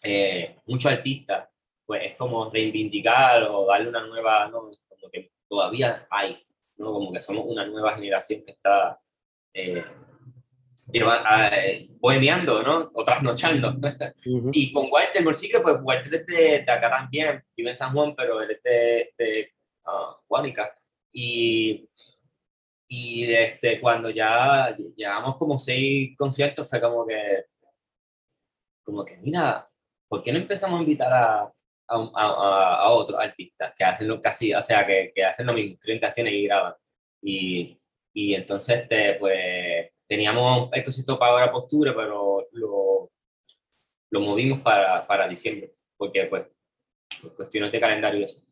eh, 0.05 0.57
muchos 0.67 0.93
artistas, 0.93 1.49
pues 1.85 2.03
es 2.05 2.17
como 2.17 2.51
reivindicar 2.51 3.43
o 3.51 3.67
darle 3.67 3.89
una 3.89 4.07
nueva, 4.07 4.49
¿no? 4.49 4.71
Como 4.89 5.11
que 5.11 5.33
todavía 5.49 6.07
hay, 6.11 6.47
¿no? 6.77 6.93
Como 6.93 7.13
que 7.13 7.21
somos 7.21 7.45
una 7.47 7.67
nueva 7.67 7.95
generación 7.95 8.43
que 8.45 8.53
está 8.53 9.01
eh, 9.53 9.85
lleva, 10.91 11.49
eh, 11.53 11.89
bohemiando, 11.99 12.63
¿no? 12.63 12.91
O 12.95 13.05
trasnochando. 13.05 13.75
Uh 14.27 14.41
-huh. 14.41 14.51
Y 14.53 14.73
con 14.73 14.91
Walter 14.91 15.23
Morcillo, 15.23 15.63
pues 15.63 15.77
Walter 15.83 16.15
es 16.15 16.27
de, 16.27 16.65
de, 16.65 16.73
acá 16.73 16.89
también, 16.91 17.43
vive 17.57 17.71
en 17.71 17.77
San 17.77 17.93
Juan, 17.93 18.15
pero 18.17 18.41
él 18.43 18.51
es 18.53 18.63
de, 18.63 19.13
de 19.19 19.53
uh, 19.87 20.15
Guánica. 20.27 20.75
Y, 21.13 21.89
y 22.89 23.33
este, 23.33 23.81
cuando 23.81 24.09
ya 24.11 24.75
llevamos 24.97 25.37
como 25.37 25.59
seis 25.59 26.17
conciertos, 26.17 26.69
fue 26.69 26.81
como 26.81 27.07
que, 27.07 27.45
como 28.83 29.05
que, 29.05 29.17
mira, 29.19 29.69
¿por 30.09 30.23
qué 30.23 30.33
no 30.33 30.39
empezamos 30.39 30.79
a 30.79 30.83
invitar 30.83 31.13
a, 31.13 31.43
a, 31.43 31.53
a, 32.15 32.75
a 32.85 32.91
otros 32.91 33.21
artistas 33.21 33.75
que 33.77 33.85
hacen 33.85 34.09
lo 34.09 34.21
casi, 34.21 34.55
o 34.55 34.63
sea, 34.63 34.87
que, 34.87 35.13
que 35.15 35.25
hacen 35.25 35.47
lo 35.47 35.53
mismo, 35.53 35.75
escriben 35.75 36.01
canciones 36.01 36.33
y 36.33 36.45
graban? 36.45 36.75
Y, 37.23 37.79
y 38.15 38.35
entonces, 38.35 38.81
este, 38.81 39.15
pues, 39.15 39.35
teníamos 40.15 40.71
el 40.73 40.85
concierto 40.85 41.19
para 41.19 41.33
ahora 41.33 41.53
postura, 41.53 41.93
pero 41.95 42.47
lo, 42.53 43.11
lo 44.11 44.21
movimos 44.21 44.61
para, 44.61 45.05
para 45.07 45.27
diciembre, 45.27 45.75
porque, 45.97 46.27
pues, 46.27 46.45
por 47.21 47.35
cuestiones 47.35 47.73
de 47.73 47.81
calendario 47.81 48.21
y 48.21 48.25
eso. 48.25 48.43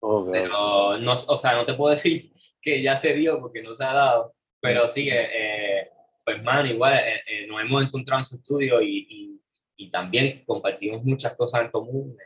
Okay. 0.00 0.42
Pero, 0.42 0.96
no, 0.96 1.12
o 1.12 1.36
sea, 1.36 1.54
no 1.54 1.66
te 1.66 1.74
puedo 1.74 1.94
decir 1.94 2.32
que 2.62 2.80
ya 2.80 2.96
se 2.96 3.12
dio 3.12 3.38
porque 3.40 3.62
no 3.62 3.74
se 3.74 3.84
ha 3.84 3.92
dado, 3.92 4.34
pero 4.58 4.88
sí, 4.88 5.10
eh, 5.12 5.90
pues, 6.24 6.42
man, 6.42 6.66
igual 6.66 6.94
eh, 6.94 7.20
eh, 7.26 7.46
nos 7.46 7.60
hemos 7.60 7.84
encontrado 7.84 8.20
en 8.20 8.24
su 8.24 8.36
estudio 8.36 8.80
y, 8.80 9.06
y, 9.08 9.40
y, 9.76 9.90
también 9.90 10.44
compartimos 10.46 11.04
muchas 11.04 11.34
cosas 11.34 11.62
en 11.62 11.70
común. 11.70 12.16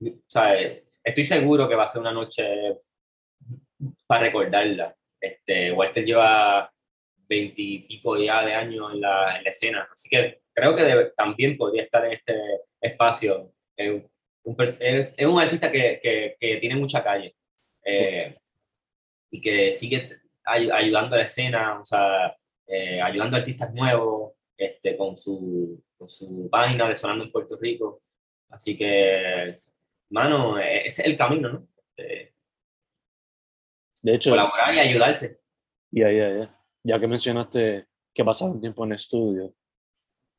O 0.00 0.08
sea, 0.28 0.56
estoy 1.02 1.24
seguro 1.24 1.68
que 1.68 1.74
va 1.74 1.84
a 1.84 1.88
ser 1.88 2.00
una 2.00 2.12
noche 2.12 2.78
para 4.06 4.22
recordarla. 4.22 4.96
Este, 5.20 5.72
Walter 5.72 6.04
lleva 6.04 6.72
veintipico 7.30 8.18
ya 8.18 8.44
de 8.44 8.54
años 8.54 8.92
en 8.92 9.00
la, 9.00 9.36
en 9.36 9.44
la, 9.44 9.50
escena, 9.50 9.88
así 9.92 10.08
que 10.08 10.42
creo 10.52 10.74
que 10.74 11.12
también 11.16 11.56
podría 11.56 11.84
estar 11.84 12.04
en 12.04 12.12
este 12.12 12.34
espacio. 12.80 13.52
Es 13.76 13.90
un, 13.92 14.10
es 14.58 15.26
un 15.26 15.40
artista 15.40 15.70
que, 15.70 16.00
que, 16.02 16.36
que, 16.38 16.56
tiene 16.56 16.74
mucha 16.74 17.04
calle 17.04 17.36
eh, 17.84 18.36
y 19.30 19.40
que 19.40 19.72
sigue 19.72 20.18
ayudando 20.44 21.14
a 21.14 21.18
la 21.18 21.24
escena, 21.24 21.80
o 21.80 21.84
sea, 21.84 22.36
eh, 22.66 23.00
ayudando 23.00 23.36
a 23.36 23.40
artistas 23.40 23.72
nuevos 23.72 24.32
este, 24.56 24.96
con, 24.96 25.16
su, 25.16 25.80
con 25.96 26.10
su 26.10 26.48
página 26.50 26.88
de 26.88 26.96
Sonando 26.96 27.24
en 27.24 27.32
Puerto 27.32 27.56
Rico. 27.60 28.02
Así 28.48 28.76
que, 28.76 29.52
mano, 30.10 30.58
e, 30.58 30.88
ese 30.88 31.02
es 31.02 31.08
el 31.08 31.16
camino, 31.16 31.48
¿no? 31.48 31.68
de 34.02 34.14
hecho, 34.14 34.30
colaborar 34.30 34.74
y 34.74 34.78
ayudarse. 34.78 35.38
Ya, 35.90 36.10
ya, 36.10 36.28
ya. 36.30 36.59
Ya 36.82 36.98
que 36.98 37.06
mencionaste 37.06 37.86
que 38.14 38.24
pasaron 38.24 38.60
tiempo 38.60 38.84
en 38.84 38.92
estudio, 38.92 39.54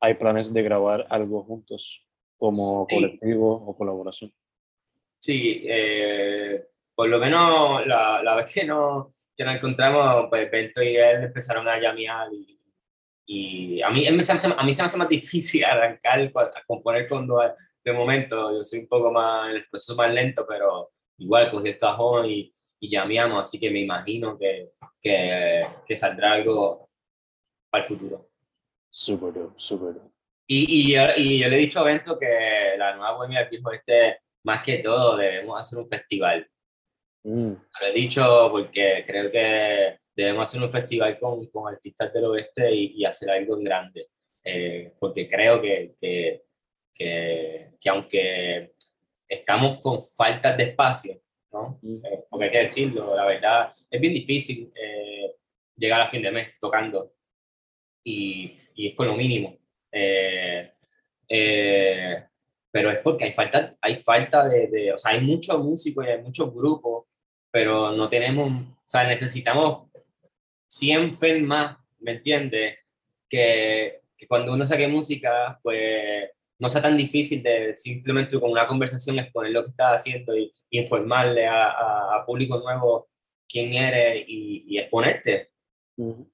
¿hay 0.00 0.14
planes 0.14 0.52
de 0.52 0.62
grabar 0.62 1.06
algo 1.08 1.42
juntos 1.44 2.04
como 2.36 2.86
colectivo 2.86 3.52
o 3.52 3.76
colaboración? 3.76 4.32
Sí, 5.20 5.62
eh, 5.64 6.66
por 6.94 7.08
lo 7.08 7.18
menos 7.18 7.86
la, 7.86 8.22
la, 8.22 8.34
vez 8.36 8.52
que, 8.52 8.64
no, 8.64 9.10
que 9.36 9.44
nos 9.44 9.54
encontramos, 9.54 10.26
pues 10.28 10.50
Bento 10.50 10.82
y 10.82 10.96
él 10.96 11.24
empezaron 11.24 11.68
a 11.68 11.78
llamear 11.78 12.32
y, 12.32 12.60
y 13.26 13.82
a, 13.82 13.90
mí, 13.90 14.06
a, 14.06 14.12
mí 14.12 14.22
se 14.22 14.32
me 14.34 14.86
hace 14.86 14.98
más 14.98 15.08
difícil 15.08 15.64
arrancar, 15.64 16.20
a 16.34 16.64
componer 16.66 17.08
con 17.08 17.26
dos 17.26 17.52
de 17.84 17.92
momento. 17.92 18.56
Yo 18.56 18.64
soy 18.64 18.80
un 18.80 18.88
poco 18.88 19.10
más, 19.10 19.50
en 19.50 19.56
el 19.56 19.66
proceso 19.68 19.94
más 19.94 20.12
lento, 20.12 20.44
pero 20.46 20.90
igual 21.18 21.50
cogí 21.50 21.68
el 21.68 21.78
cajón 21.78 22.26
y, 22.26 22.52
y 22.82 22.90
llameamos, 22.90 23.40
así 23.40 23.60
que 23.60 23.70
me 23.70 23.78
imagino 23.78 24.36
que, 24.36 24.72
que, 25.00 25.64
que 25.86 25.96
saldrá 25.96 26.32
algo 26.32 26.90
para 27.70 27.84
el 27.84 27.88
futuro. 27.88 28.28
Súper, 28.90 29.34
súper. 29.56 30.02
Y, 30.48 30.90
y, 30.90 30.96
y, 31.16 31.38
yo 31.38 31.48
le 31.48 31.56
he 31.56 31.60
dicho 31.60 31.78
a 31.78 31.84
Bento 31.84 32.18
que 32.18 32.74
la 32.76 32.96
nueva 32.96 33.12
Bohemia 33.12 33.38
del 33.38 33.50
Viejo 33.50 33.70
Este, 33.70 34.18
más 34.42 34.64
que 34.64 34.78
todo, 34.78 35.16
debemos 35.16 35.60
hacer 35.60 35.78
un 35.78 35.88
festival. 35.88 36.50
Mm. 37.22 37.52
Lo 37.52 37.86
he 37.86 37.92
dicho 37.92 38.48
porque 38.50 39.04
creo 39.06 39.30
que 39.30 39.98
debemos 40.16 40.48
hacer 40.48 40.60
un 40.60 40.70
festival 40.70 41.20
con, 41.20 41.46
con 41.46 41.72
artistas 41.72 42.12
del 42.12 42.24
oeste 42.24 42.74
y, 42.74 42.94
y 42.96 43.04
hacer 43.04 43.30
algo 43.30 43.58
grande. 43.58 44.08
Eh, 44.42 44.92
porque 44.98 45.28
creo 45.28 45.62
que, 45.62 45.94
que, 46.00 46.42
que, 46.92 47.74
que, 47.80 47.88
aunque 47.90 48.74
estamos 49.28 49.80
con 49.80 50.02
faltas 50.02 50.56
de 50.56 50.64
espacio, 50.64 51.22
¿no? 51.52 51.78
Eh, 51.82 52.24
porque 52.28 52.46
hay 52.46 52.50
que 52.50 52.58
decirlo, 52.58 53.14
la 53.14 53.26
verdad, 53.26 53.74
es 53.90 54.00
bien 54.00 54.14
difícil 54.14 54.72
eh, 54.74 55.36
llegar 55.76 56.00
a 56.00 56.10
fin 56.10 56.22
de 56.22 56.30
mes 56.30 56.48
tocando 56.60 57.12
y, 58.02 58.56
y 58.74 58.88
es 58.88 58.94
con 58.94 59.06
lo 59.06 59.16
mínimo. 59.16 59.58
Eh, 59.90 60.72
eh, 61.28 62.24
pero 62.70 62.90
es 62.90 62.98
porque 62.98 63.24
hay 63.24 63.32
falta, 63.32 63.76
hay 63.80 63.96
falta 63.96 64.48
de, 64.48 64.68
de, 64.68 64.92
o 64.92 64.98
sea, 64.98 65.12
hay 65.12 65.20
muchos 65.20 65.62
músicos 65.62 66.06
y 66.06 66.10
hay 66.10 66.22
muchos 66.22 66.52
grupos, 66.52 67.06
pero 67.50 67.92
no 67.92 68.08
tenemos, 68.08 68.50
o 68.50 68.82
sea, 68.86 69.04
necesitamos 69.04 69.90
100 70.68 71.14
FEN 71.14 71.44
más, 71.44 71.76
¿me 72.00 72.12
entiendes? 72.12 72.78
Que, 73.28 74.00
que, 74.16 74.26
cuando 74.26 74.54
uno 74.54 74.64
saque 74.64 74.88
música, 74.88 75.60
pues 75.62 76.30
no 76.62 76.68
sea 76.68 76.80
tan 76.80 76.96
difícil 76.96 77.42
de 77.42 77.76
simplemente 77.76 78.38
con 78.38 78.52
una 78.52 78.68
conversación 78.68 79.18
exponer 79.18 79.50
lo 79.50 79.64
que 79.64 79.70
estás 79.70 79.94
haciendo 79.94 80.36
y, 80.36 80.52
informarle 80.70 81.44
a, 81.44 81.70
a, 82.14 82.24
público 82.24 82.60
nuevo 82.60 83.08
quién 83.48 83.74
eres 83.74 84.24
y, 84.28 84.64
y 84.68 84.78
exponerte. 84.78 85.50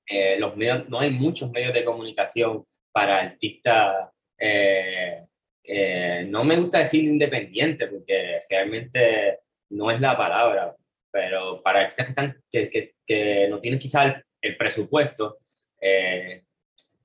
eh, 0.06 0.36
los 0.38 0.54
medios, 0.54 0.86
no 0.90 1.00
hay 1.00 1.10
muchos 1.10 1.50
medios 1.50 1.72
de 1.72 1.82
comunicación 1.82 2.64
para 2.92 3.20
artistas, 3.20 4.10
eh, 4.38 5.24
eh, 5.64 6.26
no 6.28 6.44
me 6.44 6.56
gusta 6.56 6.80
decir 6.80 7.04
independiente, 7.04 7.86
porque 7.86 8.40
realmente 8.50 9.40
no 9.70 9.90
es 9.90 9.98
la 9.98 10.14
palabra, 10.14 10.76
pero 11.10 11.62
para 11.62 11.80
artistas 11.80 12.04
que, 12.06 12.10
están, 12.10 12.42
que, 12.50 12.70
que, 12.70 12.94
que 13.06 13.48
no 13.48 13.60
tienen 13.60 13.80
quizá 13.80 14.22
el, 14.42 14.56
presupuesto, 14.58 15.38
eh, 15.80 16.42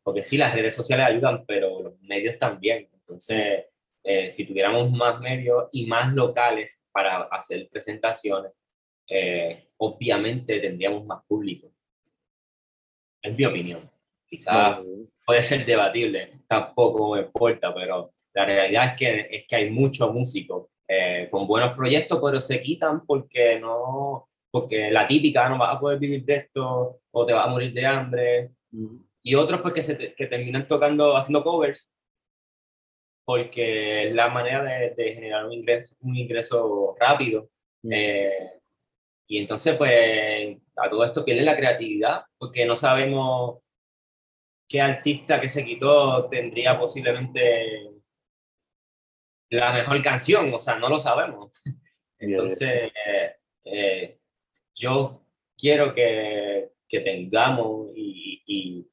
porque 0.03 0.23
sí, 0.23 0.37
las 0.37 0.53
redes 0.53 0.75
sociales 0.75 1.05
ayudan, 1.05 1.45
pero 1.45 1.81
los 1.81 2.01
medios 2.01 2.37
también. 2.37 2.89
Entonces, 3.13 3.65
eh, 4.03 4.31
si 4.31 4.45
tuviéramos 4.45 4.91
más 4.91 5.19
medios 5.19 5.69
y 5.71 5.85
más 5.85 6.13
locales 6.13 6.83
para 6.91 7.21
hacer 7.23 7.69
presentaciones, 7.69 8.51
eh, 9.07 9.69
obviamente 9.77 10.59
tendríamos 10.59 11.05
más 11.05 11.23
público. 11.27 11.71
Es 13.21 13.37
mi 13.37 13.45
opinión. 13.45 13.89
Quizás 14.27 14.79
puede 15.25 15.43
ser 15.43 15.65
debatible, 15.65 16.41
tampoco 16.47 17.13
me 17.13 17.21
importa, 17.21 17.73
pero 17.73 18.13
la 18.33 18.45
realidad 18.45 18.85
es 18.87 18.93
que, 18.93 19.27
es 19.29 19.47
que 19.47 19.55
hay 19.55 19.69
muchos 19.69 20.11
músicos 20.11 20.67
eh, 20.87 21.27
con 21.29 21.47
buenos 21.47 21.75
proyectos, 21.75 22.19
pero 22.21 22.41
se 22.41 22.61
quitan 22.61 23.05
porque 23.05 23.59
no, 23.59 24.27
porque 24.49 24.91
la 24.91 25.07
típica 25.07 25.47
no 25.47 25.59
vas 25.59 25.75
a 25.75 25.79
poder 25.79 25.99
vivir 25.99 26.25
de 26.25 26.35
esto 26.35 26.99
o 27.11 27.25
te 27.25 27.33
vas 27.33 27.47
a 27.47 27.51
morir 27.51 27.73
de 27.73 27.85
hambre. 27.85 28.51
Y 29.21 29.35
otros 29.35 29.61
pues 29.61 29.73
que, 29.75 29.83
se 29.83 30.13
que 30.13 30.25
terminan 30.25 30.67
tocando, 30.67 31.15
haciendo 31.15 31.43
covers, 31.43 31.89
porque 33.25 34.07
es 34.07 34.13
la 34.13 34.29
manera 34.29 34.63
de, 34.63 34.91
de 34.91 35.13
generar 35.13 35.45
un 35.45 35.53
ingreso, 35.53 35.95
un 36.01 36.15
ingreso 36.15 36.95
rápido. 36.99 37.49
Eh, 37.89 38.51
y 39.27 39.37
entonces 39.39 39.75
pues 39.77 40.57
a 40.77 40.89
todo 40.89 41.03
esto 41.03 41.23
pierde 41.25 41.43
la 41.43 41.55
creatividad, 41.55 42.23
porque 42.37 42.65
no 42.65 42.75
sabemos 42.75 43.59
qué 44.67 44.81
artista 44.81 45.39
que 45.39 45.49
se 45.49 45.63
quitó 45.63 46.29
tendría 46.29 46.79
posiblemente 46.79 47.91
la 49.49 49.71
mejor 49.71 50.01
canción, 50.01 50.51
o 50.53 50.59
sea, 50.59 50.79
no 50.79 50.89
lo 50.89 50.97
sabemos. 50.97 51.61
Entonces, 52.19 52.91
eh, 53.65 54.17
yo 54.73 55.25
quiero 55.57 55.93
que, 55.93 56.71
que 56.87 56.99
tengamos 57.01 57.91
y, 57.95 58.41
y, 58.47 58.89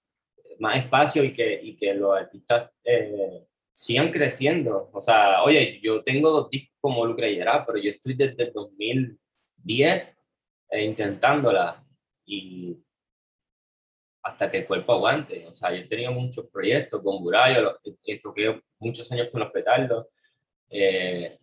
más 0.59 0.77
espacio 0.77 1.25
y 1.25 1.33
que, 1.33 1.59
y 1.63 1.77
que 1.77 1.95
los 1.95 2.15
artistas 2.15 2.71
eh, 2.85 3.47
sigan 3.73 4.11
creciendo. 4.11 4.91
O 4.93 5.01
sea, 5.01 5.43
oye, 5.43 5.81
yo 5.83 6.03
tengo 6.03 6.31
dos 6.31 6.51
discos 6.51 6.77
como 6.81 7.07
lo 7.07 7.17
creyera, 7.17 7.65
pero 7.67 7.79
yo 7.79 7.91
estoy 7.91 8.15
desde 8.15 8.45
el 8.45 8.53
2010 8.53 10.09
eh, 10.71 10.85
intentándola 10.85 11.85
y 12.25 12.79
hasta 14.23 14.51
que 14.51 14.59
el 14.59 14.67
cuerpo 14.67 14.93
aguante. 14.93 15.47
O 15.47 15.55
sea, 15.55 15.71
yo 15.71 15.79
he 15.79 15.89
tenido 15.89 16.13
muchos 16.13 16.49
proyectos 16.49 17.03
con 17.03 17.23
Burayo, 17.23 17.79
toqué 18.23 18.63
muchos 18.79 19.11
años 19.13 19.29
con 19.31 19.41
los 19.41 19.51
petardos, 19.51 20.07
eh, 20.69 21.39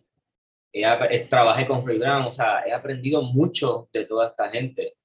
trabajé 1.28 1.66
con 1.66 1.84
Free 1.84 1.98
Brown, 1.98 2.22
o 2.22 2.30
sea, 2.30 2.66
he 2.66 2.72
aprendido 2.72 3.22
mucho 3.22 3.88
de 3.92 4.04
toda 4.04 4.28
esta 4.28 4.48
gente, 4.50 4.96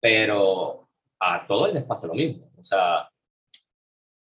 pero 0.00 0.88
a 1.20 1.46
todos 1.46 1.72
les 1.72 1.84
pasa 1.84 2.06
lo 2.06 2.14
mismo. 2.14 2.50
O 2.58 2.64
sea, 2.64 3.08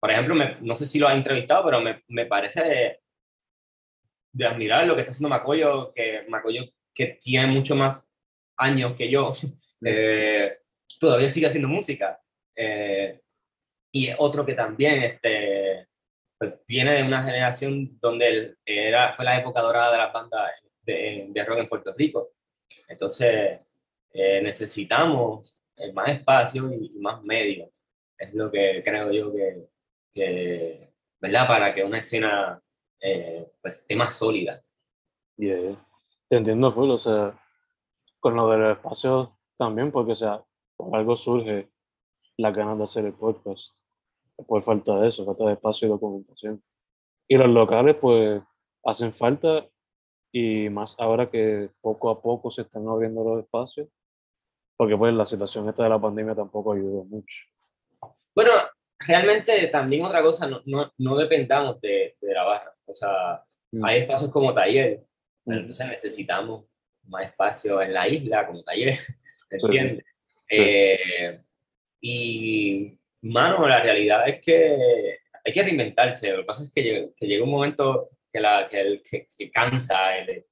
por 0.01 0.11
ejemplo, 0.11 0.35
me, 0.35 0.57
no 0.61 0.75
sé 0.75 0.87
si 0.87 0.99
lo 0.99 1.09
has 1.09 1.17
entrevistado, 1.17 1.65
pero 1.65 1.81
me, 1.81 2.03
me 2.09 2.27
parece 2.27 2.63
de, 2.63 3.01
de, 4.33 4.47
admirar 4.47 4.87
lo 4.87 4.95
que 4.95 5.01
está 5.01 5.11
haciendo 5.11 5.29
Macoyo, 5.29 5.93
que 5.93 6.25
Macoyo 6.29 6.65
que 6.95 7.19
tiene 7.21 7.47
mucho 7.47 7.75
más 7.77 8.11
años 8.57 8.95
que 8.97 9.11
yo, 9.11 9.33
eh, 9.85 10.59
todavía 10.99 11.29
sigue 11.29 11.47
haciendo 11.47 11.69
música. 11.69 12.21
Eh, 12.57 13.21
y 13.93 14.11
otro 14.19 14.45
que 14.45 14.55
también 14.55 15.03
este, 15.03 15.89
pues, 16.37 16.55
viene 16.67 16.93
de 16.93 17.03
una 17.05 17.23
generación 17.23 17.99
donde 18.01 18.57
era, 18.65 19.13
fue 19.15 19.25
la 19.25 19.39
época 19.39 19.61
dorada 19.61 19.93
de 19.93 19.99
las 19.99 20.13
bandas 20.13 20.51
de, 20.83 21.27
de 21.29 21.45
rock 21.45 21.61
en 21.61 21.69
Puerto 21.69 21.95
Rico. 21.97 22.33
Entonces, 22.89 23.61
eh, 24.13 24.41
necesitamos 24.43 25.59
más 25.95 26.09
espacio 26.11 26.71
y, 26.73 26.91
más 26.99 27.23
medios. 27.23 27.71
Es 28.19 28.35
lo 28.35 28.51
que 28.51 28.83
creo 28.85 29.13
yo 29.13 29.33
que, 29.33 29.69
que 30.19 30.89
¿verdad? 31.21 31.47
Para 31.47 31.75
que 31.75 31.85
una 31.85 31.99
escena 31.99 32.61
eh, 33.01 33.51
pues, 33.61 33.79
esté 33.79 33.97
más 33.97 34.14
sólida. 34.14 34.62
Yeah. 35.37 35.77
Te 36.29 36.37
entiendo, 36.37 36.73
full, 36.73 36.91
o 36.91 36.99
sea, 36.99 37.39
con 38.21 38.37
lo 38.37 38.49
del 38.51 38.73
espacio 38.73 39.39
también, 39.57 39.91
porque, 39.91 40.12
o 40.12 40.16
sea, 40.16 40.45
por 40.77 40.95
algo 40.97 41.16
surge 41.16 41.71
la 42.37 42.51
ganas 42.51 42.79
de 42.79 42.85
hacer 42.85 43.05
el 43.05 43.14
podcast. 43.14 43.75
Por 44.47 44.62
falta 44.62 45.01
de 45.01 45.09
eso, 45.09 45.25
falta 45.25 45.45
de 45.45 45.55
espacio 45.55 45.89
y 45.89 45.91
documentación. 45.91 46.62
Y 47.27 47.37
los 47.37 47.49
locales, 47.49 47.97
pues, 47.97 48.41
hacen 48.85 49.12
falta 49.12 49.66
y 50.33 50.69
más 50.69 50.95
ahora 50.99 51.31
que 51.31 51.71
poco 51.81 52.11
a 52.11 52.21
poco 52.21 52.51
se 52.51 52.62
están 52.62 52.87
abriendo 52.87 53.25
los 53.25 53.43
espacios, 53.43 53.89
porque 54.77 54.97
pues 54.97 55.12
la 55.14 55.25
situación 55.25 55.69
esta 55.69 55.85
de 55.85 55.89
la 55.89 56.01
pandemia 56.01 56.35
tampoco 56.35 56.73
ayudó 56.73 57.05
mucho. 57.05 57.37
Bueno, 58.35 58.53
realmente 59.07 59.69
también 59.69 60.05
otra 60.05 60.23
cosa, 60.23 60.47
no, 60.49 60.63
no, 60.67 60.93
no 60.99 61.17
dependamos 61.17 61.81
de, 61.81 62.17
de, 62.21 62.35
la 62.35 62.45
barra, 62.45 62.75
o 62.85 62.95
sea, 62.95 63.43
mm. 63.73 63.85
hay 63.85 64.01
espacios 64.01 64.31
como 64.31 64.55
taller, 64.55 65.05
mm. 65.45 65.53
entonces 65.53 65.87
necesitamos 65.87 66.65
más 67.05 67.27
espacio 67.27 67.81
en 67.83 67.95
la 67.95 68.09
isla 68.09 68.47
como 68.47 68.63
taller, 68.63 68.99
¿entiendes? 69.51 70.05
Sí. 70.49 70.57
Eh, 70.57 71.41
y, 72.01 72.99
mano, 73.23 73.67
la 73.67 73.81
realidad 73.81 74.29
es 74.29 74.41
que 74.41 75.19
hay 75.45 75.53
que 75.53 75.63
reinventarse. 75.63 76.31
Lo 76.31 76.39
que 76.39 76.45
pasa 76.45 76.63
es 76.63 76.73
que, 76.73 77.11
que 77.17 77.27
llega 77.27 77.45
un 77.45 77.51
momento 77.51 78.11
que, 78.33 78.41
la, 78.41 78.69
que, 78.69 79.03
que, 79.37 79.51
cansa, 79.51 80.17
el, 80.19 80.45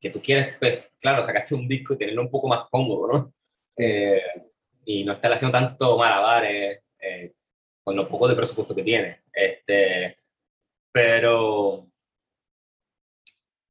que 0.00 0.10
tú 0.10 0.20
quieres, 0.20 0.56
pues, 0.58 0.90
claro, 1.00 1.22
sacaste 1.22 1.54
un 1.54 1.68
disco 1.68 1.94
y 1.94 1.98
tenerlo 1.98 2.22
un 2.22 2.30
poco 2.30 2.48
más 2.48 2.64
cómodo, 2.70 3.12
¿no? 3.12 3.34
Eh, 3.76 4.22
y 4.84 5.04
no 5.04 5.12
estar 5.12 5.32
haciendo 5.32 5.56
tanto 5.56 5.96
malabares 5.96 6.81
eh, 7.02 7.34
con 7.84 7.96
lo 7.96 8.08
poco 8.08 8.28
de 8.28 8.36
presupuesto 8.36 8.74
que 8.74 8.82
tiene. 8.82 9.22
Este, 9.32 10.18
pero, 10.92 11.88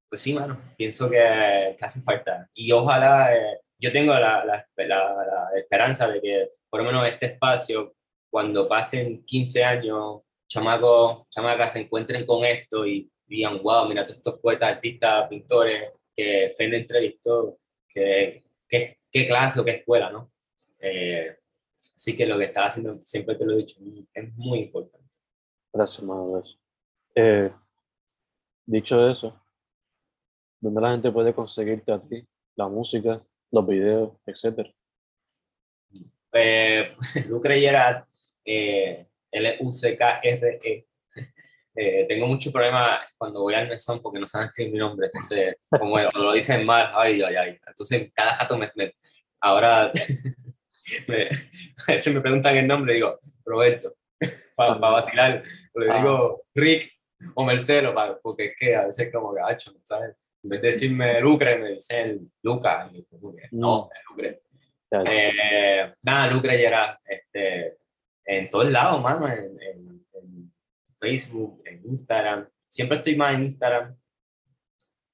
pues 0.09 0.21
sí, 0.21 0.33
mano, 0.33 0.59
pienso 0.77 1.09
que, 1.09 1.75
que 1.77 1.85
hace 1.85 2.01
falta. 2.01 2.49
Y 2.53 2.71
ojalá, 2.71 3.35
eh, 3.35 3.59
yo 3.79 3.91
tengo 3.91 4.13
la, 4.13 4.45
la, 4.45 4.67
la, 4.77 5.49
esperanza 5.55 6.09
de 6.09 6.21
que 6.21 6.49
por 6.69 6.81
lo 6.81 6.85
menos 6.85 7.07
este 7.07 7.27
espacio, 7.27 7.95
cuando 8.29 8.67
pasen 8.67 9.23
15 9.25 9.63
años, 9.63 10.21
chamacos, 10.47 11.27
chamacas 11.29 11.73
se 11.73 11.79
encuentren 11.79 12.25
con 12.25 12.45
esto 12.45 12.85
y 12.85 13.09
digan, 13.25 13.61
wow, 13.63 13.87
mira, 13.87 14.03
todos 14.05 14.17
estos 14.17 14.39
poetas, 14.39 14.73
artistas, 14.73 15.27
pintores 15.29 15.91
que 16.15 16.53
Fende 16.57 16.77
entrevistó, 16.77 17.59
que, 17.87 18.43
qué 18.67 19.25
clase 19.25 19.59
o 19.59 19.65
qué 19.65 19.71
escuela, 19.71 20.09
¿no? 20.11 20.31
Eh, 20.79 21.37
así 22.01 22.17
que 22.17 22.25
lo 22.25 22.39
que 22.39 22.45
estaba 22.45 22.65
haciendo, 22.65 22.99
siempre 23.05 23.35
te 23.35 23.45
lo 23.45 23.53
he 23.53 23.57
dicho, 23.57 23.79
es 24.11 24.33
muy 24.33 24.59
importante. 24.59 25.07
Gracias, 25.71 25.99
hermano. 25.99 26.41
Eh, 27.13 27.53
dicho 28.65 29.07
eso, 29.07 29.39
¿dónde 30.59 30.81
la 30.81 30.91
gente 30.91 31.11
puede 31.11 31.31
conseguirte 31.31 31.91
a 31.91 32.01
ti? 32.01 32.27
La 32.55 32.67
música, 32.67 33.23
los 33.51 33.67
videos, 33.67 34.13
etcétera. 34.25 34.73
Eh, 36.33 36.95
Lucre 37.29 37.59
Gerard, 37.59 38.05
eh, 38.45 39.05
L-U-C-K-R-E. 39.31 40.87
Eh, 41.73 42.05
tengo 42.05 42.27
mucho 42.27 42.51
problema 42.51 42.99
cuando 43.17 43.43
voy 43.43 43.53
al 43.53 43.69
mesón 43.69 44.01
porque 44.01 44.19
no 44.19 44.25
saben 44.25 44.49
escribir 44.49 44.73
mi 44.73 44.79
nombre. 44.79 45.05
Entonces, 45.05 45.55
como 45.69 45.97
lo 45.97 46.33
dicen 46.33 46.65
mal, 46.65 46.91
ay, 46.93 47.21
ay, 47.21 47.35
ay. 47.37 47.59
Entonces, 47.65 48.11
cada 48.13 48.33
jato 48.33 48.57
me. 48.57 48.69
ahora, 49.39 49.89
me, 51.07 51.23
a 51.87 51.91
veces 51.93 52.13
me 52.13 52.21
preguntan 52.21 52.57
el 52.57 52.67
nombre, 52.67 52.95
digo, 52.95 53.19
Roberto, 53.45 53.95
para 54.55 54.75
vacilar. 54.75 55.43
Le 55.75 55.85
digo 55.85 56.43
Rick 56.55 56.91
o 57.35 57.43
Marcelo, 57.43 57.93
porque 58.21 58.45
es 58.45 58.53
que 58.57 58.75
a 58.75 58.85
veces, 58.85 59.11
como 59.11 59.33
gacho, 59.33 59.73
¿sabes? 59.83 60.15
En 60.43 60.49
vez 60.49 60.61
de 60.61 60.67
decirme 60.69 61.21
Lucre, 61.21 61.57
me 61.57 61.69
dicen 61.73 62.31
Lucas. 62.41 62.91
No, 63.51 63.85
mm. 63.85 64.09
Lucre. 64.09 64.41
Eh, 64.91 65.93
nada, 66.01 66.31
Lucre 66.31 66.61
ya 66.61 66.67
era 66.67 67.01
este, 67.05 67.77
en 68.25 68.49
todos 68.49 68.69
lados, 68.69 69.01
mano, 69.01 69.27
en, 69.27 69.57
en, 69.61 70.51
Facebook, 70.99 71.63
en 71.65 71.81
Instagram. 71.85 72.47
Siempre 72.67 72.97
estoy 72.97 73.15
más 73.15 73.33
en 73.33 73.43
Instagram. 73.43 73.97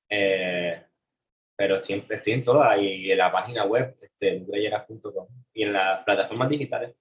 Eh, 0.10 0.87
pero 1.58 1.82
siempre 1.82 2.18
estoy 2.18 2.34
en 2.34 2.44
todas 2.44 2.80
y 2.80 3.12
en 3.12 3.18
la 3.18 3.32
página 3.32 3.66
web, 3.66 3.98
este, 4.00 4.46
y 5.54 5.64
en 5.64 5.74
las 5.74 6.04
plataformas 6.04 6.50
digitales. 6.50 6.96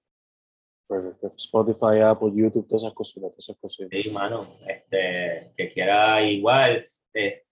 Spotify, 1.36 2.00
Apple, 2.02 2.30
YouTube, 2.34 2.66
todas 2.66 2.84
esas 2.84 2.94
cosas, 2.94 3.14
todas 3.14 3.38
esas 3.38 3.56
cosas. 3.58 3.88
Sí, 3.90 4.10
mano, 4.10 4.56
este, 4.66 5.52
que 5.56 5.68
quiera 5.68 6.22
igual, 6.22 6.86
eh, 7.12 7.44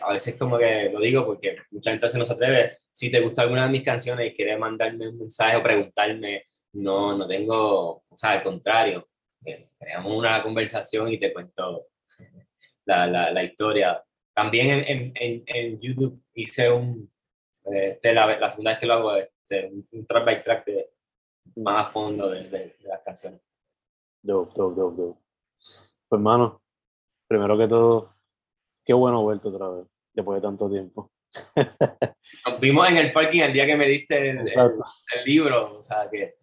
a 0.00 0.12
veces 0.12 0.36
como 0.36 0.56
que 0.56 0.90
lo 0.90 1.00
digo 1.00 1.26
porque 1.26 1.56
mucha 1.70 1.90
gente 1.90 2.08
se 2.08 2.18
nos 2.18 2.30
atreve, 2.30 2.78
si 2.90 3.10
te 3.10 3.20
gusta 3.20 3.42
alguna 3.42 3.64
de 3.64 3.70
mis 3.70 3.82
canciones 3.82 4.30
y 4.30 4.34
quieres 4.34 4.58
mandarme 4.58 5.08
un 5.08 5.18
mensaje 5.18 5.56
o 5.56 5.62
preguntarme, 5.62 6.44
no, 6.72 7.16
no 7.16 7.26
tengo, 7.26 8.04
o 8.08 8.16
sea, 8.16 8.32
al 8.32 8.42
contrario, 8.42 9.08
eh, 9.44 9.68
creamos 9.78 10.16
una 10.16 10.42
conversación 10.42 11.12
y 11.12 11.18
te 11.18 11.32
cuento 11.32 11.88
la, 12.86 13.06
la, 13.06 13.30
la 13.30 13.42
historia. 13.42 14.02
También 14.34 14.70
en, 14.70 15.12
en, 15.14 15.44
en, 15.46 15.80
YouTube 15.80 16.20
hice 16.34 16.70
un, 16.70 17.10
eh, 17.72 18.00
la, 18.02 18.38
la, 18.38 18.50
segunda 18.50 18.72
vez 18.72 18.80
que 18.80 18.86
lo 18.86 18.94
hago, 18.94 19.16
este, 19.16 19.70
un, 19.92 20.06
track 20.06 20.24
by 20.24 20.44
track 20.44 20.66
de, 20.66 20.90
más 21.56 21.86
a 21.86 21.88
fondo 21.88 22.28
de, 22.30 22.48
de, 22.48 22.76
las 22.80 23.00
canciones. 23.02 23.40
Dope, 24.22 24.52
dope, 24.56 24.80
dope, 24.80 25.02
dope. 25.02 25.20
Pues 26.08 26.18
hermano, 26.18 26.62
primero 27.28 27.56
que 27.56 27.68
todo, 27.68 28.14
qué 28.84 28.92
bueno 28.92 29.24
verte 29.24 29.48
otra 29.48 29.68
vez, 29.68 29.86
después 30.12 30.42
de 30.42 30.48
tanto 30.48 30.68
tiempo. 30.68 31.12
Nos 32.46 32.60
vimos 32.60 32.88
en 32.88 32.96
el 32.96 33.12
parking 33.12 33.40
el 33.40 33.52
día 33.52 33.66
que 33.66 33.76
me 33.76 33.86
diste 33.86 34.30
el, 34.30 34.38
el, 34.38 35.24
libro, 35.24 35.78
o 35.78 35.82
sea 35.82 36.08
que 36.10 36.36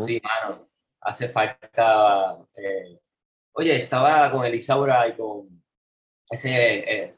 sí, 0.00 0.20
mano, 0.22 0.68
hace 1.00 1.28
falta. 1.28 2.38
Eh, 2.54 2.98
oye, 3.52 3.76
estaba 3.76 4.30
con 4.30 4.44
Elisaura 4.44 5.08
y 5.08 5.16
con 5.16 5.57
ese, 6.30 7.08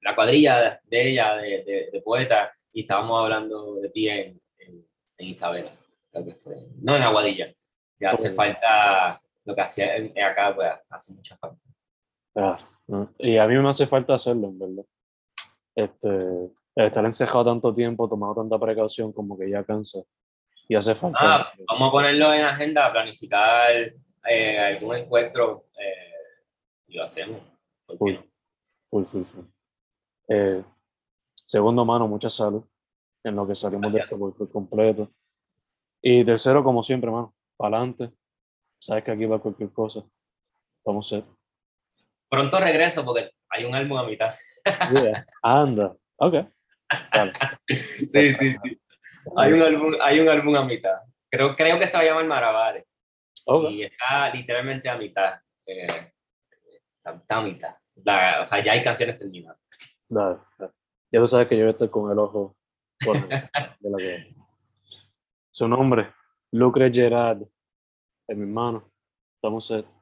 la 0.00 0.14
cuadrilla 0.14 0.80
de 0.84 1.08
ella, 1.08 1.36
de, 1.36 1.90
de, 1.92 2.02
poeta, 2.02 2.52
y 2.72 2.80
estábamos 2.82 3.20
hablando 3.20 3.76
de 3.76 3.88
ti 3.90 4.08
en, 4.08 4.40
en, 4.58 5.26
Isabela, 5.26 5.72
no 6.82 6.96
en 6.96 7.02
Aguadilla. 7.02 7.52
Ya 7.98 8.10
hace 8.10 8.30
falta 8.30 9.20
lo 9.44 9.54
que 9.54 9.60
hacía 9.60 9.94
acá, 10.26 10.54
pues 10.54 10.68
hace 10.90 11.12
mucha 11.14 11.36
falta. 11.38 11.58
Y 13.18 13.38
a 13.38 13.46
mí 13.46 13.56
me 13.56 13.68
hace 13.70 13.86
falta 13.86 14.14
hacerlo, 14.14 14.48
en 14.48 14.58
verdad. 14.58 14.84
Este, 15.74 16.50
estar 16.74 17.04
encejado 17.04 17.44
tanto 17.44 17.72
tiempo, 17.72 18.08
tomado 18.08 18.34
tanta 18.34 18.58
precaución, 18.58 19.12
como 19.12 19.38
que 19.38 19.50
ya 19.50 19.64
cansa. 19.64 20.00
Y 20.68 20.74
hace 20.74 20.94
falta. 20.94 21.18
Ah, 21.20 21.52
vamos 21.68 21.88
a 21.88 21.92
ponerlo 21.92 22.32
en 22.32 22.42
agenda, 22.42 22.92
planificar 22.92 23.72
eh, 24.28 24.58
algún 24.58 24.96
encuentro 24.96 25.66
eh, 25.78 26.12
y 26.88 26.96
lo 26.96 27.04
hacemos. 27.04 27.40
Full, 28.96 29.04
full, 29.04 29.24
full, 29.24 29.44
eh, 30.30 30.64
segundo, 31.34 31.84
mano, 31.84 32.08
mucha 32.08 32.30
salud 32.30 32.64
en 33.22 33.36
lo 33.36 33.46
que 33.46 33.54
salimos 33.54 33.92
de 33.92 34.00
esto 34.00 34.18
por 34.18 34.50
completo. 34.50 35.12
Y 36.00 36.24
tercero, 36.24 36.64
como 36.64 36.82
siempre, 36.82 37.10
mano, 37.10 37.34
para 37.58 37.76
adelante. 37.76 38.10
Sabes 38.80 39.04
que 39.04 39.10
aquí 39.10 39.26
va 39.26 39.38
cualquier 39.38 39.70
cosa. 39.70 40.02
Vamos 40.82 41.12
a 41.12 41.16
ser. 41.16 41.24
Pronto 42.30 42.58
regreso 42.58 43.04
porque 43.04 43.30
hay 43.50 43.66
un 43.66 43.74
álbum 43.74 43.98
a 43.98 44.04
mitad. 44.04 44.34
Anda. 45.42 45.94
Ok. 46.16 46.34
sí, 47.68 48.32
sí, 48.32 48.54
sí. 48.62 48.80
Hay 49.36 49.52
un 49.52 49.60
álbum, 49.60 49.94
hay 50.00 50.20
un 50.20 50.28
álbum 50.30 50.56
a 50.56 50.64
mitad. 50.64 51.00
Creo, 51.28 51.54
creo 51.54 51.78
que 51.78 51.86
se 51.86 51.98
va 51.98 52.02
a 52.02 52.06
llamar 52.06 52.26
Maravales. 52.26 52.86
Y 53.70 53.82
está 53.82 54.32
literalmente 54.32 54.88
a 54.88 54.96
mitad. 54.96 55.38
Eh, 55.66 55.86
está 56.96 57.36
a 57.36 57.42
mitad. 57.42 57.76
O 57.96 58.44
sea, 58.44 58.64
ya 58.64 58.72
hay 58.72 58.82
canciones 58.82 59.16
terminadas. 59.16 59.58
Ya 60.08 61.20
tú 61.20 61.26
sabes 61.26 61.48
que 61.48 61.56
yo 61.56 61.68
estoy 61.68 61.88
con 61.88 62.10
el 62.10 62.18
ojo 62.18 62.56
de 63.00 63.90
la 63.90 63.98
que... 63.98 64.34
Su 65.50 65.66
nombre, 65.68 66.12
Lucre 66.52 66.90
Gerard, 66.92 67.42
es 68.28 68.36
mi 68.36 68.42
hermano. 68.42 68.90
Estamos 69.36 69.66
set. 69.66 69.95